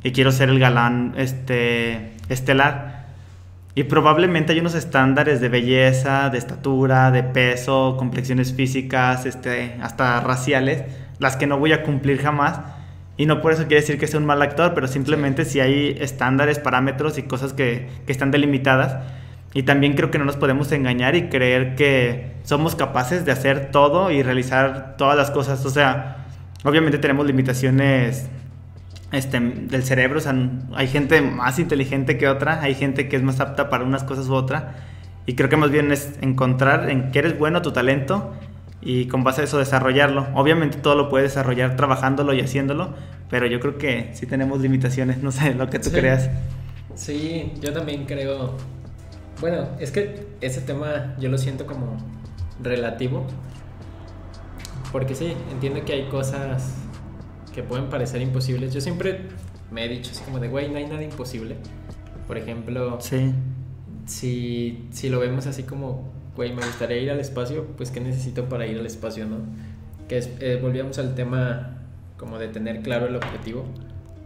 y 0.03 0.13
quiero 0.13 0.33
ser 0.33 0.49
el 0.49 0.59
galán 0.59 1.13
este, 1.19 2.13
estelar. 2.31 3.06
Y 3.79 3.85
probablemente 3.85 4.55
hay 4.55 4.61
unos 4.61 4.75
estándares 4.75 5.43
de 5.43 5.51
belleza, 5.51 6.31
de 6.31 6.39
estatura, 6.39 7.11
de 7.11 7.23
peso, 7.23 7.97
complexiones 7.99 8.55
físicas, 8.55 9.27
este, 9.27 9.77
hasta 9.83 10.19
raciales, 10.21 10.85
las 11.19 11.37
que 11.37 11.47
no 11.47 11.59
voy 11.59 11.75
a 11.75 11.83
cumplir 11.83 12.23
jamás. 12.23 12.59
Y 13.19 13.27
no 13.27 13.43
por 13.43 13.53
eso 13.53 13.67
quiere 13.67 13.83
decir 13.83 13.99
que 13.99 14.07
sea 14.07 14.19
un 14.19 14.25
mal 14.25 14.41
actor, 14.41 14.73
pero 14.73 14.89
simplemente 14.89 15.45
si 15.45 15.61
hay 15.61 15.95
estándares, 16.01 16.59
parámetros 16.59 17.19
y 17.19 17.25
cosas 17.25 17.53
que, 17.53 17.87
que 18.07 18.13
están 18.13 18.31
delimitadas. 18.31 18.97
Y 19.53 19.65
también 19.65 19.93
creo 19.93 20.11
que 20.11 20.19
no 20.19 20.25
nos 20.25 20.39
podemos 20.39 20.73
engañar 20.73 21.15
y 21.15 21.29
creer 21.29 21.75
que 21.75 22.33
somos 22.45 22.77
capaces 22.77 23.27
de 23.27 23.33
hacer 23.33 23.73
todo 23.73 24.11
y 24.11 24.23
realizar 24.23 24.97
todas 24.97 25.19
las 25.19 25.31
cosas. 25.31 25.67
O 25.67 25.71
sea, 25.71 26.25
obviamente 26.65 26.97
tenemos 26.97 27.27
limitaciones 27.27 28.27
este, 29.13 29.39
del 29.41 29.83
cerebro. 29.83 30.19
O 30.19 30.23
sea, 30.23 30.35
hay 30.75 30.89
gente 30.89 31.21
más 31.23 31.59
inteligente 31.59 32.19
que 32.19 32.29
otra, 32.29 32.61
hay 32.63 32.75
gente 32.75 33.09
que 33.09 33.17
es 33.17 33.23
más 33.23 33.41
apta 33.41 33.69
para 33.71 33.85
unas 33.85 34.05
cosas 34.05 34.29
u 34.29 34.35
otra. 34.35 34.77
Y 35.27 35.35
creo 35.35 35.49
que 35.49 35.57
más 35.57 35.71
bien 35.71 35.91
es 35.93 36.19
encontrar 36.21 36.89
en 36.89 37.11
qué 37.11 37.19
eres 37.21 37.39
bueno, 37.39 37.61
tu 37.63 37.73
talento, 37.73 38.33
y 38.81 39.07
con 39.07 39.25
base 39.25 39.41
a 39.41 39.45
eso 39.45 39.59
desarrollarlo. 39.59 40.29
Obviamente 40.35 40.79
todo 40.79 40.95
lo 40.95 41.09
puedes 41.09 41.31
desarrollar 41.31 41.75
trabajándolo 41.77 42.33
y 42.35 42.41
haciéndolo, 42.41 42.95
pero 43.29 43.47
yo 43.47 43.59
creo 43.59 43.79
que 43.79 44.11
sí 44.15 44.27
tenemos 44.27 44.61
limitaciones, 44.61 45.19
no 45.23 45.33
sé, 45.33 45.55
lo 45.55 45.69
que 45.69 45.79
tú 45.81 45.91
Sí. 45.91 45.97
creas. 45.97 46.31
Sí, 46.95 47.53
yo 47.61 47.73
también 47.73 48.07
creo. 48.07 48.55
Bueno, 49.41 49.69
es 49.81 49.91
que 49.91 50.29
ese 50.41 50.61
tema 50.63 51.15
yo 51.19 51.29
lo 51.29 51.37
siento 51.37 51.67
como 51.67 51.97
relativo. 52.63 53.27
Porque 54.93 55.15
sí, 55.15 55.35
entiendo 55.51 55.85
que 55.85 55.93
hay 55.93 56.09
cosas 56.09 56.75
que 57.57 57.63
pueden 57.63 57.89
parecer 57.89 58.21
imposibles. 58.21 58.75
Yo 58.75 58.83
siempre 58.83 59.23
me 59.73 59.87
he 59.87 59.89
dicho 59.89 60.11
así 60.13 60.23
como 60.23 60.39
de, 60.39 60.49
güey, 60.49 60.71
no 60.71 60.77
hay 60.77 60.87
nada 60.87 61.03
imposible. 61.03 61.57
Por 62.27 62.37
ejemplo, 62.37 62.99
Sí. 63.01 63.33
si, 64.05 64.87
si 64.91 65.09
lo 65.09 65.19
vemos 65.21 65.47
así 65.47 65.63
como, 65.63 66.13
güey, 66.37 66.51
me 66.53 66.63
gustaría 66.63 66.99
ir 66.99 67.11
al 67.11 67.19
espacio, 67.19 67.67
pues 67.79 67.91
¿qué 67.91 68.01
necesito 68.01 68.45
para 68.51 68.67
ir 68.67 68.79
al 68.79 68.85
espacio, 68.85 69.25
no? 69.27 69.39
Que 70.07 70.19
es, 70.19 70.31
eh, 70.41 70.59
volvíamos 70.61 70.99
al 70.99 71.15
tema 71.15 71.79
como 72.19 72.39
de 72.39 72.49
tener 72.49 72.83
claro 72.83 73.07
el 73.07 73.17
objetivo. 73.17 73.65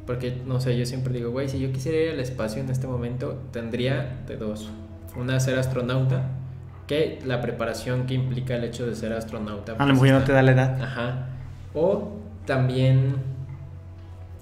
Porque, 0.06 0.36
no 0.44 0.60
sé, 0.60 0.76
yo 0.76 0.84
siempre 0.84 1.14
digo, 1.14 1.30
güey, 1.30 1.48
si 1.48 1.60
yo 1.60 1.70
quisiera 1.70 1.98
ir 1.98 2.10
al 2.10 2.20
espacio 2.20 2.60
en 2.60 2.68
este 2.68 2.88
momento, 2.88 3.40
tendría 3.52 4.22
de 4.26 4.36
dos. 4.36 4.72
Una, 5.16 5.38
ser 5.38 5.56
astronauta, 5.56 6.30
que 6.88 7.20
la 7.24 7.40
preparación 7.40 8.06
que 8.06 8.14
implica 8.14 8.56
el 8.56 8.64
hecho 8.64 8.86
de 8.86 8.96
ser 8.96 9.12
astronauta. 9.12 9.72
A 9.72 9.76
pues, 9.76 9.86
lo 9.86 9.94
mejor 9.94 10.08
ya 10.08 10.18
no 10.18 10.24
te 10.24 10.32
da 10.32 10.42
la 10.42 10.50
edad. 10.50 10.82
Ajá. 10.82 11.28
O 11.74 12.19
también 12.46 13.16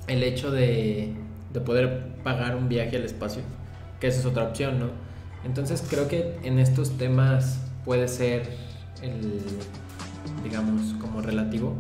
el 0.07 0.23
hecho 0.23 0.51
de, 0.51 1.15
de 1.53 1.61
poder 1.61 2.09
pagar 2.23 2.57
un 2.57 2.69
viaje 2.69 2.97
al 2.97 3.05
espacio, 3.05 3.43
que 4.01 4.09
esa 4.09 4.21
es 4.21 4.27
otra 4.27 4.45
opción, 4.45 4.79
¿no? 4.79 4.87
Entonces 5.45 5.85
creo 5.89 6.09
que 6.09 6.39
en 6.43 6.59
estos 6.59 6.97
temas 6.99 7.61
puede 7.85 8.09
ser 8.09 8.49
el, 9.03 9.41
digamos, 10.43 10.95
como 11.01 11.21
relativo, 11.23 11.77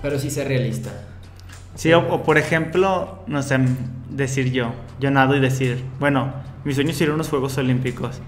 pero 0.00 0.18
sí 0.18 0.30
ser 0.30 0.48
realista. 0.48 0.90
Sí, 1.74 1.92
o, 1.92 2.22
por 2.22 2.38
ejemplo, 2.38 3.24
no 3.26 3.42
sé, 3.42 3.58
decir 4.10 4.52
yo, 4.52 4.72
yo 5.00 5.10
nado 5.10 5.36
y 5.36 5.40
decir, 5.40 5.82
bueno, 5.98 6.32
mi 6.64 6.74
sueño 6.74 6.90
es 6.90 7.00
ir 7.00 7.10
a 7.10 7.14
unos 7.14 7.28
Juegos 7.28 7.56
Olímpicos. 7.58 8.20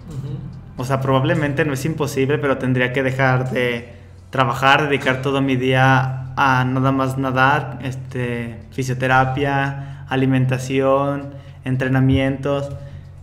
O 0.77 0.85
sea, 0.85 1.01
probablemente 1.01 1.65
no 1.65 1.73
es 1.73 1.85
imposible, 1.85 2.39
pero 2.39 2.59
tendría 2.59 2.93
que 2.93 3.03
dejar 3.03 3.51
de 3.51 4.04
trabajar, 4.35 4.89
dedicar 4.89 5.23
todo 5.23 5.41
mi 5.41 5.55
día 5.55 6.33
a 6.35 6.65
nada 6.65 6.91
más 6.91 7.17
nadar, 7.17 7.79
este, 7.85 8.57
fisioterapia, 8.73 10.05
alimentación, 10.09 11.35
entrenamientos. 11.65 12.69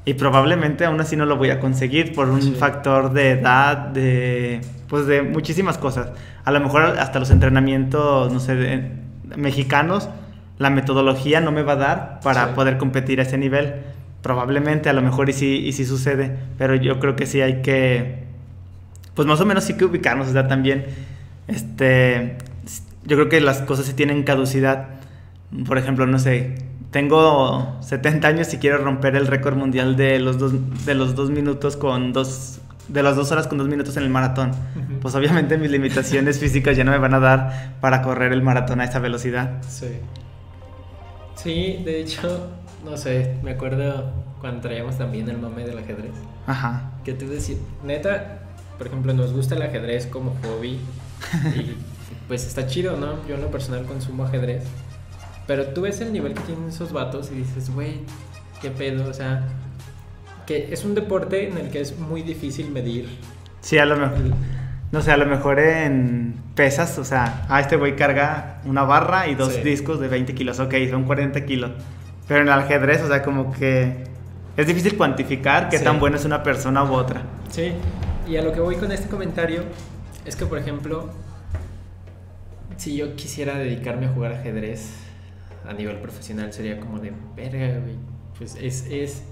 Y 0.06 0.14
probablemente 0.14 0.86
aún 0.86 1.02
así 1.02 1.18
no 1.18 1.26
lo 1.26 1.36
voy 1.36 1.50
a 1.50 1.60
conseguir 1.60 2.16
por 2.16 2.30
un 2.30 2.56
factor 2.56 3.12
de 3.12 3.32
edad, 3.32 3.76
de 3.90 4.62
pues 4.88 5.06
de 5.06 5.22
muchísimas 5.22 5.78
cosas. 5.78 6.14
A 6.46 6.52
lo 6.54 6.62
mejor 6.62 6.84
hasta 6.84 7.20
los 7.20 7.30
entrenamientos, 7.30 8.32
no 8.32 8.40
sé, 8.40 8.92
mexicanos, 9.36 10.08
la 10.60 10.70
metodología 10.70 11.42
no 11.42 11.52
me 11.52 11.62
va 11.62 11.74
a 11.74 11.76
dar 11.76 12.20
para 12.24 12.56
poder 12.56 12.78
competir 12.78 13.20
a 13.20 13.24
ese 13.24 13.38
nivel. 13.38 13.74
Probablemente, 14.22 14.88
a 14.88 14.94
lo 14.94 15.02
mejor 15.02 15.30
y 15.30 15.34
sí, 15.34 15.58
y 15.58 15.74
sí 15.74 15.84
sucede, 15.84 16.38
pero 16.58 16.74
yo 16.76 17.02
creo 17.02 17.18
que 17.18 17.26
sí 17.26 17.42
hay 17.42 17.62
que, 17.62 18.31
pues 19.14 19.28
más 19.28 19.42
o 19.42 19.46
menos 19.46 19.64
sí 19.64 19.76
que 19.76 19.86
ubicarnos, 19.86 20.28
o 20.28 20.32
sea, 20.32 20.48
también, 20.48 20.86
este, 21.48 22.38
yo 23.04 23.18
creo 23.18 23.30
que 23.30 23.42
las 23.42 23.62
cosas 23.62 23.86
sí 23.86 23.94
tienen 23.94 24.24
caducidad. 24.24 24.88
Por 25.68 25.78
ejemplo, 25.78 26.08
no 26.08 26.18
sé, 26.18 26.56
tengo 26.92 27.78
70 27.82 28.28
años 28.28 28.54
y 28.54 28.58
quiero 28.58 28.78
romper 28.78 29.16
el 29.16 29.28
récord 29.28 29.56
mundial 29.56 29.96
de 29.96 30.20
los 30.20 30.38
dos, 30.38 30.54
de 30.86 30.96
los 30.96 31.16
dos 31.16 31.30
minutos 31.30 31.78
con 31.78 32.14
dos 32.14 32.62
de 32.88 33.04
las 33.04 33.16
dos 33.16 33.32
horas 33.32 33.48
con 33.48 33.58
dos 33.58 33.68
minutos 33.68 33.96
en 33.98 34.04
el 34.04 34.10
maratón. 34.10 34.52
Pues 35.02 35.16
obviamente 35.16 35.58
mis 35.58 35.72
limitaciones 35.72 36.40
físicas 36.40 36.76
ya 36.76 36.84
no 36.84 36.92
me 36.92 36.98
van 36.98 37.14
a 37.14 37.20
dar 37.20 37.76
para 37.80 38.02
correr 38.02 38.34
el 38.34 38.42
maratón 38.42 38.82
a 38.82 38.86
esa 38.86 39.00
velocidad. 39.00 39.62
Sí. 39.68 39.88
Sí, 41.36 41.82
de 41.86 42.02
hecho, 42.02 42.50
no 42.84 42.98
sé, 42.98 43.38
me 43.44 43.52
acuerdo 43.52 44.12
cuando 44.40 44.62
traíamos 44.62 44.98
también 44.98 45.30
el 45.30 45.38
mame 45.38 45.66
del 45.66 45.78
ajedrez. 45.78 46.12
Ajá. 46.46 46.92
Que 47.06 47.14
tú 47.14 47.28
decías, 47.28 47.60
neta, 47.84 48.41
por 48.82 48.88
ejemplo, 48.88 49.14
nos 49.14 49.32
gusta 49.32 49.54
el 49.54 49.62
ajedrez 49.62 50.08
como 50.08 50.36
hobby 50.42 50.80
y 51.56 51.76
pues 52.28 52.48
está 52.48 52.66
chido, 52.66 52.98
¿no? 52.98 53.24
Yo 53.28 53.36
en 53.36 53.42
lo 53.42 53.52
personal 53.52 53.86
consumo 53.86 54.24
ajedrez. 54.24 54.64
Pero 55.46 55.68
tú 55.68 55.82
ves 55.82 56.02
el 56.02 56.12
nivel 56.12 56.34
que 56.34 56.40
tienen 56.42 56.70
esos 56.70 56.92
vatos 56.92 57.30
y 57.32 57.36
dices, 57.36 57.72
güey, 57.72 58.00
qué 58.60 58.72
pedo, 58.72 59.08
o 59.08 59.14
sea, 59.14 59.44
que 60.48 60.74
es 60.74 60.84
un 60.84 60.96
deporte 60.96 61.48
en 61.48 61.60
el 61.60 61.70
que 61.70 61.80
es 61.80 62.00
muy 62.00 62.24
difícil 62.24 62.72
medir. 62.72 63.08
Sí, 63.60 63.78
a 63.78 63.86
lo 63.86 63.98
mejor. 63.98 64.18
No 64.92 65.04
sé, 65.04 65.12
a 65.12 65.18
lo 65.18 65.28
mejor 65.28 65.60
en 65.60 66.34
pesas, 66.56 66.98
o 66.98 67.04
sea, 67.04 67.46
ah, 67.50 67.62
este 67.62 67.76
güey 67.76 67.96
carga 67.96 68.62
una 68.66 68.82
barra 68.82 69.28
y 69.28 69.36
dos 69.36 69.64
discos 69.64 70.00
de 70.00 70.08
20 70.08 70.34
kilos, 70.34 70.60
ok, 70.60 70.74
son 70.90 71.04
40 71.04 71.46
kilos. 71.46 71.70
Pero 72.28 72.42
en 72.42 72.48
el 72.48 72.54
ajedrez, 72.54 73.04
o 73.04 73.08
sea, 73.08 73.22
como 73.22 73.54
que 73.54 74.06
es 74.58 74.66
difícil 74.66 74.98
cuantificar 74.98 75.70
qué 75.70 75.78
tan 75.78 76.00
buena 76.00 76.16
es 76.18 76.26
una 76.26 76.42
persona 76.42 76.84
u 76.84 76.94
otra. 76.94 77.22
Sí, 77.52 77.74
y 78.28 78.38
a 78.38 78.42
lo 78.42 78.52
que 78.54 78.60
voy 78.60 78.76
con 78.76 78.92
este 78.92 79.10
comentario 79.10 79.64
es 80.26 80.36
que, 80.36 80.46
por 80.46 80.58
ejemplo, 80.58 81.10
si 82.78 82.96
yo 82.96 83.16
quisiera 83.16 83.58
dedicarme 83.58 84.08
a 84.08 84.10
jugar 84.10 84.34
ajedrez 84.34 84.94
a 85.68 85.74
nivel 85.74 85.98
profesional, 85.98 86.54
sería 86.54 86.80
como 86.80 87.00
de 87.00 87.14
verga, 87.36 87.80
güey. 87.80 87.96
Pues 88.38 88.56
es, 88.56 88.88
es 88.90 89.24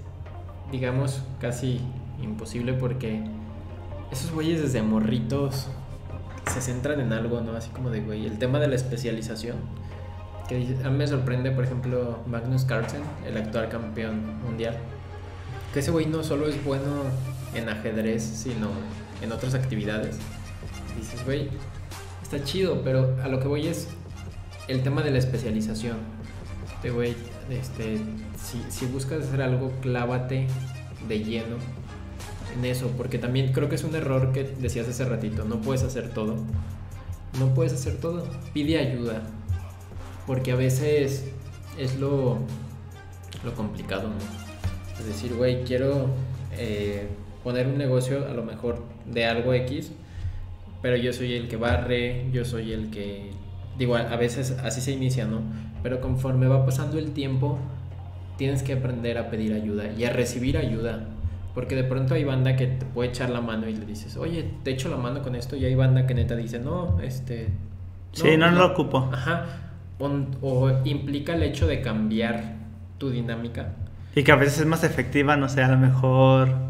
digamos, 0.70 1.22
casi 1.40 1.80
imposible 2.22 2.74
porque 2.74 3.20
esos 4.10 4.30
güeyes 4.32 4.62
desde 4.62 4.82
morritos 4.82 5.68
se 6.52 6.60
centran 6.60 7.00
en 7.00 7.12
algo, 7.12 7.40
¿no? 7.40 7.52
Así 7.52 7.70
como 7.70 7.90
de, 7.90 8.00
güey, 8.00 8.26
el 8.26 8.38
tema 8.38 8.58
de 8.58 8.68
la 8.68 8.74
especialización. 8.74 9.56
Que 10.48 10.76
a 10.84 10.90
mí 10.90 10.98
me 10.98 11.06
sorprende, 11.06 11.52
por 11.52 11.64
ejemplo, 11.64 12.18
Magnus 12.26 12.64
Carlsen, 12.64 13.02
el 13.26 13.36
actual 13.36 13.68
campeón 13.68 14.42
mundial. 14.42 14.76
Que 15.72 15.80
ese 15.80 15.92
güey 15.92 16.06
no 16.06 16.24
solo 16.24 16.48
es 16.48 16.64
bueno 16.64 17.04
en 17.54 17.68
ajedrez, 17.68 18.22
sino 18.22 18.68
en 19.22 19.32
otras 19.32 19.54
actividades. 19.54 20.16
dices, 20.98 21.24
güey, 21.24 21.48
está 22.22 22.42
chido, 22.44 22.82
pero 22.82 23.16
a 23.22 23.28
lo 23.28 23.40
que 23.40 23.48
voy 23.48 23.66
es 23.66 23.88
el 24.68 24.82
tema 24.82 25.02
de 25.02 25.10
la 25.10 25.18
especialización. 25.18 25.98
Este 26.74 26.90
güey 26.90 27.14
este, 27.50 27.98
si, 28.38 28.62
si 28.68 28.86
buscas 28.86 29.24
hacer 29.24 29.42
algo, 29.42 29.72
clávate 29.80 30.46
de 31.08 31.18
lleno 31.24 31.56
en 32.56 32.64
eso, 32.64 32.88
porque 32.96 33.18
también 33.18 33.52
creo 33.52 33.68
que 33.68 33.74
es 33.74 33.84
un 33.84 33.94
error 33.94 34.32
que 34.32 34.44
decías 34.44 34.88
hace 34.88 35.04
ratito, 35.04 35.44
no 35.44 35.60
puedes 35.60 35.82
hacer 35.82 36.10
todo. 36.10 36.36
No 37.38 37.54
puedes 37.54 37.72
hacer 37.72 37.96
todo, 37.98 38.26
pide 38.52 38.78
ayuda, 38.78 39.22
porque 40.26 40.50
a 40.50 40.56
veces 40.56 41.26
es 41.78 41.96
lo, 41.96 42.38
lo 43.44 43.54
complicado. 43.54 44.10
Es 44.98 45.06
decir, 45.06 45.34
güey, 45.34 45.62
quiero 45.62 46.08
eh, 46.56 47.08
poner 47.42 47.66
un 47.66 47.78
negocio 47.78 48.26
a 48.28 48.34
lo 48.34 48.42
mejor 48.42 48.82
de 49.06 49.26
algo 49.26 49.54
X, 49.54 49.92
pero 50.82 50.96
yo 50.96 51.12
soy 51.12 51.34
el 51.34 51.48
que 51.48 51.56
barre, 51.56 52.26
yo 52.32 52.44
soy 52.44 52.72
el 52.72 52.90
que 52.90 53.30
digo, 53.80 53.96
a 53.96 54.16
veces 54.16 54.58
así 54.62 54.82
se 54.82 54.92
inicia, 54.92 55.26
¿no? 55.26 55.40
Pero 55.82 56.00
conforme 56.02 56.46
va 56.46 56.66
pasando 56.66 56.98
el 56.98 57.12
tiempo, 57.12 57.58
tienes 58.36 58.62
que 58.62 58.74
aprender 58.74 59.16
a 59.16 59.30
pedir 59.30 59.54
ayuda 59.54 59.90
y 59.96 60.04
a 60.04 60.10
recibir 60.10 60.58
ayuda. 60.58 61.06
Porque 61.54 61.74
de 61.74 61.84
pronto 61.84 62.14
hay 62.14 62.24
banda 62.24 62.56
que 62.56 62.66
te 62.66 62.84
puede 62.86 63.08
echar 63.08 63.30
la 63.30 63.40
mano 63.40 63.68
y 63.68 63.74
le 63.74 63.86
dices, 63.86 64.16
oye, 64.18 64.50
te 64.62 64.70
echo 64.70 64.88
la 64.90 64.98
mano 64.98 65.22
con 65.22 65.34
esto. 65.34 65.56
Y 65.56 65.64
hay 65.64 65.74
banda 65.74 66.06
que 66.06 66.14
neta 66.14 66.36
dice, 66.36 66.58
no, 66.58 67.00
este. 67.00 67.48
sí, 68.12 68.36
no, 68.36 68.50
no, 68.50 68.58
lo 68.58 68.66
ocupo. 68.72 69.08
Ajá. 69.12 69.46
O, 69.98 70.70
implica 70.84 71.34
el 71.34 71.42
hecho 71.42 71.66
de 71.66 71.80
cambiar 71.80 72.56
tu 72.98 73.10
dinámica. 73.10 73.72
Y 74.14 74.22
que 74.22 74.32
a 74.32 74.36
veces 74.36 74.60
es 74.60 74.66
más 74.66 74.84
efectiva, 74.84 75.36
no 75.36 75.48
sé, 75.48 75.62
a 75.62 75.68
lo 75.68 75.78
mejor 75.78 76.69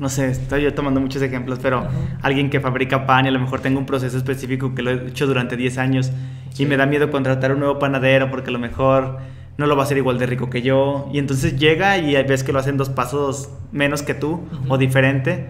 no 0.00 0.08
sé, 0.08 0.30
estoy 0.30 0.62
yo 0.62 0.72
tomando 0.72 0.98
muchos 0.98 1.20
ejemplos, 1.20 1.58
pero 1.60 1.86
alguien 2.22 2.48
que 2.48 2.58
fabrica 2.58 3.06
pan 3.06 3.26
y 3.26 3.28
a 3.28 3.32
lo 3.32 3.38
mejor 3.38 3.60
tengo 3.60 3.78
un 3.78 3.84
proceso 3.84 4.16
específico 4.16 4.74
que 4.74 4.80
lo 4.80 4.90
he 4.90 5.08
hecho 5.08 5.26
durante 5.26 5.58
10 5.58 5.76
años 5.76 6.10
y 6.56 6.64
me 6.64 6.78
da 6.78 6.86
miedo 6.86 7.10
contratar 7.10 7.52
un 7.52 7.58
nuevo 7.58 7.78
panadero 7.78 8.30
porque 8.30 8.48
a 8.48 8.52
lo 8.54 8.58
mejor 8.58 9.18
no 9.58 9.66
lo 9.66 9.76
va 9.76 9.82
a 9.82 9.84
hacer 9.84 9.98
igual 9.98 10.18
de 10.18 10.24
rico 10.24 10.48
que 10.48 10.62
yo. 10.62 11.10
Y 11.12 11.18
entonces 11.18 11.58
llega 11.58 11.98
y 11.98 12.14
ves 12.22 12.44
que 12.44 12.50
lo 12.50 12.58
hacen 12.58 12.78
dos 12.78 12.88
pasos 12.88 13.50
menos 13.72 14.02
que 14.02 14.14
tú 14.14 14.40
o 14.70 14.78
diferente. 14.78 15.48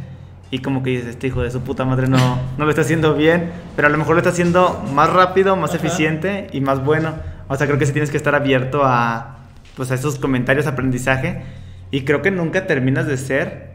Y 0.50 0.58
como 0.58 0.82
que 0.82 0.90
dices, 0.90 1.06
este 1.06 1.28
hijo 1.28 1.42
de 1.42 1.52
su 1.52 1.60
puta 1.60 1.84
madre 1.84 2.08
no, 2.08 2.18
no 2.58 2.64
lo 2.64 2.70
está 2.70 2.82
haciendo 2.82 3.14
bien, 3.14 3.52
pero 3.76 3.86
a 3.86 3.90
lo 3.90 3.98
mejor 3.98 4.16
lo 4.16 4.18
está 4.18 4.30
haciendo 4.30 4.84
más 4.92 5.12
rápido, 5.12 5.54
más 5.54 5.76
eficiente 5.76 6.48
y 6.52 6.60
más 6.60 6.84
bueno. 6.84 7.14
O 7.46 7.54
sea, 7.54 7.68
creo 7.68 7.78
que 7.78 7.86
sí 7.86 7.92
tienes 7.92 8.10
que 8.10 8.16
estar 8.16 8.34
abierto 8.34 8.82
a, 8.84 9.38
pues, 9.76 9.92
a 9.92 9.94
esos 9.94 10.18
comentarios, 10.18 10.66
aprendizaje. 10.66 11.44
Y 11.92 12.02
creo 12.02 12.20
que 12.20 12.32
nunca 12.32 12.66
terminas 12.66 13.06
de 13.06 13.16
ser 13.16 13.69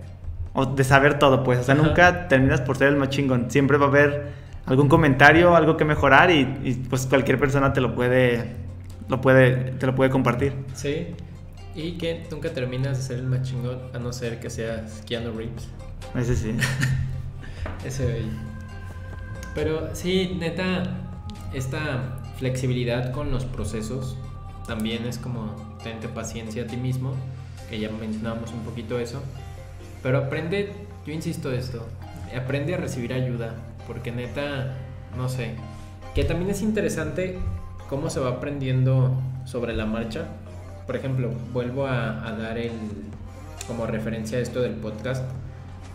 o 0.55 0.65
de 0.65 0.83
saber 0.83 1.19
todo, 1.19 1.43
pues. 1.43 1.59
O 1.59 1.63
sea, 1.63 1.75
nunca 1.75 2.27
terminas 2.29 2.61
por 2.61 2.77
ser 2.77 2.87
el 2.87 2.95
más 2.95 3.09
chingón. 3.09 3.51
Siempre 3.51 3.77
va 3.77 3.85
a 3.85 3.89
haber 3.89 4.31
algún 4.65 4.87
comentario, 4.87 5.55
algo 5.55 5.75
que 5.75 5.83
mejorar 5.83 6.31
y, 6.31 6.45
pues 6.89 7.05
cualquier 7.05 7.37
persona 7.37 7.73
te 7.73 7.81
lo 7.81 7.93
puede, 7.93 8.55
lo 9.09 9.19
puede, 9.19 9.73
te 9.73 9.85
lo 9.85 9.93
puede 9.93 10.09
compartir. 10.09 10.53
Sí. 10.73 11.07
Y 11.75 11.97
que 11.97 12.25
nunca 12.31 12.53
terminas 12.53 12.97
de 12.97 13.03
ser 13.03 13.19
el 13.19 13.25
más 13.25 13.41
chingón 13.41 13.79
a 13.93 13.99
no 13.99 14.13
ser 14.13 14.39
que 14.39 14.49
seas 14.49 15.03
Keanu 15.05 15.37
Reeves. 15.37 15.67
Ese 16.15 16.37
sí. 16.37 16.55
Ese 17.85 18.23
Pero 19.53 19.93
sí, 19.93 20.37
neta, 20.39 20.83
esta 21.53 22.21
flexibilidad 22.37 23.11
con 23.11 23.29
los 23.29 23.43
procesos 23.43 24.17
también 24.67 25.05
es 25.05 25.17
como 25.17 25.53
tente 25.83 26.07
paciencia 26.07 26.63
a 26.63 26.67
ti 26.67 26.77
mismo, 26.77 27.13
que 27.69 27.77
ya 27.77 27.89
mencionábamos 27.89 28.51
un 28.53 28.61
poquito 28.61 28.97
eso 28.99 29.21
pero 30.05 30.19
aprende, 30.19 30.71
yo 31.03 31.13
insisto 31.13 31.51
esto, 31.51 31.83
aprende 32.37 32.75
a 32.75 32.77
recibir 32.77 33.11
ayuda, 33.11 33.55
porque 33.87 34.11
neta, 34.11 34.75
no 35.17 35.27
sé, 35.27 35.55
que 36.13 36.23
también 36.23 36.51
es 36.51 36.61
interesante 36.61 37.39
cómo 37.89 38.11
se 38.11 38.19
va 38.19 38.29
aprendiendo 38.29 39.19
sobre 39.45 39.73
la 39.73 39.87
marcha. 39.87 40.27
Por 40.85 40.95
ejemplo, 40.95 41.31
vuelvo 41.51 41.87
a, 41.87 42.31
dar 42.37 42.59
el, 42.59 42.69
como 43.65 43.87
referencia 43.87 44.37
a 44.37 44.41
esto 44.41 44.61
del 44.61 44.73
podcast. 44.73 45.23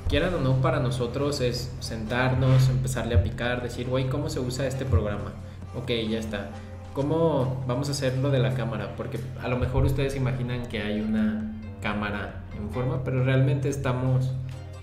Quieran 0.09 0.35
o 0.35 0.41
no, 0.41 0.61
para 0.61 0.81
nosotros 0.81 1.41
es 1.41 1.73
sentarnos, 1.79 2.69
empezarle 2.69 3.15
a 3.15 3.23
picar, 3.23 3.63
decir, 3.63 3.87
güey, 3.87 4.09
¿cómo 4.09 4.29
se 4.29 4.41
usa 4.41 4.67
este 4.67 4.85
programa? 4.85 5.35
Ok, 5.77 5.93
ya 6.11 6.19
está. 6.19 6.51
¿Cómo 6.95 7.63
vamos 7.69 7.89
a 7.89 7.93
hacer 7.93 8.19
lo 8.19 8.31
de 8.31 8.41
la 8.41 8.55
cámara? 8.55 8.97
Porque 8.97 9.21
a 9.41 9.47
lo 9.47 9.57
mejor 9.57 9.85
ustedes 9.85 10.17
imaginan 10.17 10.67
que 10.67 10.83
hay 10.83 11.01
una 11.01 11.53
cámara 11.81 12.41
en 12.61 12.71
forma, 12.71 13.03
pero 13.05 13.25
realmente 13.25 13.69
estamos 13.69 14.33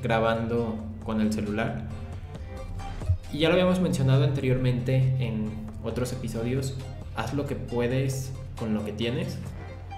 grabando 0.01 0.75
con 1.03 1.21
el 1.21 1.31
celular. 1.31 1.87
Y 3.31 3.39
ya 3.39 3.49
lo 3.49 3.53
habíamos 3.53 3.79
mencionado 3.79 4.23
anteriormente 4.23 5.15
en 5.19 5.51
otros 5.83 6.13
episodios, 6.13 6.75
haz 7.15 7.33
lo 7.33 7.45
que 7.45 7.55
puedes 7.55 8.31
con 8.57 8.73
lo 8.73 8.85
que 8.85 8.93
tienes. 8.93 9.37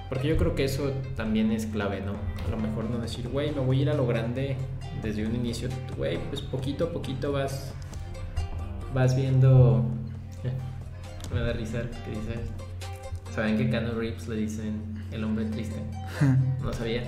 Porque 0.09 0.27
yo 0.27 0.37
creo 0.37 0.55
que 0.55 0.63
eso 0.63 0.91
también 1.15 1.51
es 1.51 1.67
clave, 1.67 2.01
¿no? 2.01 2.13
A 2.47 2.49
lo 2.49 2.57
mejor 2.57 2.89
no 2.89 2.97
decir, 2.97 3.29
güey, 3.29 3.51
me 3.51 3.61
voy 3.61 3.79
a 3.79 3.81
ir 3.83 3.89
a 3.91 3.93
lo 3.93 4.07
grande 4.07 4.57
desde 5.03 5.25
un 5.25 5.35
inicio. 5.35 5.69
Güey, 5.97 6.17
pues 6.29 6.41
poquito 6.41 6.85
a 6.85 6.89
poquito 6.91 7.31
vas, 7.31 7.73
vas 8.93 9.15
viendo... 9.15 9.85
me 11.33 11.41
da 11.41 11.53
risa 11.53 11.81
que 12.05 12.11
dice... 12.11 12.39
¿Saben 13.35 13.57
que 13.57 13.69
Cano 13.69 13.93
Reeves 13.93 14.27
le 14.27 14.37
dicen 14.37 15.05
el 15.11 15.23
hombre 15.23 15.45
triste? 15.45 15.79
no 16.63 16.73
sabía. 16.73 17.03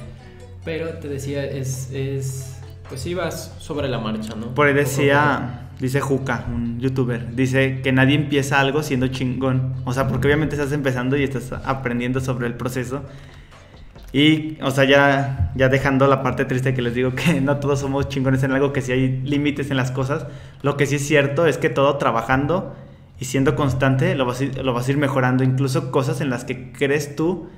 Pero 0.64 0.90
te 1.00 1.08
decía, 1.08 1.44
es, 1.44 1.92
es... 1.92 2.58
Pues 2.88 3.02
sí 3.02 3.14
vas 3.14 3.56
sobre 3.60 3.88
la 3.88 4.00
marcha, 4.00 4.36
¿no? 4.36 4.54
Por 4.54 4.68
ahí 4.68 4.74
decía... 4.74 5.68
Dice 5.82 6.00
Juca, 6.00 6.46
un 6.48 6.80
youtuber, 6.80 7.36
dice 7.36 7.82
que 7.82 7.92
nadie 7.92 8.14
empieza 8.14 8.60
algo 8.60 8.84
siendo 8.84 9.08
chingón. 9.08 9.74
O 9.84 9.94
sea, 9.94 10.08
porque 10.08 10.28
obviamente 10.28 10.56
estás 10.56 10.72
empezando 10.74 11.18
y 11.18 11.24
estás 11.24 11.52
aprendiendo 11.66 12.20
sobre 12.20 12.46
el 12.46 12.54
proceso. 12.54 13.02
Y, 14.14 14.60
o 14.62 14.70
sea, 14.70 14.84
ya, 14.84 15.52
ya 15.56 15.70
dejando 15.70 16.06
la 16.06 16.22
parte 16.22 16.46
triste 16.46 16.76
que 16.76 16.84
les 16.84 16.94
digo 16.94 17.16
que 17.16 17.42
no 17.42 17.58
todos 17.58 17.80
somos 17.80 18.10
chingones 18.10 18.44
en 18.44 18.52
algo, 18.52 18.74
que 18.74 18.82
si 18.82 18.92
hay 18.92 19.22
límites 19.24 19.72
en 19.72 19.78
las 19.78 19.90
cosas. 19.90 20.28
Lo 20.62 20.78
que 20.78 20.86
sí 20.86 20.96
es 20.96 21.08
cierto 21.08 21.48
es 21.48 21.58
que 21.58 21.70
todo 21.70 21.98
trabajando 21.98 22.76
y 23.20 23.26
siendo 23.26 23.56
constante 23.56 24.14
lo 24.16 24.26
vas, 24.26 24.42
ir, 24.42 24.64
lo 24.64 24.74
vas 24.74 24.88
a 24.88 24.92
ir 24.92 24.98
mejorando. 24.98 25.44
Incluso 25.44 25.92
cosas 25.92 26.22
en 26.22 26.30
las 26.30 26.44
que 26.44 26.72
crees 26.72 27.16
tú 27.16 27.50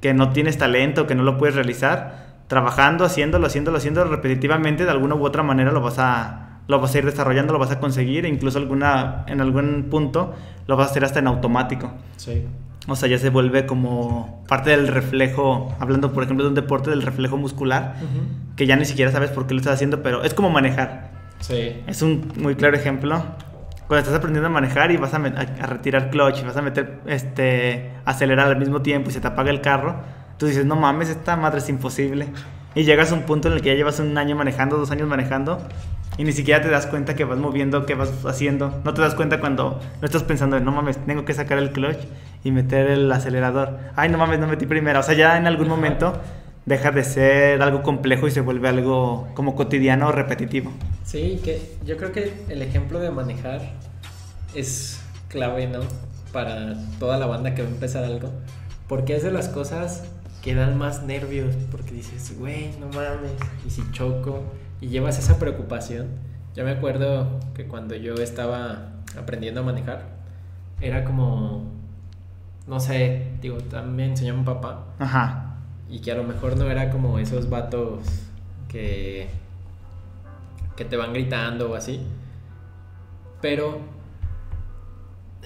que 0.00 0.12
no 0.12 0.32
tienes 0.32 0.58
talento, 0.58 1.06
que 1.06 1.14
no 1.14 1.22
lo 1.22 1.38
puedes 1.38 1.54
realizar, 1.54 2.29
trabajando, 2.50 3.04
haciéndolo, 3.04 3.46
haciéndolo, 3.46 3.76
haciéndolo 3.76 4.10
repetitivamente, 4.10 4.84
de 4.84 4.90
alguna 4.90 5.14
u 5.14 5.24
otra 5.24 5.44
manera 5.44 5.70
lo 5.70 5.80
vas 5.80 6.00
a 6.00 6.48
lo 6.66 6.80
vas 6.80 6.92
a 6.92 6.98
ir 6.98 7.04
desarrollando, 7.04 7.52
lo 7.52 7.60
vas 7.60 7.70
a 7.70 7.78
conseguir, 7.78 8.26
e 8.26 8.28
incluso 8.28 8.58
alguna, 8.58 9.24
en 9.28 9.40
algún 9.40 9.86
punto 9.88 10.34
lo 10.66 10.76
vas 10.76 10.88
a 10.88 10.90
hacer 10.90 11.04
hasta 11.04 11.20
en 11.20 11.28
automático. 11.28 11.92
Sí. 12.16 12.44
O 12.88 12.96
sea, 12.96 13.08
ya 13.08 13.18
se 13.18 13.30
vuelve 13.30 13.66
como 13.66 14.44
parte 14.48 14.70
del 14.70 14.88
reflejo, 14.88 15.72
hablando 15.78 16.12
por 16.12 16.24
ejemplo 16.24 16.44
de 16.44 16.48
un 16.48 16.56
deporte 16.56 16.90
del 16.90 17.02
reflejo 17.02 17.36
muscular, 17.36 17.94
que 18.56 18.66
ya 18.66 18.74
ni 18.74 18.84
siquiera 18.84 19.12
sabes 19.12 19.30
por 19.30 19.46
qué 19.46 19.54
lo 19.54 19.60
estás 19.60 19.74
haciendo, 19.74 20.02
pero 20.02 20.24
es 20.24 20.34
como 20.34 20.50
manejar. 20.50 21.12
Sí. 21.38 21.80
Es 21.86 22.02
un 22.02 22.32
muy 22.36 22.56
claro 22.56 22.76
ejemplo. 22.76 23.22
Cuando 23.86 24.00
estás 24.00 24.14
aprendiendo 24.14 24.48
a 24.48 24.50
manejar 24.50 24.90
y 24.90 24.96
vas 24.96 25.14
a, 25.14 25.18
a, 25.18 25.66
retirar 25.66 26.10
clutch 26.10 26.40
y 26.40 26.44
vas 26.44 26.56
a 26.56 26.62
meter, 26.62 27.00
este, 27.06 27.92
acelerar 28.04 28.48
al 28.48 28.58
mismo 28.58 28.82
tiempo 28.82 29.10
y 29.10 29.12
se 29.12 29.20
te 29.20 29.28
apaga 29.28 29.50
el 29.50 29.60
carro, 29.60 30.02
tú 30.40 30.46
dices, 30.46 30.64
no 30.64 30.74
mames, 30.74 31.10
esta 31.10 31.36
madre 31.36 31.58
es 31.58 31.68
imposible. 31.68 32.26
Y 32.74 32.84
llegas 32.84 33.12
a 33.12 33.14
un 33.14 33.22
punto 33.24 33.48
en 33.48 33.54
el 33.54 33.60
que 33.60 33.68
ya 33.68 33.74
llevas 33.74 34.00
un 34.00 34.16
año 34.16 34.34
manejando, 34.34 34.78
dos 34.78 34.90
años 34.90 35.06
manejando, 35.06 35.58
y 36.16 36.24
ni 36.24 36.32
siquiera 36.32 36.62
te 36.62 36.70
das 36.70 36.86
cuenta 36.86 37.14
que 37.14 37.24
vas 37.24 37.38
moviendo, 37.38 37.84
que 37.84 37.94
vas 37.94 38.10
haciendo. 38.24 38.80
No 38.82 38.94
te 38.94 39.02
das 39.02 39.14
cuenta 39.14 39.38
cuando 39.38 39.78
no 40.00 40.06
estás 40.06 40.22
pensando, 40.22 40.58
no 40.58 40.72
mames, 40.72 40.96
tengo 41.04 41.26
que 41.26 41.34
sacar 41.34 41.58
el 41.58 41.72
clutch 41.72 41.98
y 42.42 42.52
meter 42.52 42.88
el 42.90 43.12
acelerador. 43.12 43.76
Ay, 43.96 44.08
no 44.08 44.16
mames, 44.16 44.38
no 44.38 44.46
metí 44.46 44.64
primera. 44.64 45.00
O 45.00 45.02
sea, 45.02 45.14
ya 45.14 45.36
en 45.36 45.46
algún 45.46 45.68
momento 45.68 46.14
deja 46.64 46.90
de 46.90 47.04
ser 47.04 47.60
algo 47.60 47.82
complejo 47.82 48.26
y 48.26 48.30
se 48.30 48.40
vuelve 48.40 48.68
algo 48.68 49.28
como 49.34 49.54
cotidiano 49.54 50.08
o 50.08 50.12
repetitivo. 50.12 50.72
Sí, 51.04 51.38
que 51.44 51.76
yo 51.84 51.98
creo 51.98 52.12
que 52.12 52.32
el 52.48 52.62
ejemplo 52.62 52.98
de 52.98 53.10
manejar 53.10 53.60
es 54.54 55.02
clave, 55.28 55.66
¿no? 55.66 55.80
Para 56.32 56.76
toda 56.98 57.18
la 57.18 57.26
banda 57.26 57.54
que 57.54 57.60
va 57.60 57.68
a 57.68 57.72
empezar 57.72 58.04
algo. 58.04 58.30
Porque 58.88 59.16
es 59.16 59.22
de 59.22 59.32
las 59.32 59.48
cosas 59.48 60.04
que 60.42 60.54
dan 60.54 60.78
más 60.78 61.02
nervios. 61.02 61.54
Porque 61.70 61.92
dices, 61.92 62.38
güey, 62.38 62.70
no 62.78 62.86
mames. 62.88 63.32
Y 63.66 63.70
si 63.70 63.82
choco 63.92 64.44
y 64.80 64.88
llevas 64.88 65.18
esa 65.18 65.38
preocupación. 65.38 66.08
Yo 66.54 66.64
me 66.64 66.72
acuerdo 66.72 67.38
que 67.54 67.66
cuando 67.66 67.94
yo 67.94 68.14
estaba 68.14 68.92
aprendiendo 69.16 69.60
a 69.60 69.64
manejar, 69.64 70.02
era 70.80 71.04
como, 71.04 71.64
no 72.66 72.80
sé, 72.80 73.32
digo, 73.40 73.58
también 73.58 73.96
me 73.96 74.06
enseñó 74.06 74.34
mi 74.36 74.44
papá. 74.44 74.86
Ajá. 74.98 75.56
Y 75.88 76.00
que 76.00 76.12
a 76.12 76.14
lo 76.14 76.24
mejor 76.24 76.56
no 76.56 76.70
era 76.70 76.90
como 76.90 77.18
esos 77.18 77.48
vatos 77.50 78.02
que, 78.68 79.28
que 80.76 80.84
te 80.84 80.96
van 80.96 81.12
gritando 81.12 81.70
o 81.70 81.74
así. 81.74 82.00
Pero, 83.40 83.80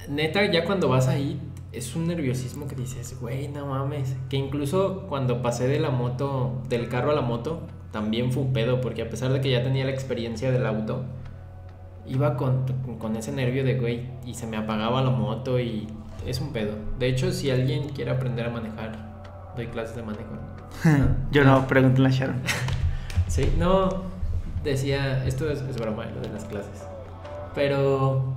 neta, 0.09 0.45
ya 0.51 0.64
cuando 0.64 0.88
vas 0.88 1.09
ahí, 1.09 1.40
es 1.77 1.97
un 1.97 2.07
nerviosismo 2.07 2.66
que 2.68 2.77
dices, 2.77 3.18
güey, 3.20 3.49
no 3.49 3.66
mames. 3.66 4.16
Que 4.29 4.37
incluso 4.37 5.07
cuando 5.09 5.43
pasé 5.43 5.68
de 5.68 5.81
la 5.81 5.91
moto, 5.91 6.62
del 6.68 6.89
carro 6.89 7.11
a 7.11 7.14
la 7.14 7.20
moto, 7.20 7.61
también 7.91 8.33
fue 8.33 8.43
un 8.43 8.53
pedo, 8.53 8.81
porque 8.81 9.03
a 9.03 9.11
pesar 9.11 9.33
de 9.33 9.41
que 9.41 9.51
ya 9.51 9.62
tenía 9.62 9.85
la 9.85 9.91
experiencia 9.91 10.51
del 10.51 10.66
auto, 10.66 11.05
iba 12.07 12.37
con, 12.37 12.64
con 12.99 13.16
ese 13.16 13.33
nervio 13.33 13.64
de, 13.64 13.79
güey, 13.79 14.09
y 14.27 14.35
se 14.35 14.47
me 14.47 14.57
apagaba 14.57 15.03
la 15.03 15.11
moto 15.11 15.59
y 15.61 15.87
es 16.27 16.41
un 16.41 16.53
pedo. 16.53 16.75
De 16.99 17.09
hecho, 17.09 17.33
si 17.33 17.51
alguien 17.51 17.89
quiere 17.91 18.11
aprender 18.11 18.47
a 18.47 18.51
manejar, 18.51 19.53
doy 19.57 19.66
clases 19.68 19.97
de 19.97 20.03
manejo. 20.03 20.37
Yo 21.31 21.45
no, 21.45 21.66
pregúntale 21.66 22.09
a 22.09 22.11
Sharon. 22.11 22.43
sí, 23.29 23.53
no, 23.59 24.03
decía, 24.62 25.25
esto 25.27 25.51
es, 25.51 25.61
es 25.62 25.77
broma, 25.77 26.07
lo 26.07 26.20
de 26.20 26.29
las 26.29 26.45
clases. 26.45 26.85
Pero 27.55 28.34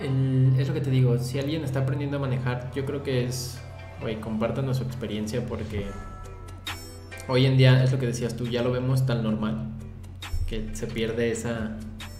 el, 0.00 0.54
es 0.58 0.68
lo 0.68 0.74
que 0.74 0.80
te 0.80 0.90
digo, 0.90 1.18
si 1.18 1.38
alguien 1.38 1.64
está 1.64 1.80
aprendiendo 1.80 2.16
a 2.16 2.20
manejar, 2.20 2.70
yo 2.74 2.84
creo 2.84 3.02
que 3.02 3.24
es, 3.24 3.60
güey, 4.00 4.20
compártanos 4.20 4.78
su 4.78 4.84
experiencia 4.84 5.44
porque 5.46 5.86
hoy 7.28 7.46
en 7.46 7.56
día 7.56 7.82
es 7.82 7.92
lo 7.92 7.98
que 7.98 8.06
decías 8.06 8.36
tú, 8.36 8.46
ya 8.46 8.62
lo 8.62 8.72
vemos 8.72 9.06
tan 9.06 9.22
normal 9.22 9.68
que 10.48 10.68
se 10.72 10.86
pierde 10.86 11.30
esa... 11.30 11.76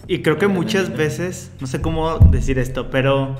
Y 0.07 0.21
creo 0.21 0.37
que 0.37 0.47
muchas 0.47 0.95
veces, 0.95 1.51
no 1.59 1.67
sé 1.67 1.81
cómo 1.81 2.17
decir 2.31 2.57
esto, 2.57 2.89
pero 2.89 3.35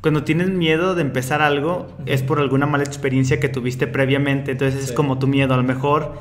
cuando 0.00 0.24
tienes 0.24 0.50
miedo 0.50 0.94
de 0.94 1.02
empezar 1.02 1.42
algo 1.42 1.88
es 2.06 2.22
por 2.22 2.38
alguna 2.38 2.66
mala 2.66 2.84
experiencia 2.84 3.40
que 3.40 3.48
tuviste 3.48 3.86
previamente, 3.86 4.52
entonces 4.52 4.82
es 4.82 4.92
como 4.92 5.18
tu 5.18 5.26
miedo, 5.26 5.52
a 5.52 5.56
lo 5.56 5.62
mejor 5.62 6.20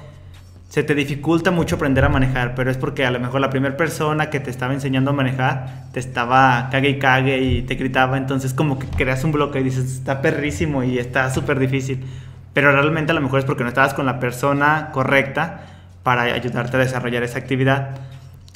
se 0.76 0.84
te 0.84 0.94
dificulta 0.94 1.52
mucho 1.52 1.78
aprender 1.78 2.04
a 2.04 2.10
manejar, 2.10 2.54
pero 2.54 2.70
es 2.70 2.76
porque 2.76 3.06
a 3.06 3.12
lo 3.12 3.22
mejor 3.22 3.40
la 3.40 3.50
primera 3.50 3.78
persona 3.78 4.30
que 4.30 4.42
te 4.42 4.50
estaba 4.50 4.74
enseñando 4.74 5.12
a 5.12 5.14
manejar 5.14 5.86
te 5.94 6.02
estaba 6.02 6.68
cague 6.70 6.90
y 6.90 7.00
cague 7.00 7.38
y 7.42 7.62
te 7.62 7.76
gritaba, 7.76 8.18
entonces 8.18 8.54
como 8.54 8.78
que 8.78 8.88
creas 8.88 9.24
un 9.24 9.32
bloque 9.32 9.62
y 9.62 9.64
dices, 9.64 9.86
está 9.86 10.22
perrísimo 10.22 10.84
y 10.84 11.00
está 11.00 11.30
súper 11.30 11.60
difícil 11.60 12.04
pero 12.52 12.74
realmente 12.74 13.14
a 13.14 13.16
lo 13.16 13.22
mejor 13.22 13.40
es 13.40 13.46
porque 13.46 13.64
no 13.64 13.70
estabas 13.70 13.94
con 13.94 14.06
la 14.06 14.20
persona 14.20 14.90
correcta 14.92 15.62
para 16.04 16.24
ayudarte 16.24 16.76
a 16.76 16.80
desarrollar 16.82 17.24
esa 17.24 17.40
actividad. 17.40 17.96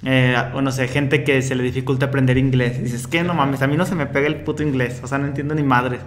Eh, 0.03 0.35
o 0.53 0.61
no 0.61 0.73
sé, 0.73 0.89
gente 0.89 1.23
que 1.23 1.41
se 1.41 1.55
le 1.55 1.63
dificulta 1.63 2.07
aprender 2.07 2.37
inglés. 2.37 2.83
dices, 2.83 3.07
que 3.07 3.23
no 3.23 3.33
mames, 3.33 3.61
a 3.61 3.67
mí 3.67 3.77
no 3.77 3.85
se 3.85 3.95
me 3.95 4.07
pega 4.07 4.27
el 4.27 4.35
puto 4.35 4.61
inglés, 4.61 4.99
o 5.03 5.07
sea, 5.07 5.19
no 5.19 5.25
entiendo 5.27 5.55
ni 5.55 5.63
madre. 5.63 5.99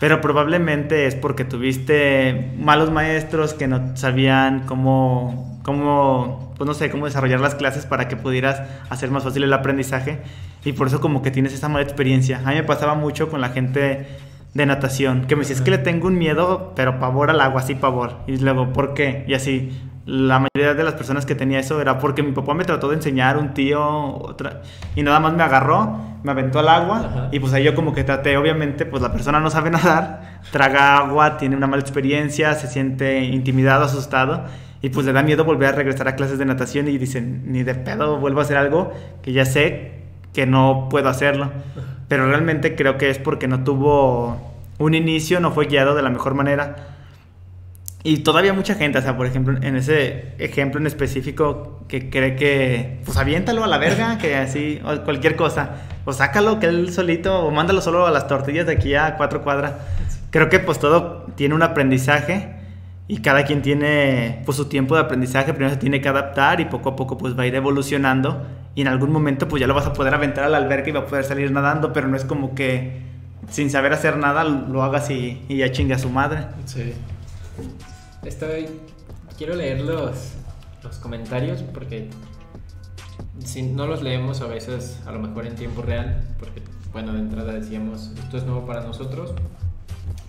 Pero 0.00 0.20
probablemente 0.20 1.06
es 1.06 1.14
porque 1.14 1.44
tuviste 1.44 2.52
malos 2.56 2.90
maestros 2.90 3.54
que 3.54 3.66
no 3.66 3.96
sabían 3.96 4.64
cómo, 4.66 5.60
cómo, 5.64 6.54
pues 6.56 6.66
no 6.66 6.74
sé, 6.74 6.88
cómo 6.90 7.06
desarrollar 7.06 7.40
las 7.40 7.56
clases 7.56 7.84
para 7.84 8.06
que 8.06 8.16
pudieras 8.16 8.62
hacer 8.90 9.10
más 9.10 9.24
fácil 9.24 9.42
el 9.42 9.52
aprendizaje. 9.52 10.18
Y 10.64 10.72
por 10.72 10.86
eso 10.86 11.00
como 11.00 11.22
que 11.22 11.30
tienes 11.30 11.52
esa 11.52 11.68
mala 11.68 11.82
experiencia. 11.82 12.40
A 12.44 12.50
mí 12.50 12.54
me 12.54 12.62
pasaba 12.62 12.94
mucho 12.94 13.28
con 13.28 13.40
la 13.40 13.48
gente 13.48 14.06
de 14.54 14.66
natación, 14.66 15.26
que 15.26 15.36
me 15.36 15.40
decía, 15.40 15.56
es 15.56 15.62
que 15.62 15.70
le 15.70 15.78
tengo 15.78 16.08
un 16.08 16.18
miedo, 16.18 16.72
pero 16.74 16.98
pavor 16.98 17.30
al 17.30 17.40
agua, 17.40 17.62
sí 17.62 17.74
pavor. 17.74 18.18
Y 18.26 18.38
luego, 18.38 18.72
¿por 18.72 18.94
qué? 18.94 19.24
Y 19.28 19.34
así, 19.34 19.70
la 20.08 20.38
mayoría 20.38 20.74
de 20.74 20.84
las 20.84 20.94
personas 20.94 21.26
que 21.26 21.34
tenía 21.34 21.58
eso 21.58 21.80
era 21.80 21.98
porque 21.98 22.22
mi 22.22 22.32
papá 22.32 22.54
me 22.54 22.64
trató 22.64 22.88
de 22.88 22.96
enseñar, 22.96 23.36
un 23.36 23.52
tío, 23.52 24.16
otra, 24.16 24.62
y 24.96 25.02
nada 25.02 25.20
más 25.20 25.34
me 25.34 25.42
agarró, 25.42 25.98
me 26.22 26.30
aventó 26.30 26.58
al 26.60 26.68
agua, 26.68 27.28
y 27.30 27.40
pues 27.40 27.52
ahí 27.52 27.64
yo 27.64 27.74
como 27.74 27.92
que 27.92 28.04
traté, 28.04 28.36
obviamente, 28.36 28.86
pues 28.86 29.02
la 29.02 29.12
persona 29.12 29.38
no 29.40 29.50
sabe 29.50 29.70
nadar, 29.70 30.40
traga 30.50 30.96
agua, 30.96 31.36
tiene 31.36 31.56
una 31.56 31.66
mala 31.66 31.82
experiencia, 31.82 32.54
se 32.54 32.68
siente 32.68 33.20
intimidado, 33.24 33.84
asustado, 33.84 34.44
y 34.80 34.88
pues 34.88 35.04
le 35.04 35.12
da 35.12 35.22
miedo 35.22 35.44
volver 35.44 35.68
a 35.68 35.72
regresar 35.72 36.08
a 36.08 36.16
clases 36.16 36.38
de 36.38 36.44
natación 36.44 36.88
y 36.88 36.96
dicen, 36.98 37.42
ni 37.52 37.62
de 37.62 37.74
pedo 37.74 38.18
vuelvo 38.18 38.40
a 38.40 38.42
hacer 38.44 38.56
algo 38.56 38.92
que 39.22 39.32
ya 39.32 39.44
sé 39.44 39.92
que 40.32 40.46
no 40.46 40.88
puedo 40.88 41.08
hacerlo 41.08 41.50
pero 42.08 42.26
realmente 42.26 42.74
creo 42.74 42.96
que 42.96 43.10
es 43.10 43.18
porque 43.18 43.46
no 43.46 43.62
tuvo 43.62 44.54
un 44.78 44.94
inicio, 44.94 45.40
no 45.40 45.52
fue 45.52 45.66
guiado 45.66 45.94
de 45.94 46.02
la 46.02 46.10
mejor 46.10 46.34
manera. 46.34 46.97
Y 48.04 48.18
todavía 48.18 48.52
mucha 48.52 48.74
gente, 48.74 48.98
o 48.98 49.02
sea, 49.02 49.16
por 49.16 49.26
ejemplo, 49.26 49.58
en 49.60 49.76
ese 49.76 50.34
ejemplo 50.38 50.80
en 50.80 50.86
específico, 50.86 51.84
que 51.88 52.10
cree 52.10 52.36
que, 52.36 53.00
pues 53.04 53.16
aviéntalo 53.16 53.64
a 53.64 53.66
la 53.66 53.78
verga, 53.78 54.18
que 54.20 54.36
así, 54.36 54.80
o 54.84 55.02
cualquier 55.02 55.34
cosa, 55.36 55.70
o 56.04 56.12
sácalo 56.12 56.60
que 56.60 56.66
él 56.66 56.92
solito, 56.92 57.44
o 57.44 57.50
mándalo 57.50 57.80
solo 57.80 58.06
a 58.06 58.10
las 58.10 58.28
tortillas 58.28 58.66
de 58.66 58.72
aquí 58.72 58.94
a 58.94 59.16
cuatro 59.16 59.42
cuadras. 59.42 59.72
Creo 60.30 60.48
que 60.48 60.58
pues 60.58 60.78
todo 60.78 61.26
tiene 61.34 61.54
un 61.54 61.62
aprendizaje 61.62 62.54
y 63.08 63.18
cada 63.18 63.44
quien 63.44 63.62
tiene 63.62 64.42
pues 64.44 64.56
su 64.56 64.66
tiempo 64.66 64.94
de 64.94 65.00
aprendizaje, 65.00 65.52
primero 65.52 65.74
se 65.74 65.80
tiene 65.80 66.00
que 66.00 66.08
adaptar 66.08 66.60
y 66.60 66.66
poco 66.66 66.90
a 66.90 66.96
poco 66.96 67.16
pues 67.16 67.36
va 67.36 67.44
a 67.44 67.46
ir 67.46 67.54
evolucionando 67.54 68.46
y 68.74 68.82
en 68.82 68.88
algún 68.88 69.10
momento 69.10 69.48
pues 69.48 69.60
ya 69.60 69.66
lo 69.66 69.74
vas 69.74 69.86
a 69.86 69.94
poder 69.94 70.14
aventar 70.14 70.44
al 70.44 70.54
alberca 70.54 70.90
y 70.90 70.92
va 70.92 71.00
a 71.00 71.06
poder 71.06 71.24
salir 71.24 71.50
nadando, 71.50 71.92
pero 71.92 72.06
no 72.06 72.16
es 72.16 72.24
como 72.24 72.54
que 72.54 73.00
sin 73.48 73.70
saber 73.70 73.94
hacer 73.94 74.18
nada 74.18 74.44
lo 74.44 74.82
hagas 74.82 75.10
y, 75.10 75.42
y 75.48 75.56
ya 75.56 75.72
chingue 75.72 75.94
a 75.94 75.98
su 75.98 76.10
madre. 76.10 76.46
Sí. 76.66 76.92
Estoy... 78.24 78.66
Quiero 79.36 79.54
leer 79.54 79.80
los, 79.82 80.32
los 80.82 80.96
comentarios 80.96 81.62
porque 81.62 82.10
si 83.44 83.62
no 83.62 83.86
los 83.86 84.02
leemos 84.02 84.40
a 84.40 84.46
veces 84.46 85.00
a 85.06 85.12
lo 85.12 85.20
mejor 85.20 85.46
en 85.46 85.54
tiempo 85.54 85.82
real, 85.82 86.24
porque 86.38 86.62
bueno, 86.92 87.12
de 87.12 87.20
entrada 87.20 87.52
decíamos, 87.52 88.10
esto 88.18 88.38
es 88.38 88.44
nuevo 88.44 88.66
para 88.66 88.82
nosotros, 88.82 89.34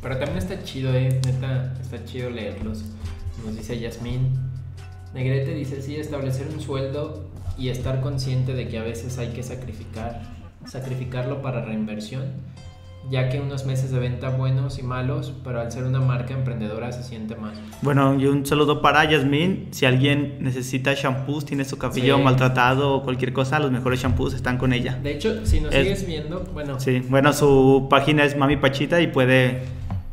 Pero 0.02 0.18
también 0.18 0.38
está 0.38 0.64
chido, 0.64 0.94
eh, 0.94 1.20
neta, 1.26 1.74
está 1.82 2.04
chido 2.06 2.30
leerlos. 2.30 2.84
Nos 3.46 3.56
dice 3.56 3.80
Yasmín. 3.80 4.34
Negrete 5.14 5.54
dice, 5.56 5.82
sí, 5.82 5.96
establecer 5.96 6.48
un 6.48 6.62
sueldo 6.62 7.26
y 7.58 7.70
estar 7.70 8.00
consciente 8.02 8.54
de 8.54 8.68
que 8.68 8.78
a 8.78 8.84
veces 8.84 9.18
hay 9.18 9.30
que 9.30 9.44
sacrificar, 9.44 10.22
sacrificarlo 10.66 11.42
para 11.42 11.66
reinversión, 11.66 12.26
ya 13.10 13.30
que 13.30 13.39
unos 13.39 13.66
meses 13.66 13.91
de 13.91 14.00
venta 14.00 14.30
buenos 14.30 14.78
y 14.80 14.84
malos, 14.84 15.34
pero 15.43 15.62
al 15.62 15.72
ser 15.72 15.84
una 15.86 16.00
marca 16.00 16.34
emprendedora 16.34 16.91
se 16.91 17.04
siente 17.04 17.36
más. 17.36 17.58
Bueno, 17.82 18.20
y 18.20 18.26
un 18.28 18.45
saludo 18.45 18.82
para 18.82 19.10
Yasmín. 19.10 19.68
Si 19.72 19.86
alguien 19.86 20.38
necesita 20.41 20.93
shampoos, 20.93 21.45
tiene 21.45 21.66
su 21.66 21.78
cabello 21.78 22.18
Sí. 22.18 22.24
maltratado 22.24 22.93
o 22.95 23.04
cualquier 23.04 23.34
cosa, 23.34 23.60
los 23.60 23.72
mejores 23.72 24.02
shampoos 24.02 24.34
están 24.34 24.58
con 24.58 24.74
ella. 24.74 25.00
De 25.02 25.12
hecho, 25.14 25.45
si 25.45 25.62
nos 25.62 25.74
Es- 25.74 25.84
sigues 25.84 26.06
viendo, 26.08 26.41
bueno, 26.54 26.80
Sí, 26.80 27.00
bueno, 27.10 27.34
su 27.34 27.88
página 27.89 28.24
es 28.26 28.36
Mami 28.38 28.58
Pachita 28.58 29.02
y 29.02 29.08
puede 29.08 29.64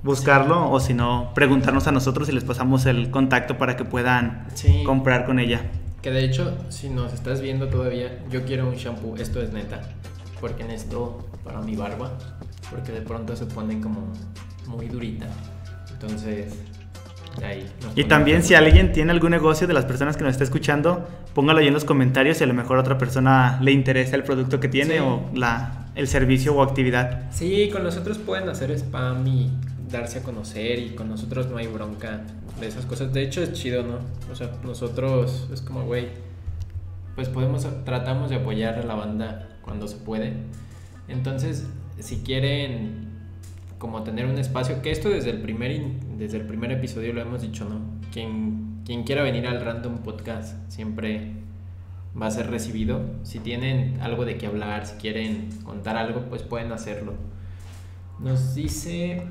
buscarlo 0.03 0.71
o 0.71 0.79
si 0.81 0.95
no, 0.95 1.33
preguntarnos 1.35 1.87
a 1.89 1.93
nosotros 1.93 2.29
y 2.29 2.33
les 2.33 2.45
pasamos 2.45 2.87
el 2.87 3.11
contacto 3.11 3.59
para 3.59 3.77
que 3.77 3.85
puedan 3.85 4.47
Sí. 4.55 4.83
comprar 4.85 5.25
con 5.27 5.39
ella. 5.39 5.63
que 6.03 6.13
de 6.13 6.25
hecho, 6.25 6.57
si 6.69 6.89
nos 6.89 7.13
estás 7.13 7.41
viendo 7.41 7.67
todavía, 7.67 8.21
yo 8.31 8.45
quiero 8.45 8.69
un 8.69 8.77
shampoo, 8.77 9.17
esto 9.17 9.43
es 9.43 9.53
neta, 9.53 9.81
porque 10.41 10.63
necesito 10.63 11.27
para 11.43 11.61
mi 11.63 11.75
barba, 11.75 12.13
porque 12.71 12.93
de 12.93 13.01
pronto 13.03 13.37
se 13.37 13.47
pone 13.47 13.81
como 13.81 14.13
muy 14.67 14.89
durita. 14.89 15.27
Entonces, 15.93 16.55
ahí. 17.43 17.67
Y 17.95 18.05
también 18.05 18.43
si 18.43 18.55
alguien 18.55 18.93
tiene 18.93 19.13
algún 19.13 19.31
negocio 19.31 19.67
de 19.67 19.75
las 19.75 19.85
personas 19.85 20.17
que 20.17 20.25
nos 20.25 20.33
está 20.33 20.45
escuchando, 20.45 21.07
póngalo 21.35 21.61
ahí 21.61 21.69
en 21.69 21.75
los 21.75 21.85
comentarios 21.85 22.41
y 22.41 22.45
a 22.45 22.47
lo 22.47 22.55
mejor 22.55 22.79
a 22.79 22.81
otra 22.81 22.99
persona 22.99 23.59
le 23.63 23.73
interesa 23.73 24.17
el 24.17 24.23
producto 24.25 24.61
que 24.61 24.69
tiene 24.69 24.95
Sí. 24.95 25.01
o 25.01 25.31
la, 25.35 25.87
el 25.95 26.09
servicio 26.09 26.55
o 26.55 26.63
actividad. 26.63 27.31
Sí, 27.31 27.69
con 27.73 27.83
nosotros 27.83 28.19
pueden 28.19 28.49
hacer 28.49 28.71
spam 28.73 29.27
y 29.27 29.51
darse 29.91 30.19
a 30.19 30.23
conocer 30.23 30.79
y 30.81 30.91
con 30.91 31.09
nosotros 31.09 31.49
no 31.49 31.59
hay 31.59 31.69
bronca 31.69 32.23
de 32.61 32.67
esas 32.67 32.87
cosas. 32.87 33.13
De 33.13 33.23
hecho 33.23 33.43
es 33.43 33.53
chido, 33.53 33.83
¿no? 33.83 33.99
O 34.31 34.35
sea, 34.35 34.51
nosotros 34.65 35.49
es 35.53 35.61
como, 35.61 35.85
güey, 35.85 36.09
pues 37.15 37.29
podemos, 37.29 37.67
tratamos 37.85 38.31
de 38.31 38.37
apoyar 38.37 38.75
a 38.79 38.83
la 38.83 38.95
banda 38.95 39.49
cuando 39.63 39.89
se 39.89 39.97
puede. 39.97 40.35
Entonces, 41.09 41.65
si 41.99 42.19
quieren 42.19 43.09
como 43.79 44.03
tener 44.03 44.27
un 44.27 44.39
espacio, 44.39 44.81
que 44.83 44.91
esto 44.91 45.09
desde 45.09 45.31
el 45.31 45.41
primer, 45.41 45.81
desde 46.19 46.39
el 46.39 46.47
primer 46.47 46.73
episodio 46.73 47.13
lo 47.13 47.21
hemos 47.21 47.43
dicho, 47.43 47.69
¿no? 47.69 47.81
Quien, 48.13 48.81
quien 48.85 49.05
quiera 49.05 49.23
venir 49.23 49.47
al 49.47 49.63
Random 49.63 49.99
Podcast 49.99 50.57
siempre 50.71 51.33
va 52.21 52.27
a 52.27 52.31
ser 52.31 52.51
recibido. 52.51 53.03
Si 53.23 53.39
tienen 53.39 54.01
algo 54.01 54.25
de 54.25 54.39
qué 54.39 54.47
hablar, 54.47 54.87
si 54.87 54.97
quieren 54.97 55.51
contar 55.65 55.97
algo, 55.97 56.23
pues 56.23 56.43
pueden 56.43 56.73
hacerlo. 56.73 57.15
Nos 58.19 58.55
dice 58.55 59.23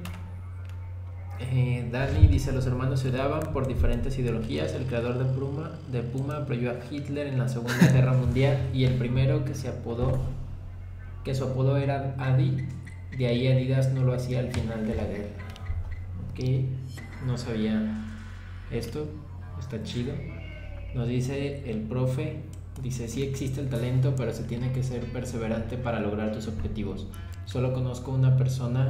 eh, 1.39 1.89
Dani, 1.91 2.27
dice 2.27 2.53
los 2.53 2.65
hermanos 2.65 3.01
se 3.01 3.11
daban 3.11 3.51
por 3.51 3.67
diferentes 3.67 4.17
ideologías. 4.17 4.73
El 4.73 4.85
creador 4.85 5.17
de 5.17 5.25
Puma, 5.25 5.71
de 5.91 6.01
Puma 6.01 6.37
apoyó 6.37 6.71
a 6.71 6.75
Hitler 6.89 7.27
en 7.27 7.39
la 7.39 7.49
Segunda 7.49 7.87
Guerra 7.91 8.13
Mundial 8.13 8.57
y 8.73 8.85
el 8.85 8.93
primero 8.93 9.43
que 9.43 9.53
se 9.53 9.67
apodó, 9.67 10.19
que 11.25 11.35
su 11.35 11.43
apodo 11.43 11.75
era 11.77 12.15
Adi, 12.17 12.65
de 13.17 13.27
ahí 13.27 13.47
Adidas 13.47 13.91
no 13.91 14.03
lo 14.03 14.13
hacía 14.13 14.39
al 14.39 14.51
final 14.53 14.87
de 14.87 14.95
la 14.95 15.03
guerra. 15.03 15.29
Ok, 16.31 17.25
no 17.25 17.37
sabía 17.37 17.81
esto, 18.71 19.09
está 19.59 19.83
chido. 19.83 20.13
Nos 20.93 21.07
dice 21.07 21.69
el 21.69 21.79
profe, 21.81 22.37
dice, 22.81 23.07
sí 23.07 23.23
existe 23.23 23.59
el 23.59 23.67
talento, 23.69 24.13
pero 24.15 24.31
se 24.33 24.43
tiene 24.43 24.71
que 24.71 24.83
ser 24.83 25.01
perseverante 25.11 25.77
para 25.77 25.99
lograr 25.99 26.31
tus 26.31 26.47
objetivos. 26.47 27.07
Solo 27.45 27.73
conozco 27.73 28.11
una 28.11 28.37
persona 28.37 28.89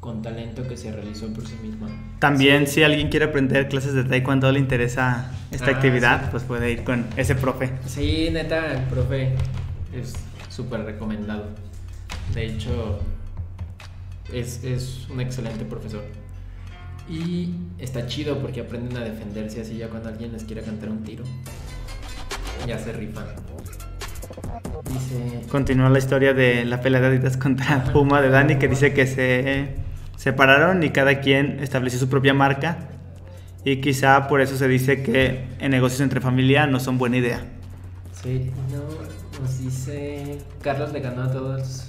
con 0.00 0.20
talento 0.20 0.66
que 0.66 0.76
se 0.76 0.90
realizó 0.92 1.32
por 1.32 1.46
sí 1.46 1.54
misma. 1.62 1.88
También 2.18 2.66
Sí. 2.66 2.74
si 2.74 2.82
alguien 2.82 3.08
quiere 3.08 3.26
aprender 3.26 3.68
clases 3.68 3.94
de 3.94 4.02
taekwondo 4.04 4.50
le 4.50 4.58
interesa 4.58 5.30
esta 5.52 5.66
Ah, 5.70 5.74
actividad, 5.74 6.22
sí. 6.24 6.28
pues 6.32 6.42
puede 6.42 6.70
ir 6.72 6.82
con 6.84 7.06
ese 7.16 7.34
profe. 7.36 7.70
Sí, 7.86 8.28
neta, 8.32 8.72
el 8.72 8.82
profe 8.88 9.32
es 9.94 10.14
súper 10.52 10.84
recomendado. 10.84 11.46
De 12.34 12.46
hecho, 12.46 13.00
es, 14.32 14.62
es 14.64 15.08
un 15.10 15.20
excelente 15.20 15.64
profesor. 15.64 16.04
Y 17.08 17.54
está 17.78 18.06
chido 18.06 18.38
porque 18.38 18.60
aprenden 18.60 18.96
a 18.96 19.00
defenderse 19.00 19.60
así 19.60 19.76
ya 19.76 19.88
cuando 19.88 20.08
alguien 20.08 20.32
les 20.32 20.44
quiere 20.44 20.62
cantar 20.62 20.90
un 20.90 21.02
tiro. 21.02 21.24
Ya 22.66 22.78
se 22.78 22.92
rifan. 22.92 23.26
Dice... 24.84 25.42
Continúa 25.50 25.88
la 25.88 25.98
historia 25.98 26.34
de 26.34 26.64
la 26.64 26.80
pelea 26.80 27.00
de 27.00 27.06
Adidas 27.08 27.36
contra 27.36 27.84
Puma 27.92 28.20
de 28.20 28.28
Dani 28.28 28.56
que 28.56 28.68
dice 28.68 28.92
que 28.92 29.06
se 29.06 29.74
separaron 30.16 30.82
y 30.82 30.90
cada 30.90 31.20
quien 31.20 31.58
estableció 31.60 31.98
su 31.98 32.08
propia 32.08 32.34
marca 32.34 32.88
y 33.64 33.80
quizá 33.80 34.28
por 34.28 34.40
eso 34.40 34.56
se 34.56 34.68
dice 34.68 35.02
que 35.02 35.44
en 35.58 35.70
negocios 35.70 36.00
entre 36.00 36.20
familia 36.20 36.66
no 36.66 36.78
son 36.78 36.98
buena 36.98 37.16
idea. 37.16 37.40
Sí, 38.22 38.50
no, 38.70 39.21
nos 39.42 39.58
dice... 39.58 40.38
Carlos 40.62 40.92
le 40.92 41.00
ganó 41.00 41.24
a 41.24 41.30
todos. 41.30 41.86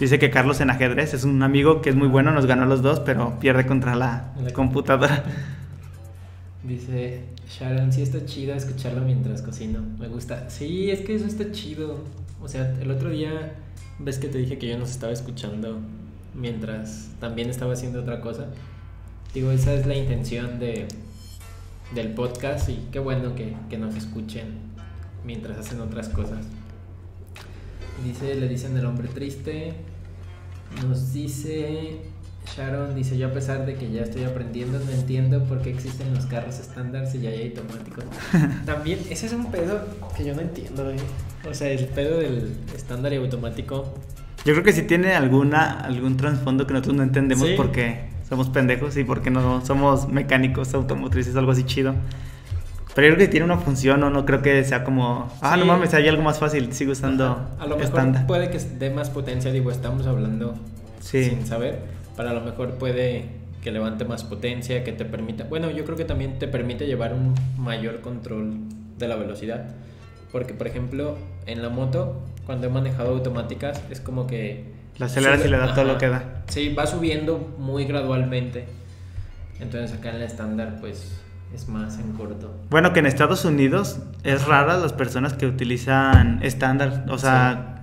Dice 0.00 0.18
que 0.18 0.30
Carlos 0.30 0.60
en 0.60 0.70
ajedrez 0.70 1.12
es 1.12 1.24
un 1.24 1.42
amigo 1.42 1.82
que 1.82 1.90
es 1.90 1.96
muy 1.96 2.08
bueno, 2.08 2.32
nos 2.32 2.46
ganó 2.46 2.62
a 2.62 2.66
los 2.66 2.82
dos, 2.82 3.00
pero 3.00 3.38
pierde 3.40 3.66
contra 3.66 3.94
la 3.94 4.32
La 4.42 4.52
computadora. 4.52 5.24
Dice 6.62 7.24
Sharon, 7.48 7.92
sí 7.92 8.02
está 8.02 8.24
chido 8.24 8.54
escucharlo 8.54 9.00
mientras 9.02 9.42
cocino. 9.42 9.80
Me 9.98 10.08
gusta. 10.08 10.50
Sí, 10.50 10.90
es 10.90 11.00
que 11.00 11.14
eso 11.14 11.26
está 11.26 11.50
chido. 11.50 12.04
O 12.40 12.48
sea, 12.48 12.74
el 12.80 12.90
otro 12.90 13.10
día, 13.10 13.54
ves 13.98 14.18
que 14.18 14.28
te 14.28 14.38
dije 14.38 14.58
que 14.58 14.68
yo 14.68 14.78
nos 14.78 14.90
estaba 14.90 15.12
escuchando 15.12 15.80
mientras 16.34 17.10
también 17.20 17.50
estaba 17.50 17.72
haciendo 17.72 18.00
otra 18.00 18.20
cosa. 18.20 18.46
Digo, 19.34 19.50
esa 19.50 19.74
es 19.74 19.86
la 19.86 19.94
intención 19.94 20.58
de, 20.58 20.86
del 21.94 22.14
podcast 22.14 22.68
y 22.68 22.86
qué 22.92 22.98
bueno 22.98 23.34
que, 23.34 23.56
que 23.68 23.78
nos 23.78 23.94
escuchen 23.96 24.58
mientras 25.24 25.58
hacen 25.58 25.80
otras 25.80 26.08
cosas. 26.08 26.46
Dice, 28.04 28.34
le 28.34 28.48
dicen 28.48 28.76
el 28.76 28.86
hombre 28.86 29.08
triste. 29.08 29.74
Nos 30.86 31.12
dice 31.12 31.98
Sharon, 32.56 32.94
dice 32.94 33.16
yo 33.18 33.28
a 33.28 33.32
pesar 33.32 33.66
de 33.66 33.74
que 33.74 33.90
ya 33.90 34.02
estoy 34.02 34.24
aprendiendo, 34.24 34.78
no 34.78 34.90
entiendo 34.92 35.42
por 35.44 35.60
qué 35.62 35.70
existen 35.70 36.14
los 36.14 36.26
carros 36.26 36.58
estándar 36.58 37.06
si 37.06 37.20
ya 37.20 37.30
hay 37.30 37.48
automáticos. 37.56 38.04
También, 38.66 39.00
ese 39.10 39.26
es 39.26 39.32
un 39.32 39.50
pedo 39.50 39.80
que 40.16 40.24
yo 40.24 40.34
no 40.34 40.40
entiendo, 40.42 40.90
eh. 40.90 40.96
O 41.48 41.54
sea, 41.54 41.70
el 41.70 41.86
pedo 41.86 42.18
del 42.18 42.54
estándar 42.74 43.12
y 43.12 43.16
automático. 43.16 43.94
Yo 44.44 44.52
creo 44.54 44.62
que 44.62 44.72
sí 44.72 44.82
tiene 44.82 45.14
alguna 45.14 45.80
algún 45.80 46.16
trasfondo 46.16 46.66
que 46.66 46.72
nosotros 46.74 46.96
no 46.96 47.02
entendemos 47.02 47.46
Sí. 47.48 47.54
porque 47.56 48.08
somos 48.28 48.48
pendejos 48.50 48.96
y 48.96 49.04
porque 49.04 49.30
no 49.30 49.64
somos 49.64 50.08
mecánicos 50.08 50.74
automotrices, 50.74 51.34
algo 51.36 51.52
así 51.52 51.64
chido. 51.64 51.94
Pero 52.98 53.10
yo 53.10 53.14
creo 53.14 53.26
que 53.28 53.30
tiene 53.30 53.44
una 53.46 53.58
función, 53.58 54.02
o 54.02 54.10
no 54.10 54.26
creo 54.26 54.42
que 54.42 54.64
sea 54.64 54.82
como, 54.82 55.30
ah, 55.40 55.54
Sí. 55.54 55.60
no 55.60 55.66
mames, 55.66 55.94
hay 55.94 56.08
algo 56.08 56.20
más 56.24 56.40
fácil, 56.40 56.72
sigo 56.72 56.90
usando 56.90 57.26
Ajá. 57.26 57.46
A 57.60 57.62
lo 57.66 57.76
mejor 57.76 57.82
estándar. 57.84 58.26
puede 58.26 58.50
que 58.50 58.58
dé 58.58 58.90
más 58.90 59.08
potencia, 59.08 59.52
digo, 59.52 59.70
estamos 59.70 60.04
hablando 60.08 60.54
Sí. 60.98 61.22
sin 61.26 61.46
saber, 61.46 61.78
pero 62.16 62.30
a 62.30 62.32
lo 62.32 62.40
mejor 62.40 62.72
puede 62.72 63.26
que 63.62 63.70
levante 63.70 64.04
más 64.04 64.24
potencia, 64.24 64.82
que 64.82 64.90
te 64.90 65.04
permita, 65.04 65.44
bueno, 65.44 65.70
yo 65.70 65.84
creo 65.84 65.96
que 65.96 66.04
también 66.04 66.40
te 66.40 66.48
permite 66.48 66.86
llevar 66.88 67.14
un 67.14 67.34
mayor 67.56 68.00
control 68.00 68.54
de 68.98 69.06
la 69.06 69.14
velocidad, 69.14 69.76
porque 70.32 70.52
por 70.52 70.66
ejemplo, 70.66 71.16
en 71.46 71.62
la 71.62 71.68
moto, 71.68 72.20
cuando 72.46 72.66
he 72.66 72.70
manejado 72.70 73.10
automáticas, 73.10 73.80
es 73.90 74.00
como 74.00 74.26
que... 74.26 74.72
La 74.98 75.06
aceleras 75.06 75.44
y 75.46 75.48
le 75.48 75.56
da 75.56 75.68
todo 75.72 75.82
ajá. 75.82 75.92
lo 75.92 75.98
que 75.98 76.08
da. 76.08 76.42
Sí, 76.48 76.74
va 76.74 76.84
subiendo 76.84 77.54
muy 77.60 77.84
gradualmente, 77.84 78.64
entonces 79.60 79.96
acá 79.96 80.10
en 80.10 80.16
el 80.16 80.22
estándar 80.22 80.78
pues 80.80 81.20
es 81.54 81.68
más 81.68 81.98
en 81.98 82.12
corto. 82.12 82.54
Bueno, 82.70 82.92
que 82.92 83.00
en 83.00 83.06
Estados 83.06 83.44
Unidos 83.44 83.98
es 84.22 84.46
rara 84.46 84.78
las 84.78 84.92
personas 84.92 85.34
que 85.34 85.46
utilizan 85.46 86.40
estándar, 86.42 87.06
o 87.08 87.18
sea, 87.18 87.82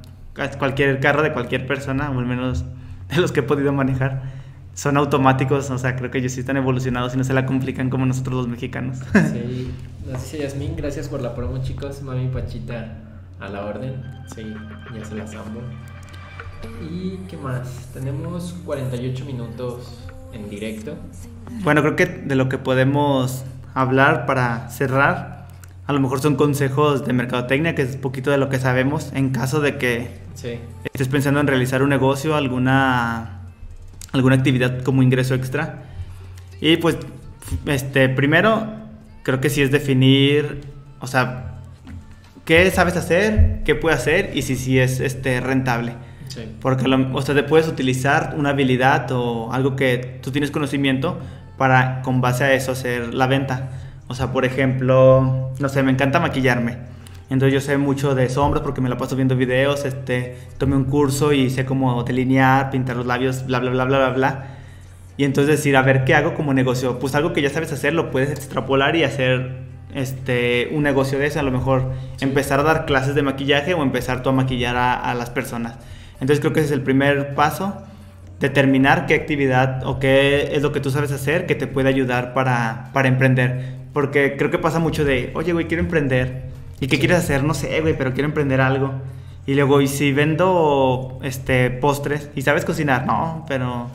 cualquier 0.57 0.99
carro 0.99 1.23
de 1.23 1.33
cualquier 1.33 1.65
persona, 1.65 2.09
o 2.11 2.19
al 2.19 2.25
menos 2.25 2.65
de 3.09 3.17
los 3.17 3.31
que 3.31 3.41
he 3.41 3.43
podido 3.43 3.73
manejar, 3.73 4.23
son 4.73 4.97
automáticos, 4.97 5.69
o 5.69 5.77
sea, 5.77 5.95
creo 5.95 6.11
que 6.11 6.17
ellos 6.17 6.33
sí 6.33 6.41
están 6.41 6.57
evolucionados 6.57 7.13
y 7.15 7.17
no 7.17 7.23
se 7.23 7.33
la 7.33 7.45
complican 7.45 7.89
como 7.89 8.05
nosotros 8.05 8.35
los 8.35 8.47
mexicanos. 8.47 8.97
Sí, 9.13 9.71
nos 10.05 10.21
dice 10.21 10.39
Yasmín, 10.39 10.75
gracias 10.75 11.07
por 11.07 11.21
la 11.21 11.33
promo 11.33 11.61
chicos, 11.63 12.01
mami 12.01 12.27
Pachita 12.27 12.97
a 13.39 13.49
la 13.49 13.65
orden, 13.65 14.03
sí, 14.33 14.53
ya 14.93 15.05
se 15.05 15.15
las 15.15 15.33
amo. 15.33 15.61
¿Y 16.81 17.17
qué 17.29 17.37
más? 17.37 17.89
Tenemos 17.93 18.55
48 18.65 19.25
minutos 19.25 19.99
en 20.33 20.49
directo. 20.49 20.95
Bueno, 21.63 21.81
creo 21.81 21.95
que 21.95 22.05
de 22.05 22.35
lo 22.35 22.49
que 22.49 22.57
podemos 22.57 23.45
hablar 23.75 24.25
para 24.25 24.69
cerrar, 24.69 25.47
a 25.85 25.93
lo 25.93 25.99
mejor 25.99 26.19
son 26.19 26.35
consejos 26.35 27.05
de 27.05 27.13
mercadotecnia, 27.13 27.75
que 27.75 27.83
es 27.83 27.97
poquito 27.97 28.31
de 28.31 28.39
lo 28.39 28.49
que 28.49 28.57
sabemos, 28.57 29.11
en 29.13 29.29
caso 29.29 29.61
de 29.61 29.77
que 29.77 30.25
Sí, 30.33 30.59
estés 30.83 31.07
pensando 31.07 31.39
en 31.39 31.47
realizar 31.47 31.83
un 31.83 31.89
negocio, 31.89 32.35
alguna, 32.35 33.41
alguna 34.11 34.35
actividad 34.35 34.81
como 34.81 35.03
ingreso 35.03 35.35
extra. 35.35 35.83
Y 36.59 36.77
pues, 36.77 36.97
este, 37.67 38.09
primero, 38.09 38.67
creo 39.23 39.39
que 39.39 39.49
sí 39.49 39.61
es 39.61 39.71
definir, 39.71 40.61
o 40.99 41.07
sea, 41.07 41.59
qué 42.43 42.69
sabes 42.71 42.97
hacer, 42.97 43.61
qué 43.63 43.75
puedes 43.75 43.99
hacer 43.99 44.31
y 44.33 44.41
si 44.41 44.55
sí 44.55 44.79
es 44.79 44.99
este, 44.99 45.39
rentable. 45.39 45.93
Porque 46.61 46.85
o 46.85 47.21
sea, 47.21 47.33
te 47.33 47.43
puedes 47.43 47.67
utilizar 47.67 48.35
una 48.37 48.49
habilidad 48.49 49.09
o 49.11 49.53
algo 49.53 49.77
que 49.77 50.19
tú 50.21 50.31
tienes 50.31 50.51
conocimiento 50.51 51.17
para 51.57 52.01
con 52.01 52.21
base 52.21 52.43
a 52.43 52.53
eso 52.53 52.71
hacer 52.71 53.13
la 53.13 53.27
venta. 53.27 53.69
O 54.07 54.15
sea, 54.15 54.31
por 54.31 54.45
ejemplo, 54.45 55.51
no 55.59 55.69
sé, 55.69 55.83
me 55.83 55.91
encanta 55.91 56.19
maquillarme. 56.19 56.77
Entonces 57.29 57.53
yo 57.53 57.61
sé 57.61 57.77
mucho 57.77 58.13
de 58.13 58.29
sombras 58.29 58.61
porque 58.61 58.81
me 58.81 58.89
la 58.89 58.97
paso 58.97 59.15
viendo 59.15 59.35
videos, 59.35 59.83
este, 59.83 60.37
tomé 60.59 60.75
un 60.75 60.85
curso 60.85 61.33
y 61.33 61.49
sé 61.49 61.65
cómo 61.65 62.03
delinear, 62.03 62.69
pintar 62.69 62.95
los 62.95 63.07
labios, 63.07 63.47
bla, 63.47 63.59
bla, 63.59 63.71
bla, 63.71 63.85
bla, 63.85 63.97
bla, 63.97 64.09
bla. 64.09 64.45
Y 65.17 65.23
entonces 65.23 65.57
decir, 65.57 65.75
a 65.75 65.81
ver, 65.81 66.03
¿qué 66.03 66.13
hago 66.13 66.35
como 66.35 66.53
negocio? 66.53 66.99
Pues 66.99 67.15
algo 67.15 67.33
que 67.33 67.41
ya 67.41 67.49
sabes 67.49 67.71
hacer, 67.71 67.93
lo 67.93 68.11
puedes 68.11 68.29
extrapolar 68.29 68.95
y 68.95 69.03
hacer 69.03 69.63
este, 69.95 70.69
un 70.73 70.83
negocio 70.83 71.17
de 71.17 71.25
eso. 71.27 71.39
A 71.39 71.43
lo 71.43 71.51
mejor 71.51 71.91
empezar 72.21 72.59
a 72.59 72.63
dar 72.63 72.85
clases 72.85 73.15
de 73.15 73.23
maquillaje 73.23 73.73
o 73.73 73.81
empezar 73.81 74.21
tú 74.21 74.29
a 74.29 74.33
maquillar 74.33 74.75
a, 74.75 74.93
a 74.93 75.15
las 75.15 75.31
personas. 75.31 75.77
Entonces 76.19 76.41
creo 76.41 76.53
que 76.53 76.59
ese 76.59 76.67
es 76.67 76.73
el 76.73 76.81
primer 76.81 77.33
paso 77.33 77.81
determinar 78.39 79.05
qué 79.05 79.15
actividad 79.15 79.85
o 79.85 79.99
qué 79.99 80.55
es 80.55 80.61
lo 80.61 80.71
que 80.71 80.79
tú 80.79 80.91
sabes 80.91 81.11
hacer 81.11 81.45
que 81.45 81.55
te 81.55 81.67
puede 81.67 81.89
ayudar 81.89 82.33
para, 82.33 82.89
para 82.93 83.07
emprender. 83.07 83.75
Porque 83.93 84.35
creo 84.37 84.51
que 84.51 84.59
pasa 84.59 84.79
mucho 84.79 85.05
de, 85.05 85.31
oye, 85.35 85.53
güey, 85.53 85.67
quiero 85.67 85.81
emprender. 85.81 86.49
¿Y 86.79 86.87
qué 86.87 86.99
quieres 86.99 87.17
hacer? 87.17 87.43
No 87.43 87.53
sé, 87.53 87.79
güey, 87.81 87.97
pero 87.97 88.13
quiero 88.13 88.27
emprender 88.27 88.59
algo. 88.59 88.91
Y 89.47 89.53
luego, 89.53 89.79
¿y 89.79 89.87
si 89.87 90.11
vendo 90.11 91.19
este, 91.23 91.69
postres? 91.69 92.29
¿Y 92.35 92.41
sabes 92.41 92.65
cocinar? 92.65 93.05
No, 93.05 93.45
pero 93.47 93.87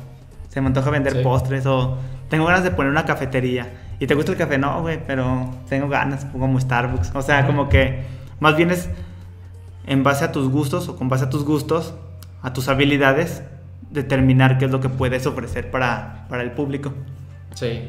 se 0.49 0.61
me 0.61 0.69
antoja 0.69 0.91
vender 0.91 1.23
postres. 1.23 1.67
O 1.67 1.99
tengo 2.29 2.47
ganas 2.47 2.65
de 2.65 2.71
poner 2.71 2.91
una 2.91 3.05
cafetería. 3.05 3.69
¿Y 3.99 4.07
te 4.07 4.15
gusta 4.15 4.33
el 4.33 4.39
café? 4.39 4.57
No, 4.57 4.81
güey, 4.81 4.99
pero 5.07 5.51
tengo 5.69 5.89
ganas, 5.89 6.25
como 6.25 6.59
Starbucks. 6.59 7.13
O 7.15 7.21
sea, 7.21 7.47
como 7.47 7.69
que 7.69 8.03
más 8.39 8.57
bien 8.57 8.71
es 8.71 8.89
en 9.87 10.03
base 10.03 10.25
a 10.25 10.33
tus 10.33 10.49
gustos 10.49 10.89
o 10.89 10.97
con 10.97 11.09
base 11.09 11.25
a 11.25 11.31
tus 11.31 11.45
gustos, 11.45 11.95
a 12.43 12.53
tus 12.53 12.69
habilidades, 12.69 13.43
determinar 13.91 14.59
qué 14.59 14.67
es 14.67 14.71
lo 14.71 14.81
que 14.81 14.89
puedes 14.89 15.27
ofrecer 15.27 15.71
para, 15.71 16.27
para 16.29 16.43
el 16.43 16.53
público. 16.53 16.93
Sí. 17.55 17.83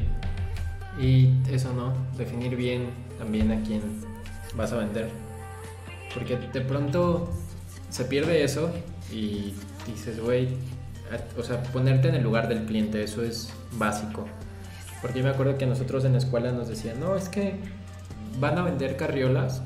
Y 1.00 1.30
eso, 1.50 1.72
¿no? 1.72 1.92
Definir 2.16 2.56
bien 2.56 2.90
también 3.18 3.50
a 3.52 3.62
quién 3.62 3.82
vas 4.54 4.72
a 4.72 4.78
vender. 4.78 5.08
Porque 6.12 6.36
de 6.36 6.60
pronto 6.60 7.30
se 7.88 8.04
pierde 8.04 8.44
eso 8.44 8.70
y 9.10 9.54
dices, 9.86 10.20
güey, 10.20 10.48
o 11.38 11.42
sea, 11.42 11.62
ponerte 11.62 12.08
en 12.08 12.14
el 12.14 12.22
lugar 12.22 12.48
del 12.48 12.64
cliente, 12.64 13.02
eso 13.02 13.22
es 13.22 13.52
básico. 13.72 14.26
Porque 15.00 15.18
yo 15.18 15.24
me 15.24 15.30
acuerdo 15.30 15.56
que 15.58 15.66
nosotros 15.66 16.04
en 16.04 16.12
la 16.12 16.18
escuela 16.18 16.52
nos 16.52 16.68
decían, 16.68 17.00
no, 17.00 17.16
es 17.16 17.28
que 17.28 17.56
van 18.38 18.58
a 18.58 18.62
vender 18.62 18.96
carriolas 18.96 19.62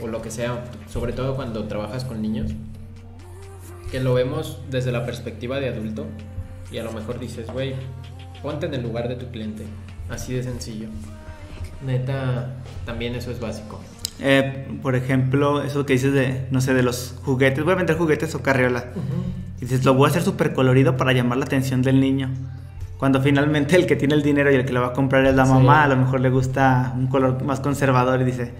o 0.00 0.06
lo 0.06 0.22
que 0.22 0.30
sea, 0.30 0.64
sobre 0.88 1.12
todo 1.12 1.36
cuando 1.36 1.64
trabajas 1.64 2.04
con 2.04 2.22
niños 2.22 2.52
que 3.90 4.00
lo 4.00 4.14
vemos 4.14 4.58
desde 4.70 4.92
la 4.92 5.04
perspectiva 5.04 5.58
de 5.60 5.68
adulto 5.68 6.06
y 6.70 6.78
a 6.78 6.84
lo 6.84 6.92
mejor 6.92 7.18
dices, 7.18 7.50
güey, 7.52 7.74
ponte 8.42 8.66
en 8.66 8.74
el 8.74 8.82
lugar 8.82 9.08
de 9.08 9.16
tu 9.16 9.26
cliente. 9.30 9.64
Así 10.08 10.32
de 10.32 10.42
sencillo. 10.42 10.88
Neta, 11.84 12.54
también 12.84 13.14
eso 13.14 13.30
es 13.30 13.40
básico. 13.40 13.80
Eh, 14.20 14.68
por 14.82 14.94
ejemplo, 14.94 15.62
eso 15.62 15.86
que 15.86 15.94
dices 15.94 16.12
de, 16.12 16.46
no 16.50 16.60
sé, 16.60 16.74
de 16.74 16.82
los 16.82 17.18
juguetes. 17.24 17.64
Voy 17.64 17.72
a 17.72 17.76
vender 17.76 17.96
juguetes 17.96 18.34
o 18.34 18.42
carriola. 18.42 18.86
Y 19.58 19.60
dices, 19.62 19.84
lo 19.84 19.94
voy 19.94 20.06
a 20.06 20.10
hacer 20.10 20.22
súper 20.22 20.52
colorido 20.52 20.96
para 20.96 21.12
llamar 21.12 21.38
la 21.38 21.44
atención 21.44 21.82
del 21.82 22.00
niño. 22.00 22.30
Cuando 22.98 23.22
finalmente 23.22 23.76
el 23.76 23.86
que 23.86 23.96
tiene 23.96 24.14
el 24.14 24.22
dinero 24.22 24.52
y 24.52 24.56
el 24.56 24.66
que 24.66 24.74
lo 24.74 24.82
va 24.82 24.88
a 24.88 24.92
comprar 24.92 25.24
es 25.24 25.34
la 25.34 25.46
mamá, 25.46 25.84
a 25.84 25.88
lo 25.88 25.96
mejor 25.96 26.20
le 26.20 26.28
gusta 26.28 26.92
un 26.94 27.06
color 27.06 27.42
más 27.44 27.60
conservador 27.60 28.20
y 28.20 28.24
dice, 28.24 28.52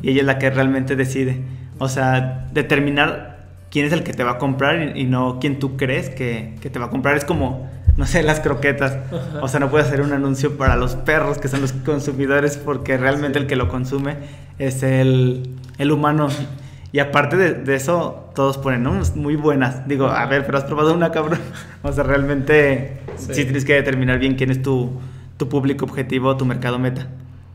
y 0.00 0.10
ella 0.10 0.20
es 0.20 0.26
la 0.26 0.38
que 0.38 0.48
realmente 0.48 0.96
decide. 0.96 1.44
O 1.78 1.88
sea, 1.88 2.48
determinar 2.52 3.33
quién 3.74 3.86
es 3.86 3.92
el 3.92 4.04
que 4.04 4.12
te 4.12 4.22
va 4.22 4.30
a 4.32 4.38
comprar 4.38 4.96
y, 4.96 5.02
no 5.04 5.40
quién 5.40 5.58
tú 5.58 5.76
crees 5.76 6.08
que, 6.08 6.54
te 6.62 6.78
va 6.78 6.86
a 6.86 6.90
comprar. 6.90 7.16
Es 7.16 7.24
como, 7.24 7.68
no 7.96 8.06
sé, 8.06 8.22
las 8.22 8.38
croquetas. 8.38 8.96
O 9.42 9.48
sea, 9.48 9.58
no 9.58 9.68
puedes 9.68 9.88
hacer 9.88 10.00
un 10.00 10.12
anuncio 10.12 10.56
para 10.56 10.76
los 10.76 10.94
perros, 10.94 11.38
que 11.38 11.48
son 11.48 11.60
los 11.60 11.72
consumidores, 11.72 12.56
porque 12.56 12.96
realmente 12.96 13.36
el 13.40 13.48
que 13.48 13.56
lo 13.56 13.68
consume 13.68 14.14
es 14.60 14.84
el, 14.84 15.58
humano. 15.90 16.28
Y 16.92 17.00
aparte 17.00 17.36
de, 17.36 17.74
eso, 17.74 18.30
todos 18.36 18.58
ponen, 18.58 18.84
¿no? 18.84 18.92
Muy 19.16 19.34
buenas. 19.34 19.88
Digo, 19.88 20.06
a 20.06 20.24
ver, 20.26 20.46
pero 20.46 20.56
has 20.56 20.64
probado 20.64 20.94
una 20.94 21.10
cabrón. 21.10 21.40
O 21.82 21.92
sea, 21.92 22.04
realmente 22.04 23.00
sí, 23.16 23.32
tienes 23.32 23.64
que 23.64 23.74
determinar 23.74 24.20
bien 24.20 24.36
quién 24.36 24.50
es 24.52 24.62
tu, 24.62 25.00
tu 25.36 25.48
público 25.48 25.84
objetivo, 25.84 26.36
tu 26.36 26.46
mercado 26.46 26.78
meta. 26.78 27.08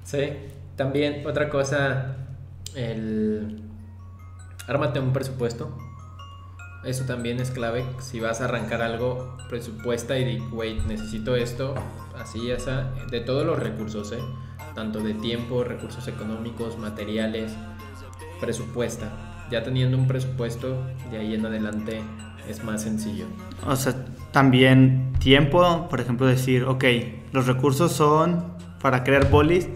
Sí, 0.04 0.34
también 0.76 1.26
otra 1.26 1.50
cosa, 1.50 2.18
el... 2.76 3.62
Ármate 4.68 5.00
un 5.00 5.14
presupuesto 5.14 5.89
eso 6.84 7.06
también 7.06 7.40
es 7.40 7.52
clave. 7.52 7.86
Si 8.00 8.20
vas 8.20 8.42
a 8.42 8.46
arrancar 8.46 8.82
algo, 8.82 9.38
presupuesta 9.50 10.18
y 10.18 10.26
di, 10.26 10.40
wait, 10.52 10.82
necesito 10.86 11.36
esto, 11.36 11.76
así, 12.18 12.52
esa, 12.52 12.92
de 13.12 13.20
todos 13.20 13.46
los 13.46 13.60
recursos, 13.60 14.12
¿eh? 14.12 14.20
Tanto 14.76 15.00
de 15.00 15.14
tiempo, 15.14 15.64
recursos 15.64 16.08
económicos, 16.08 16.78
materiales, 16.78 17.52
presupuesta. 18.40 19.12
Ya 19.52 19.64
teniendo 19.64 19.98
un 19.98 20.08
presupuesto, 20.08 20.86
de 21.12 21.18
ahí 21.18 21.34
en 21.34 21.46
adelante 21.46 22.02
es 22.48 22.64
más 22.64 22.84
sencillo. 22.84 23.26
O 23.66 23.76
sea, 23.76 23.94
también 24.32 25.14
tiempo, 25.20 25.88
por 25.90 26.00
ejemplo, 26.00 26.28
decir, 26.28 26.64
ok, 26.64 26.86
los 27.34 27.48
recursos 27.48 27.92
son 27.92 28.54
para 28.82 29.04
crear 29.04 29.30
bolis, 29.30 29.68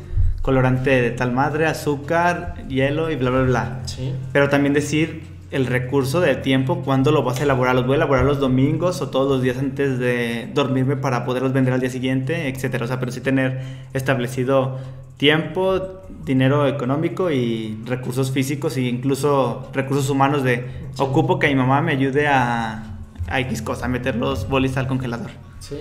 colorante 0.42 1.02
de 1.02 1.12
tal 1.12 1.32
madre, 1.34 1.66
azúcar, 1.66 2.66
hielo 2.68 3.10
y 3.10 3.16
bla, 3.16 3.30
bla, 3.30 3.42
bla. 3.42 3.82
Sí. 3.86 4.14
Pero 4.32 4.50
también 4.50 4.74
decir 4.74 5.33
el 5.54 5.68
recurso 5.68 6.20
del 6.20 6.42
tiempo, 6.42 6.82
cuándo 6.84 7.12
lo 7.12 7.22
vas 7.22 7.40
a 7.40 7.44
elaborar. 7.44 7.76
¿Los 7.76 7.86
voy 7.86 7.94
a 7.94 7.98
elaborar 7.98 8.26
los 8.26 8.40
domingos 8.40 9.02
o 9.02 9.10
todos 9.10 9.30
los 9.30 9.44
días 9.44 9.58
antes 9.58 10.00
de 10.00 10.50
dormirme 10.52 10.98
para 10.98 11.26
poderlos 11.26 11.54
vender 11.54 11.74
al 11.76 11.80
día 11.80 11.92
siguiente, 11.92 12.50
etcétera? 12.50 12.86
O 12.86 12.88
sea, 12.88 13.00
pero 13.00 13.12
sí 13.12 13.22
tener 13.22 13.62
establecido 13.94 14.80
tiempo, 15.18 16.02
dinero 16.26 16.68
económico 16.68 17.30
y 17.30 17.80
recursos 17.86 18.32
físicos 18.32 18.78
e 18.78 18.82
incluso 18.82 19.70
recursos 19.74 20.10
humanos 20.10 20.44
de 20.44 20.66
ocupo 20.98 21.38
que 21.38 21.48
mi 21.50 21.56
mamá 21.56 21.82
me 21.84 21.92
ayude 21.92 22.28
a, 22.28 22.98
a 23.28 23.40
X 23.42 23.62
cosa, 23.62 23.86
a 23.86 23.90
meter 23.90 24.16
los 24.16 24.50
bolis 24.50 24.76
al 24.76 24.88
congelador. 24.88 25.30
Sí, 25.60 25.78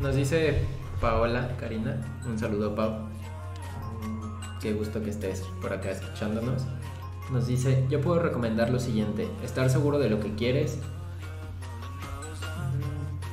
nos 0.00 0.16
dice 0.16 0.62
Paola 1.02 1.50
Karina, 1.60 1.96
un 2.26 2.38
saludo 2.38 2.74
Pau. 2.74 2.94
Qué 4.62 4.72
gusto 4.72 5.02
que 5.02 5.10
estés 5.10 5.42
por 5.60 5.72
acá 5.72 5.90
escuchándonos. 5.90 6.64
Nos 7.30 7.46
dice, 7.46 7.86
yo 7.88 8.00
puedo 8.00 8.18
recomendar 8.18 8.70
lo 8.70 8.78
siguiente, 8.78 9.28
estar 9.44 9.70
seguro 9.70 9.98
de 9.98 10.10
lo 10.10 10.20
que 10.20 10.34
quieres, 10.34 10.78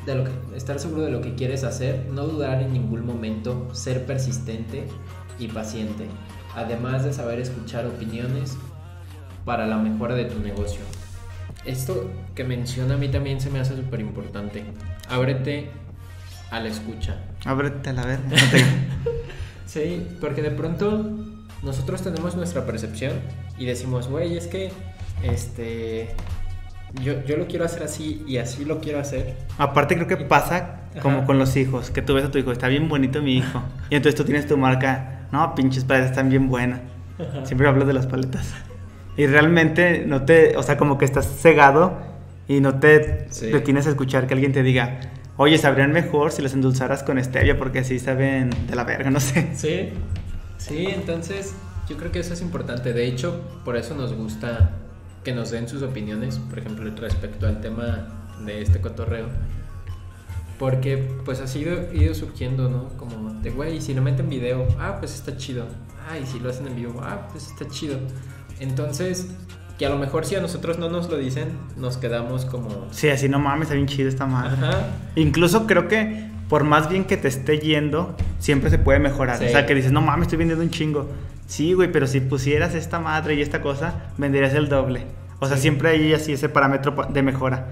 de 0.05 0.15
lo 0.15 0.23
que, 0.23 0.31
estar 0.55 0.79
seguro 0.79 1.01
de 1.01 1.11
lo 1.11 1.21
que 1.21 1.35
quieres 1.35 1.63
hacer, 1.63 2.07
no 2.11 2.25
dudar 2.25 2.61
en 2.61 2.73
ningún 2.73 3.05
momento, 3.05 3.67
ser 3.73 4.05
persistente 4.05 4.85
y 5.37 5.47
paciente, 5.47 6.05
además 6.55 7.03
de 7.03 7.13
saber 7.13 7.39
escuchar 7.39 7.87
opiniones 7.87 8.57
para 9.43 9.67
la 9.67 9.77
mejora 9.77 10.15
de 10.15 10.25
tu 10.25 10.39
negocio. 10.39 10.81
Esto 11.65 12.09
que 12.35 12.43
menciona 12.43 12.95
a 12.95 12.97
mí 12.97 13.09
también 13.09 13.41
se 13.41 13.49
me 13.49 13.59
hace 13.59 13.75
súper 13.75 13.99
importante. 13.99 14.63
Ábrete 15.09 15.71
a 16.51 16.59
la 16.59 16.69
escucha. 16.69 17.17
Ábrete 17.45 17.89
a 17.89 17.93
la 17.93 18.05
verga. 18.05 18.37
sí, 19.65 20.07
porque 20.21 20.41
de 20.41 20.51
pronto 20.51 21.18
nosotros 21.63 22.01
tenemos 22.01 22.35
nuestra 22.35 22.65
percepción 22.65 23.13
y 23.57 23.65
decimos, 23.65 24.07
güey, 24.07 24.37
es 24.37 24.47
que 24.47 24.71
este 25.23 26.09
yo, 27.03 27.23
yo, 27.25 27.37
lo 27.37 27.47
quiero 27.47 27.65
hacer 27.65 27.83
así 27.83 28.23
y 28.27 28.37
así 28.37 28.65
lo 28.65 28.79
quiero 28.79 28.99
hacer. 28.99 29.35
Aparte 29.57 29.95
creo 29.95 30.07
que 30.07 30.17
pasa 30.17 30.81
como 31.01 31.25
con 31.25 31.37
los 31.37 31.55
hijos, 31.55 31.91
que 31.91 32.01
tú 32.01 32.15
ves 32.15 32.25
a 32.25 32.31
tu 32.31 32.37
hijo, 32.37 32.51
está 32.51 32.67
bien 32.67 32.89
bonito 32.89 33.21
mi 33.21 33.37
hijo. 33.37 33.61
Y 33.89 33.95
entonces 33.95 34.15
tú 34.15 34.25
tienes 34.25 34.47
tu 34.47 34.57
marca, 34.57 35.27
no, 35.31 35.55
pinches 35.55 35.83
paletas 35.83 36.11
están 36.11 36.29
bien 36.29 36.47
buenas. 36.47 36.81
Siempre 37.43 37.67
hablas 37.67 37.87
de 37.87 37.93
las 37.93 38.07
paletas. 38.07 38.53
Y 39.17 39.25
realmente 39.27 40.05
no 40.05 40.23
te, 40.23 40.55
o 40.55 40.63
sea, 40.63 40.77
como 40.77 40.97
que 40.97 41.05
estás 41.05 41.27
cegado 41.27 41.97
y 42.47 42.61
no 42.61 42.79
te 42.79 43.27
detienes 43.41 43.85
a 43.87 43.89
escuchar 43.89 44.25
que 44.25 44.33
alguien 44.33 44.53
te 44.53 44.63
diga, 44.63 44.99
oye, 45.35 45.57
sabrían 45.57 45.91
mejor 45.91 46.31
si 46.31 46.41
las 46.41 46.53
endulzaras 46.53 47.03
con 47.03 47.21
stevia 47.23 47.57
porque 47.57 47.79
así 47.79 47.99
saben 47.99 48.49
de 48.67 48.75
la 48.75 48.85
verga, 48.85 49.11
no 49.11 49.19
sé. 49.19 49.49
Sí, 49.55 49.89
sí, 50.59 50.85
entonces 50.85 51.55
yo 51.89 51.97
creo 51.97 52.11
que 52.11 52.19
eso 52.19 52.33
es 52.33 52.41
importante. 52.41 52.93
De 52.93 53.07
hecho, 53.07 53.41
por 53.65 53.75
eso 53.75 53.95
nos 53.95 54.13
gusta 54.13 54.71
que 55.23 55.33
nos 55.33 55.49
den 55.49 55.67
sus 55.67 55.81
opiniones, 55.81 56.37
por 56.37 56.59
ejemplo, 56.59 56.89
respecto 56.95 57.47
al 57.47 57.61
tema 57.61 58.07
de 58.45 58.61
este 58.61 58.79
cotorreo. 58.79 59.27
Porque 60.59 60.97
pues 61.25 61.39
ha 61.39 61.47
sido 61.47 61.91
ido 61.93 62.13
surgiendo, 62.13 62.69
¿no? 62.69 62.89
Como 62.97 63.33
de, 63.41 63.49
güey, 63.49 63.81
si 63.81 63.93
lo 63.93 64.01
meten 64.01 64.29
video, 64.29 64.67
ah, 64.79 64.97
pues 64.99 65.15
está 65.15 65.35
chido. 65.37 65.65
Ah, 66.07 66.17
y 66.17 66.25
si 66.25 66.39
lo 66.39 66.49
hacen 66.49 66.67
en 66.67 66.75
vivo, 66.75 67.01
ah, 67.01 67.27
pues 67.31 67.47
está 67.47 67.67
chido. 67.67 67.97
Entonces, 68.59 69.27
que 69.77 69.85
a 69.85 69.89
lo 69.89 69.97
mejor 69.97 70.25
si 70.25 70.35
a 70.35 70.41
nosotros 70.41 70.77
no 70.77 70.89
nos 70.89 71.09
lo 71.09 71.17
dicen, 71.17 71.47
nos 71.77 71.97
quedamos 71.97 72.45
como... 72.45 72.87
Sí, 72.91 73.09
así 73.09 73.29
no 73.29 73.39
mames, 73.39 73.63
está 73.63 73.75
bien 73.75 73.87
chido 73.87 74.09
esta 74.09 74.25
madre. 74.25 74.51
Ajá. 74.53 74.87
Incluso 75.15 75.65
creo 75.65 75.87
que 75.87 76.28
por 76.49 76.63
más 76.63 76.89
bien 76.89 77.05
que 77.05 77.15
te 77.15 77.27
esté 77.27 77.59
yendo, 77.59 78.15
siempre 78.39 78.71
se 78.71 78.79
puede 78.79 78.99
mejorar. 78.99 79.35
O 79.35 79.47
sea, 79.47 79.67
que 79.67 79.75
dices, 79.75 79.91
no 79.91 80.01
mames, 80.01 80.23
estoy 80.23 80.39
vendiendo 80.39 80.63
un 80.63 80.71
chingo. 80.71 81.07
Sí, 81.45 81.73
güey, 81.73 81.91
pero 81.91 82.07
si 82.07 82.19
pusieras 82.19 82.73
esta 82.73 82.99
madre 82.99 83.35
y 83.35 83.41
esta 83.41 83.61
cosa, 83.61 84.11
venderías 84.17 84.53
el 84.55 84.67
doble. 84.67 85.05
O 85.39 85.47
sea, 85.47 85.57
siempre 85.57 85.89
hay 85.89 86.13
así 86.13 86.33
ese 86.33 86.49
parámetro 86.49 86.95
de 87.07 87.21
mejora. 87.21 87.67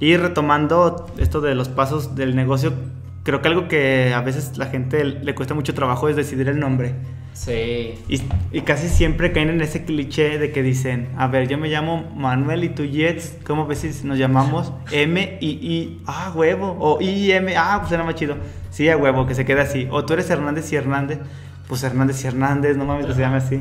Y 0.00 0.16
retomando 0.18 1.06
esto 1.16 1.40
de 1.40 1.54
los 1.54 1.68
pasos 1.70 2.14
del 2.14 2.36
negocio, 2.36 2.74
creo 3.22 3.40
que 3.40 3.48
algo 3.48 3.68
que 3.68 4.12
a 4.14 4.20
veces 4.20 4.58
la 4.58 4.66
gente 4.66 5.02
le 5.02 5.34
cuesta 5.34 5.54
mucho 5.54 5.72
trabajo 5.72 6.08
es 6.08 6.14
decidir 6.14 6.48
el 6.48 6.60
nombre. 6.60 6.94
Sí. 7.34 7.94
Y, 8.08 8.60
casi 8.60 8.88
siempre 8.88 9.32
caen 9.32 9.50
en 9.50 9.60
ese 9.60 9.84
cliché 9.84 10.38
de 10.38 10.52
que 10.52 10.62
dicen, 10.62 11.08
a 11.18 11.26
ver, 11.26 11.48
yo 11.48 11.58
me 11.58 11.68
llamo 11.68 12.10
Manuel 12.16 12.62
y 12.62 12.68
tú 12.68 12.84
Jets, 12.84 13.36
¿cómo 13.44 13.66
ves 13.66 13.80
si 13.80 14.06
nos 14.06 14.18
llamamos 14.18 14.72
M 14.92 15.38
y 15.40 15.48
I, 15.48 16.02
ah, 16.06 16.32
huevo, 16.34 16.76
o 16.78 17.00
I 17.00 17.08
y 17.08 17.32
M, 17.32 17.54
ah, 17.56 17.78
pues 17.80 17.92
era 17.92 18.04
más 18.04 18.14
chido. 18.14 18.36
Sí, 18.70 18.88
a 18.88 18.96
huevo, 18.96 19.26
que 19.26 19.34
se 19.34 19.44
quede 19.44 19.60
así. 19.60 19.88
O 19.90 20.04
tú 20.04 20.14
eres 20.14 20.30
Hernández 20.30 20.72
y 20.72 20.76
Hernández, 20.76 21.18
pues 21.66 21.82
Hernández 21.82 22.24
y 22.24 22.28
Hernández, 22.28 22.76
no 22.76 22.84
mames 22.84 23.06
que 23.06 23.14
se 23.14 23.20
llame 23.20 23.36
así. 23.36 23.60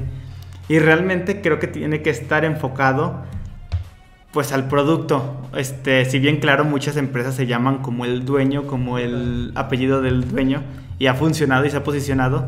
Y 0.70 0.78
realmente 0.80 1.42
creo 1.42 1.60
que 1.60 1.68
tiene 1.68 2.04
que 2.04 2.12
estar 2.12 2.46
enfocado 2.46 3.24
pues 4.32 4.52
al 4.52 4.68
producto. 4.68 5.50
Este, 5.56 6.06
si 6.06 6.20
bien 6.20 6.40
claro, 6.40 6.64
muchas 6.64 6.96
empresas 6.96 7.36
se 7.36 7.48
llaman 7.48 7.80
como 7.80 8.06
el 8.06 8.24
dueño, 8.24 8.68
como 8.68 9.00
el 9.00 9.52
apellido 9.56 10.02
del 10.02 10.30
dueño 10.30 10.64
y 11.00 11.08
ha 11.08 11.16
funcionado 11.16 11.66
y 11.66 11.70
se 11.70 11.78
ha 11.78 11.84
posicionado 11.84 12.48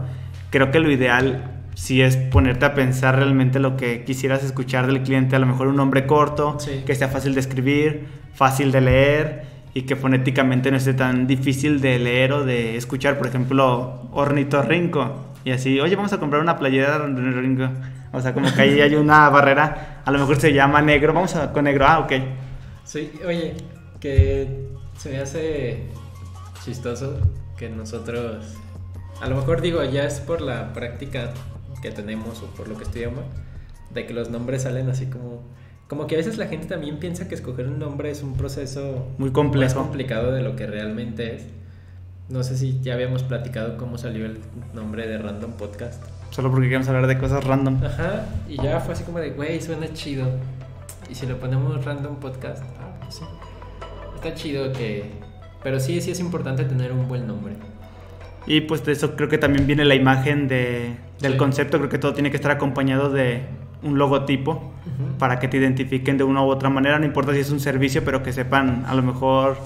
creo 0.49 0.71
que 0.71 0.79
lo 0.79 0.91
ideal 0.91 1.51
sí 1.75 2.01
es 2.01 2.15
ponerte 2.17 2.65
a 2.65 2.73
pensar 2.73 3.17
realmente 3.17 3.59
lo 3.59 3.77
que 3.77 4.03
quisieras 4.03 4.43
escuchar 4.43 4.87
del 4.87 5.03
cliente, 5.03 5.35
a 5.35 5.39
lo 5.39 5.45
mejor 5.45 5.67
un 5.67 5.75
nombre 5.75 6.07
corto, 6.07 6.57
que 6.85 6.95
sea 6.95 7.09
fácil 7.09 7.33
de 7.33 7.41
escribir, 7.41 8.07
fácil 8.33 8.71
de 8.71 8.81
leer 8.81 9.43
y 9.73 9.81
que 9.83 9.95
fonéticamente 9.95 10.71
no 10.71 10.77
esté 10.77 10.93
tan 10.93 11.27
difícil 11.27 11.81
de 11.81 11.99
leer 11.99 12.31
o 12.31 12.45
de 12.45 12.77
escuchar, 12.77 13.17
por 13.17 13.27
ejemplo, 13.27 14.09
ornitorrinco 14.13 15.25
y 15.43 15.51
así, 15.51 15.79
oye, 15.79 15.95
vamos 15.95 16.11
a 16.11 16.19
comprar 16.19 16.41
una 16.41 16.57
playera 16.57 16.97
de 16.97 17.03
ornitorrinco. 17.03 17.69
O 18.11 18.21
sea, 18.21 18.33
como 18.33 18.51
que 18.51 18.61
ahí 18.61 18.81
hay 18.81 18.95
una 18.95 19.29
barrera, 19.29 20.01
a 20.03 20.11
lo 20.11 20.17
mejor 20.17 20.39
se 20.39 20.53
llama 20.53 20.81
negro, 20.81 21.13
vamos 21.13 21.35
a 21.35 21.53
con 21.53 21.65
negro, 21.65 21.85
ah, 21.85 21.99
ok. 21.99 22.13
Sí, 22.83 23.11
oye, 23.27 23.55
que 23.99 24.69
se 24.97 25.11
me 25.11 25.19
hace 25.19 25.83
chistoso 26.63 27.19
que 27.57 27.69
nosotros 27.69 28.55
a 29.22 29.28
lo 29.28 29.36
mejor 29.36 29.61
digo, 29.61 29.84
ya 29.84 30.05
es 30.05 30.20
por 30.20 30.41
la 30.41 30.74
práctica 30.74 31.32
que 31.82 31.91
tenemos 31.91 32.41
o 32.41 32.47
por 32.47 32.68
lo 32.68 32.78
que 32.78 32.84
estudiamos, 32.84 33.24
de 33.93 34.05
que 34.05 34.13
los 34.13 34.30
nombres 34.30 34.63
salen 34.63 34.89
así 34.89 35.07
como... 35.07 35.43
Como 35.88 36.07
que 36.07 36.16
a 36.16 36.18
veces 36.18 36.39
la 36.39 36.47
gente 36.47 36.66
también 36.66 36.97
piensa 36.97 37.28
que 37.28 37.36
escoger 37.36 37.68
un 37.68 37.78
nombre 37.78 38.09
es 38.09 38.24
un 38.24 38.36
proceso 38.36 39.07
muy 39.20 39.32
complejo. 39.32 39.66
más 39.66 39.74
complicado 39.76 40.32
de 40.32 40.41
lo 40.41 40.55
que 40.55 40.66
realmente 40.66 41.36
es. 41.36 41.45
No 42.28 42.41
sé 42.41 42.57
si 42.57 42.82
ya 42.82 42.95
habíamos 42.95 43.22
platicado 43.22 43.78
cómo 43.78 43.99
salió 43.99 44.26
el 44.26 44.39
nombre 44.74 45.07
de 45.07 45.20
Random 45.20 45.51
Podcast. 45.51 46.03
Solo 46.32 46.49
porque 46.49 46.68
queremos 46.68 46.88
hablar 46.88 47.05
de 47.05 47.20
cosas 47.20 47.43
random. 47.43 47.84
Ajá, 47.84 48.26
y 48.49 48.59
ya 48.59 48.80
fue 48.80 48.95
así 48.95 49.03
como 49.03 49.20
de, 49.20 49.30
güey, 49.30 49.61
suena 49.61 49.93
chido. 49.93 50.28
Y 51.07 51.13
si 51.13 51.28
le 51.28 51.36
ponemos 51.36 51.86
Random 51.86 52.16
Podcast, 52.16 52.63
ah, 52.80 52.95
pues 52.99 53.16
sí. 53.16 53.26
Está 54.16 54.34
chido 54.34 54.74
que... 54.74 55.11
Pero 55.61 55.80
sí, 55.80 56.01
sí 56.01 56.09
es 56.09 56.20
importante 56.20 56.66
tener 56.66 56.91
un 56.93 57.07
buen 57.07 57.28
nombre. 57.28 57.53
Y 58.47 58.61
pues 58.61 58.85
de 58.85 58.91
eso 58.91 59.15
creo 59.15 59.27
que 59.27 59.37
también 59.37 59.65
viene 59.65 59.85
la 59.85 59.95
imagen 59.95 60.47
de, 60.47 60.95
del 61.19 61.37
concepto, 61.37 61.77
creo 61.77 61.89
que 61.89 61.97
todo 61.97 62.13
tiene 62.13 62.29
que 62.29 62.37
estar 62.37 62.51
acompañado 62.51 63.09
de 63.09 63.41
un 63.81 63.97
logotipo 63.97 64.73
para 65.19 65.39
que 65.39 65.47
te 65.47 65.57
identifiquen 65.57 66.17
de 66.17 66.23
una 66.23 66.43
u 66.43 66.47
otra 66.47 66.69
manera, 66.69 66.99
no 66.99 67.05
importa 67.05 67.33
si 67.33 67.39
es 67.39 67.51
un 67.51 67.59
servicio, 67.59 68.03
pero 68.03 68.23
que 68.23 68.33
sepan 68.33 68.85
a 68.87 68.95
lo 68.95 69.01
mejor 69.01 69.57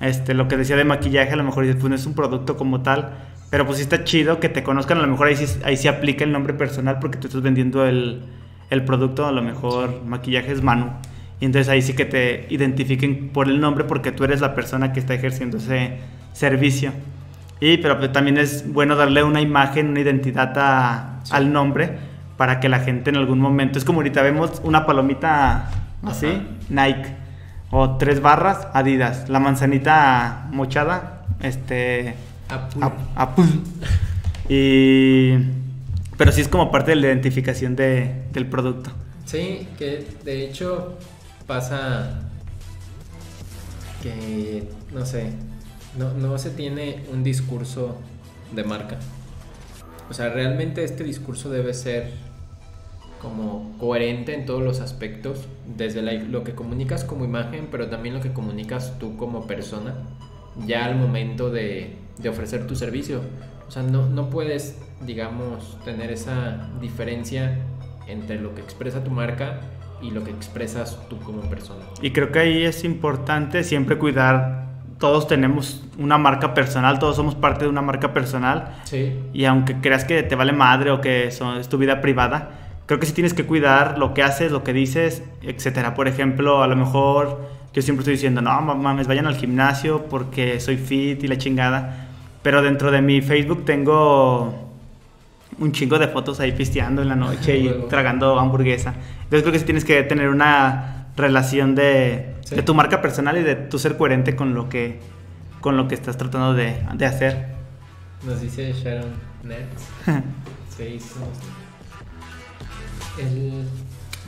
este, 0.00 0.34
lo 0.34 0.48
que 0.48 0.56
decía 0.56 0.76
de 0.76 0.84
maquillaje, 0.84 1.32
a 1.32 1.36
lo 1.36 1.44
mejor 1.44 1.64
pues 1.64 1.84
no 1.84 1.94
es 1.94 2.06
un 2.06 2.14
producto 2.14 2.56
como 2.56 2.82
tal, 2.82 3.12
pero 3.50 3.66
pues 3.66 3.78
sí 3.78 3.84
está 3.84 4.04
chido 4.04 4.40
que 4.40 4.48
te 4.48 4.62
conozcan, 4.62 4.98
a 4.98 5.02
lo 5.02 5.08
mejor 5.08 5.28
ahí 5.28 5.36
sí, 5.36 5.46
ahí 5.64 5.76
sí 5.76 5.88
aplica 5.88 6.24
el 6.24 6.32
nombre 6.32 6.54
personal 6.54 6.98
porque 7.00 7.18
tú 7.18 7.28
estás 7.28 7.42
vendiendo 7.42 7.86
el, 7.86 8.22
el 8.70 8.84
producto, 8.84 9.26
a 9.26 9.32
lo 9.32 9.42
mejor 9.42 10.02
maquillaje 10.04 10.52
es 10.52 10.62
Manu. 10.62 10.90
Y 11.40 11.46
entonces 11.46 11.68
ahí 11.68 11.82
sí 11.82 11.94
que 11.94 12.04
te 12.04 12.46
identifiquen 12.48 13.30
por 13.30 13.48
el 13.48 13.60
nombre 13.60 13.84
porque 13.84 14.12
tú 14.12 14.24
eres 14.24 14.40
la 14.40 14.54
persona 14.54 14.92
que 14.92 15.00
está 15.00 15.14
ejerciendo 15.14 15.58
ese 15.58 15.98
servicio. 16.32 16.92
Y 17.60 17.78
pero 17.78 17.98
pues, 17.98 18.12
también 18.12 18.38
es 18.38 18.70
bueno 18.72 18.96
darle 18.96 19.22
una 19.22 19.40
imagen, 19.40 19.88
una 19.88 20.00
identidad 20.00 21.20
al 21.30 21.52
nombre 21.52 21.98
para 22.36 22.60
que 22.60 22.68
la 22.68 22.80
gente 22.80 23.10
en 23.10 23.16
algún 23.16 23.40
momento, 23.40 23.78
es 23.78 23.84
como 23.84 24.00
ahorita 24.00 24.22
vemos 24.22 24.60
una 24.64 24.86
palomita 24.86 25.70
así, 26.02 26.42
Nike, 26.68 27.14
o 27.70 27.96
tres 27.96 28.20
barras, 28.20 28.68
Adidas, 28.72 29.28
la 29.28 29.40
manzanita 29.40 30.48
mochada, 30.50 31.24
este, 31.40 32.14
Apple. 33.16 33.44
Y, 34.48 35.32
pero 36.18 36.32
sí 36.32 36.42
es 36.42 36.48
como 36.48 36.70
parte 36.70 36.90
de 36.90 36.96
la 36.96 37.06
identificación 37.06 37.76
de, 37.76 38.24
del 38.32 38.46
producto. 38.46 38.90
Sí, 39.24 39.66
que 39.78 40.06
de 40.24 40.44
hecho 40.44 40.98
pasa 41.46 42.20
que, 44.02 44.68
no 44.92 45.06
sé, 45.06 45.32
no, 45.98 46.12
no 46.14 46.38
se 46.38 46.50
tiene 46.50 47.04
un 47.12 47.22
discurso 47.22 47.96
de 48.52 48.64
marca. 48.64 48.98
O 50.10 50.14
sea, 50.14 50.28
realmente 50.28 50.84
este 50.84 51.04
discurso 51.04 51.50
debe 51.50 51.72
ser 51.74 52.12
como 53.20 53.74
coherente 53.78 54.34
en 54.34 54.44
todos 54.44 54.62
los 54.62 54.80
aspectos, 54.80 55.48
desde 55.76 56.02
lo 56.02 56.44
que 56.44 56.54
comunicas 56.54 57.04
como 57.04 57.24
imagen, 57.24 57.68
pero 57.70 57.88
también 57.88 58.14
lo 58.14 58.20
que 58.20 58.32
comunicas 58.32 58.98
tú 58.98 59.16
como 59.16 59.46
persona, 59.46 59.94
ya 60.66 60.84
al 60.84 60.96
momento 60.96 61.50
de, 61.50 61.96
de 62.18 62.28
ofrecer 62.28 62.66
tu 62.66 62.76
servicio. 62.76 63.22
O 63.66 63.70
sea, 63.70 63.82
no, 63.82 64.08
no 64.08 64.28
puedes, 64.28 64.78
digamos, 65.06 65.78
tener 65.84 66.12
esa 66.12 66.68
diferencia 66.82 67.58
entre 68.06 68.38
lo 68.38 68.54
que 68.54 68.60
expresa 68.60 69.02
tu 69.02 69.10
marca 69.10 69.60
y 70.02 70.10
lo 70.10 70.22
que 70.22 70.30
expresas 70.30 70.98
tú 71.08 71.18
como 71.20 71.40
persona. 71.48 71.82
Y 72.02 72.12
creo 72.12 72.30
que 72.30 72.40
ahí 72.40 72.64
es 72.64 72.84
importante 72.84 73.64
siempre 73.64 73.96
cuidar 73.96 74.64
todos 74.98 75.26
tenemos 75.26 75.82
una 75.98 76.18
marca 76.18 76.54
personal, 76.54 76.98
todos 76.98 77.16
somos 77.16 77.34
parte 77.34 77.64
de 77.64 77.70
una 77.70 77.82
marca 77.82 78.12
personal. 78.12 78.76
Sí. 78.84 79.12
Y 79.32 79.44
aunque 79.44 79.76
creas 79.80 80.04
que 80.04 80.22
te 80.22 80.34
vale 80.34 80.52
madre 80.52 80.90
o 80.90 81.00
que 81.00 81.26
es 81.26 81.68
tu 81.68 81.78
vida 81.78 82.00
privada, 82.00 82.50
creo 82.86 83.00
que 83.00 83.06
sí 83.06 83.12
tienes 83.12 83.34
que 83.34 83.44
cuidar 83.44 83.98
lo 83.98 84.14
que 84.14 84.22
haces, 84.22 84.52
lo 84.52 84.62
que 84.64 84.72
dices, 84.72 85.22
etcétera. 85.42 85.94
Por 85.94 86.08
ejemplo, 86.08 86.62
a 86.62 86.66
lo 86.66 86.76
mejor 86.76 87.40
yo 87.72 87.82
siempre 87.82 88.02
estoy 88.02 88.14
diciendo, 88.14 88.40
no 88.40 88.60
mames, 88.60 89.06
vayan 89.06 89.26
al 89.26 89.36
gimnasio 89.36 90.04
porque 90.04 90.60
soy 90.60 90.76
fit 90.76 91.22
y 91.22 91.28
la 91.28 91.38
chingada. 91.38 92.08
Pero 92.42 92.62
dentro 92.62 92.90
de 92.90 93.02
mi 93.02 93.20
Facebook 93.20 93.64
tengo 93.64 94.70
un 95.58 95.72
chingo 95.72 95.98
de 95.98 96.08
fotos 96.08 96.40
ahí 96.40 96.52
pisteando 96.52 97.02
en 97.02 97.08
la 97.08 97.16
noche 97.16 97.58
y 97.58 97.68
tragando 97.88 98.38
hamburguesa. 98.38 98.94
Entonces 99.24 99.42
creo 99.42 99.52
que 99.52 99.58
sí 99.58 99.64
tienes 99.64 99.84
que 99.84 100.02
tener 100.02 100.28
una 100.28 101.03
relación 101.16 101.74
de 101.74 102.34
de 102.50 102.62
tu 102.62 102.74
marca 102.74 103.00
personal 103.00 103.38
y 103.38 103.42
de 103.42 103.56
tu 103.56 103.78
ser 103.78 103.96
coherente 103.96 104.36
con 104.36 104.54
lo 104.54 104.68
que, 104.68 105.00
con 105.60 105.76
lo 105.76 105.88
que 105.88 105.94
estás 105.94 106.16
tratando 106.16 106.54
de, 106.54 106.78
de 106.94 107.06
hacer. 107.06 107.54
Nos 108.24 108.40
dice 108.40 108.72
Sharon 108.72 109.12
Nets. 109.42 109.88
sí, 110.76 110.98
El, 113.18 113.66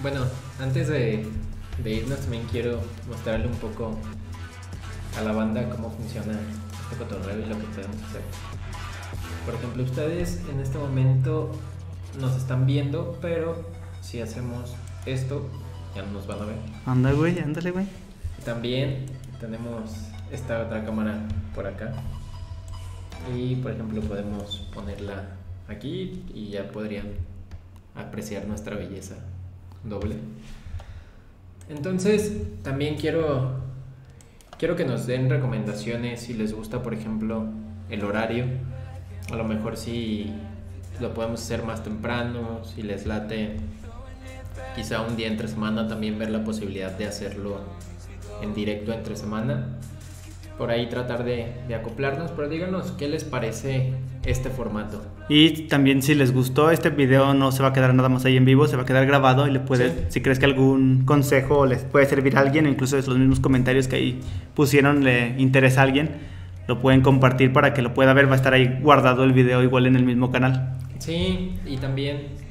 bueno, 0.03 0.23
antes 0.61 0.89
de, 0.89 1.27
de 1.83 1.91
irnos 1.91 2.21
también 2.21 2.45
quiero 2.51 2.81
mostrarle 3.09 3.47
un 3.47 3.57
poco 3.57 3.99
a 5.19 5.23
la 5.23 5.33
banda 5.33 5.69
cómo 5.71 5.91
funciona 5.91 6.33
este 6.33 6.97
cotorreo 6.97 7.39
y 7.39 7.47
lo 7.47 7.59
que 7.59 7.65
podemos 7.67 7.97
hacer. 8.03 8.23
Por 9.45 9.55
ejemplo, 9.55 9.83
ustedes 9.83 10.43
en 10.51 10.61
este 10.61 10.79
momento 10.79 11.53
nos 12.21 12.37
están 12.37 12.67
viendo, 12.67 13.19
pero 13.21 13.71
si 14.01 14.21
hacemos 14.21 14.75
esto, 15.07 15.49
ya 15.97 16.03
no 16.03 16.13
nos 16.13 16.27
van 16.27 16.41
a 16.43 16.45
ver. 16.45 16.57
Anda, 16.85 17.13
güey, 17.13 17.39
ándale, 17.39 17.71
güey. 17.71 17.87
También 18.45 19.07
tenemos 19.41 19.91
esta 20.31 20.63
otra 20.63 20.85
cámara 20.85 21.27
por 21.55 21.67
acá. 21.67 21.93
Y 23.35 23.57
por 23.57 23.73
ejemplo 23.73 24.03
podemos 24.03 24.69
ponerla 24.75 25.25
aquí 25.69 26.23
y 26.35 26.51
ya 26.51 26.69
podrían 26.69 27.07
apreciar 27.95 28.47
nuestra 28.47 28.77
belleza 28.77 29.17
doble. 29.85 30.17
Entonces 31.69 32.33
también 32.63 32.97
quiero, 32.97 33.55
quiero 34.59 34.77
que 34.77 34.85
nos 34.85 35.07
den 35.07 35.31
recomendaciones 35.31 36.21
si 36.21 36.35
les 36.35 36.53
gusta 36.53 36.83
por 36.83 36.93
ejemplo 36.93 37.47
el 37.89 38.05
horario. 38.05 38.45
A 39.33 39.37
lo 39.37 39.45
mejor 39.45 39.77
si 39.77 40.33
lo 41.01 41.15
podemos 41.15 41.43
hacer 41.43 41.65
más 41.65 41.83
temprano, 41.83 42.65
si 42.65 42.83
les 42.83 43.07
late 43.07 43.57
quizá 44.75 45.01
un 45.03 45.17
día 45.17 45.27
entre 45.27 45.49
semana 45.49 45.89
también 45.89 46.19
ver 46.19 46.31
la 46.31 46.45
posibilidad 46.45 46.93
de 46.93 47.07
hacerlo 47.07 47.61
en 48.43 48.55
directo 48.55 48.93
entre 48.93 49.17
semana. 49.17 49.67
Por 50.59 50.71
ahí 50.71 50.89
tratar 50.89 51.25
de, 51.25 51.53
acoplarnos, 51.75 52.31
pero 52.31 52.49
díganos 52.49 52.93
qué 52.93 53.09
les 53.09 53.25
parece 53.25 53.93
este 54.25 54.49
formato. 54.49 55.03
Y 55.29 55.69
también 55.69 56.03
si 56.03 56.15
les 56.15 56.33
gustó 56.33 56.71
este 56.71 56.89
video 56.89 57.35
no 57.35 57.53
se 57.53 57.63
va 57.63 57.69
a 57.69 57.73
quedar 57.75 57.93
nada 57.93 58.09
más 58.09 58.25
ahí 58.25 58.37
en 58.37 58.47
vivo, 58.47 58.67
se 58.67 58.77
va 58.77 58.83
a 58.83 58.87
quedar 58.87 59.07
grabado 59.07 59.47
y 59.47 59.51
le 59.51 59.61
puedes, 59.61 59.93
si 60.09 60.23
crees 60.23 60.39
que 60.39 60.47
algún 60.47 61.05
consejo 61.05 61.67
les 61.67 61.83
puede 61.85 62.07
servir 62.07 62.39
a 62.39 62.41
alguien, 62.41 62.67
incluso 62.67 62.97
los 62.97 63.19
mismos 63.19 63.41
comentarios 63.41 63.87
que 63.87 63.97
ahí 63.97 64.21
pusieron 64.55 65.05
le 65.05 65.35
interesa 65.39 65.81
a 65.81 65.85
alguien, 65.85 66.11
lo 66.69 66.81
pueden 66.81 67.03
compartir 67.03 67.53
para 67.53 67.75
que 67.75 67.83
lo 67.83 67.93
pueda 67.93 68.15
ver, 68.15 68.29
va 68.29 68.33
a 68.33 68.37
estar 68.37 68.55
ahí 68.55 68.79
guardado 68.81 69.25
el 69.25 69.33
video 69.33 69.63
igual 69.63 69.87
en 69.87 69.97
el 69.97 70.05
mismo 70.05 70.31
canal. 70.31 70.77
Sí, 70.99 71.53
y 71.67 71.77
también 71.77 72.46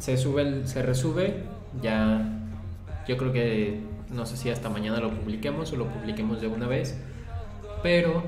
se 0.00 0.16
sube, 0.16 0.66
se 0.66 0.82
resube, 0.82 1.44
ya 1.80 2.28
yo 3.06 3.16
creo 3.16 3.32
que 3.32 3.80
no 4.10 4.26
sé 4.26 4.36
si 4.36 4.50
hasta 4.50 4.68
mañana 4.68 4.98
lo 4.98 5.10
publiquemos 5.10 5.72
o 5.72 5.76
lo 5.76 5.86
publiquemos 5.86 6.40
de 6.40 6.48
una 6.48 6.66
vez. 6.66 6.98
Pero 7.82 8.24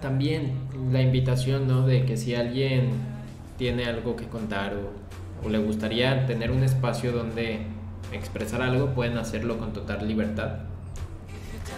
también 0.00 0.52
la 0.92 1.02
invitación, 1.02 1.66
¿no? 1.66 1.86
De 1.86 2.04
que 2.04 2.16
si 2.16 2.34
alguien 2.34 2.90
tiene 3.58 3.86
algo 3.86 4.16
que 4.16 4.26
contar 4.26 4.74
o, 4.74 5.46
o 5.46 5.50
le 5.50 5.58
gustaría 5.58 6.26
tener 6.26 6.50
un 6.50 6.62
espacio 6.62 7.10
donde 7.10 7.60
expresar 8.12 8.62
algo, 8.62 8.94
pueden 8.94 9.18
hacerlo 9.18 9.58
con 9.58 9.72
total 9.72 10.06
libertad. 10.06 10.58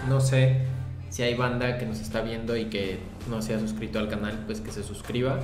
No 0.09 0.21
sé 0.21 0.67
si 1.09 1.23
hay 1.23 1.35
banda 1.35 1.79
que 1.79 1.87
nos 1.87 2.01
está 2.01 2.21
viendo 2.21 2.57
y 2.57 2.67
que 2.67 2.99
no 3.31 3.41
se 3.43 3.55
ha 3.55 3.59
suscrito 3.59 3.99
al 3.99 4.09
canal, 4.09 4.43
pues 4.47 4.61
que 4.61 4.71
se 4.71 4.83
suscriba. 4.83 5.39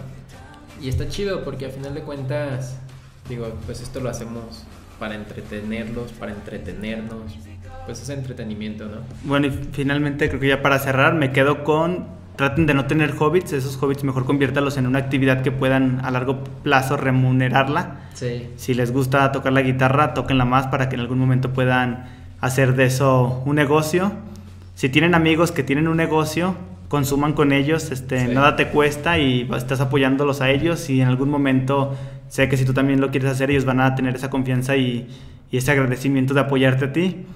Y 0.80 0.88
está 0.88 1.08
chido 1.08 1.44
porque 1.44 1.66
a 1.66 1.70
final 1.70 1.94
de 1.94 2.02
cuentas, 2.02 2.78
digo, 3.28 3.48
pues 3.66 3.80
esto 3.80 4.00
lo 4.00 4.08
hacemos 4.08 4.64
para 4.98 5.14
entretenerlos, 5.14 6.12
para 6.12 6.32
entretenernos. 6.32 7.38
Pues 7.86 8.00
es 8.00 8.08
entretenimiento, 8.10 8.84
¿no? 8.86 8.98
Bueno, 9.24 9.48
y 9.48 9.50
finalmente 9.72 10.28
creo 10.28 10.40
que 10.40 10.48
ya 10.48 10.62
para 10.62 10.78
cerrar 10.78 11.14
me 11.14 11.32
quedo 11.32 11.64
con 11.64 12.06
traten 12.36 12.66
de 12.66 12.74
no 12.74 12.86
tener 12.86 13.14
hobbits, 13.18 13.52
esos 13.52 13.80
hobbits 13.82 14.04
mejor 14.04 14.24
conviértalos 14.24 14.76
en 14.76 14.86
una 14.86 14.98
actividad 15.00 15.42
que 15.42 15.50
puedan 15.52 16.00
a 16.04 16.10
largo 16.10 16.42
plazo 16.62 16.96
remunerarla. 16.96 17.96
Sí. 18.14 18.48
Si 18.56 18.74
les 18.74 18.92
gusta 18.92 19.30
tocar 19.32 19.52
la 19.52 19.62
guitarra, 19.62 20.14
tóquenla 20.14 20.44
más 20.44 20.66
para 20.68 20.88
que 20.88 20.94
en 20.94 21.00
algún 21.00 21.18
momento 21.18 21.52
puedan 21.52 22.06
hacer 22.40 22.74
de 22.74 22.84
eso 22.84 23.42
un 23.44 23.56
negocio. 23.56 24.12
Si 24.74 24.88
tienen 24.88 25.14
amigos 25.14 25.52
que 25.52 25.62
tienen 25.62 25.88
un 25.88 25.96
negocio, 25.96 26.54
consuman 26.88 27.32
con 27.34 27.52
ellos, 27.52 27.90
este, 27.90 28.26
Sí. 28.28 28.34
nada 28.34 28.56
te 28.56 28.68
cuesta 28.68 29.18
y 29.18 29.48
estás 29.56 29.80
apoyándolos 29.80 30.40
a 30.40 30.50
ellos 30.50 30.88
y 30.88 31.00
en 31.00 31.08
algún 31.08 31.28
momento 31.30 31.94
sé 32.32 32.48
que 32.48 32.56
si 32.56 32.64
tú 32.64 32.72
también 32.72 32.98
lo 33.00 33.10
quieres 33.10 33.30
hacer, 33.30 33.50
ellos 33.50 33.66
van 33.66 33.80
a 33.80 33.94
tener 33.94 34.14
esa 34.16 34.30
confianza 34.30 34.74
y, 34.74 35.06
y 35.50 35.56
ese 35.58 35.70
agradecimiento 35.70 36.32
de 36.32 36.40
apoyarte 36.40 36.86
a 36.86 36.92
ti. 36.94 37.26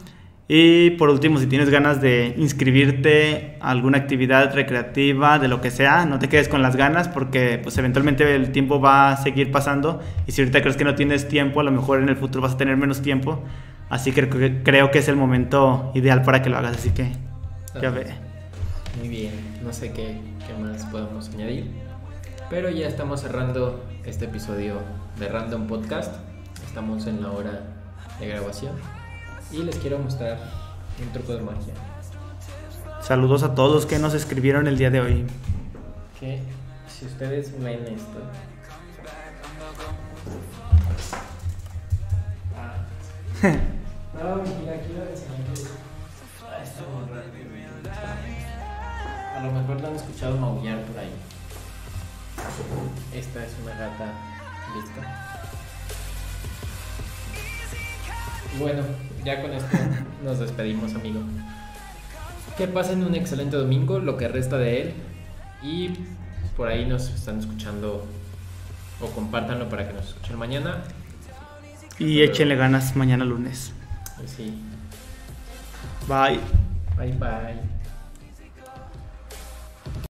Y 0.48 0.90
por 0.90 1.10
último, 1.10 1.38
si 1.38 1.46
tienes 1.48 1.68
ganas 1.68 2.00
de 2.00 2.32
inscribirte 2.38 3.56
a 3.60 3.70
alguna 3.72 3.98
actividad 3.98 4.54
recreativa, 4.54 5.38
de 5.38 5.48
lo 5.48 5.60
que 5.60 5.70
sea, 5.70 6.06
no 6.06 6.18
te 6.18 6.28
quedes 6.28 6.48
con 6.48 6.62
las 6.62 6.76
ganas 6.76 7.08
porque 7.08 7.58
pues 7.62 7.76
eventualmente 7.76 8.34
el 8.34 8.52
tiempo 8.52 8.80
va 8.80 9.10
a 9.10 9.16
seguir 9.16 9.50
pasando 9.50 10.00
y 10.26 10.32
si 10.32 10.40
ahorita 10.40 10.62
crees 10.62 10.76
que 10.76 10.84
no 10.84 10.94
tienes 10.94 11.28
tiempo, 11.28 11.60
a 11.60 11.64
lo 11.64 11.72
mejor 11.72 12.00
en 12.00 12.08
el 12.08 12.16
futuro 12.16 12.42
vas 12.42 12.54
a 12.54 12.56
tener 12.56 12.76
menos 12.76 13.02
tiempo. 13.02 13.42
Así 13.90 14.12
que 14.12 14.30
cre- 14.30 14.60
creo 14.64 14.90
que 14.90 15.00
es 15.00 15.08
el 15.08 15.16
momento 15.16 15.90
ideal 15.94 16.22
para 16.22 16.40
que 16.42 16.48
lo 16.48 16.56
hagas, 16.56 16.76
así 16.76 16.90
que 16.90 17.08
ya 17.82 17.90
ve. 17.90 18.06
Muy 18.98 19.08
bien, 19.08 19.32
no 19.62 19.72
sé 19.72 19.92
qué, 19.92 20.16
qué 20.46 20.54
más 20.62 20.86
podemos 20.86 21.28
añadir. 21.34 21.66
Pero 22.48 22.70
ya 22.70 22.86
estamos 22.86 23.20
cerrando 23.20 23.84
este 24.06 24.26
episodio 24.26 24.76
de 25.18 25.28
Random 25.28 25.66
Podcast. 25.66 26.14
Estamos 26.64 27.06
en 27.06 27.22
la 27.22 27.32
hora 27.32 27.62
de 28.20 28.28
grabación. 28.28 28.74
Y 29.50 29.64
les 29.64 29.76
quiero 29.76 29.98
mostrar 29.98 30.38
un 31.02 31.12
truco 31.12 31.34
de 31.34 31.42
magia. 31.42 31.74
Saludos 33.02 33.42
a 33.42 33.54
todos 33.54 33.74
los 33.74 33.86
que 33.86 33.98
nos 33.98 34.14
escribieron 34.14 34.68
el 34.68 34.78
día 34.78 34.90
de 34.90 35.00
hoy. 35.00 35.26
Que 36.20 36.40
si 36.88 37.06
ustedes 37.06 37.52
ven 37.60 37.84
esto. 37.86 38.20
No, 44.16 44.36
mira, 44.36 44.72
aquí 44.76 44.94
lo 44.94 45.04
enseñé. 45.04 45.68
Ah, 46.42 46.64
raro. 47.84 48.16
A 49.36 49.40
lo 49.44 49.52
mejor 49.52 49.80
lo 49.82 49.88
han 49.88 49.94
escuchado 49.94 50.38
maullar 50.38 50.80
por 50.84 50.98
ahí. 50.98 51.12
Esta 53.14 53.44
es 53.44 53.52
una 53.62 53.72
gata 53.72 54.12
lista. 54.74 55.26
Bueno, 58.58 58.82
ya 59.24 59.42
con 59.42 59.52
esto 59.52 59.76
nos 60.24 60.38
despedimos, 60.38 60.94
amigo. 60.94 61.20
Que 62.56 62.66
pasen 62.68 63.04
un 63.04 63.14
excelente 63.14 63.56
domingo, 63.56 63.98
lo 63.98 64.16
que 64.16 64.28
resta 64.28 64.56
de 64.56 64.82
él. 64.82 64.94
Y 65.62 65.90
por 66.56 66.68
ahí 66.68 66.86
nos 66.86 67.08
están 67.10 67.38
escuchando 67.38 68.06
o 69.00 69.06
compártanlo 69.10 69.68
para 69.68 69.86
que 69.86 69.92
nos 69.92 70.08
escuchen 70.08 70.38
mañana. 70.38 70.82
Y 71.98 72.22
échenle 72.22 72.56
ganas 72.56 72.96
mañana 72.96 73.24
lunes. 73.24 73.72
Y 74.24 74.28
sí, 74.28 74.54
Bye. 76.08 76.40
bye 76.96 77.12
bye. 77.12 77.75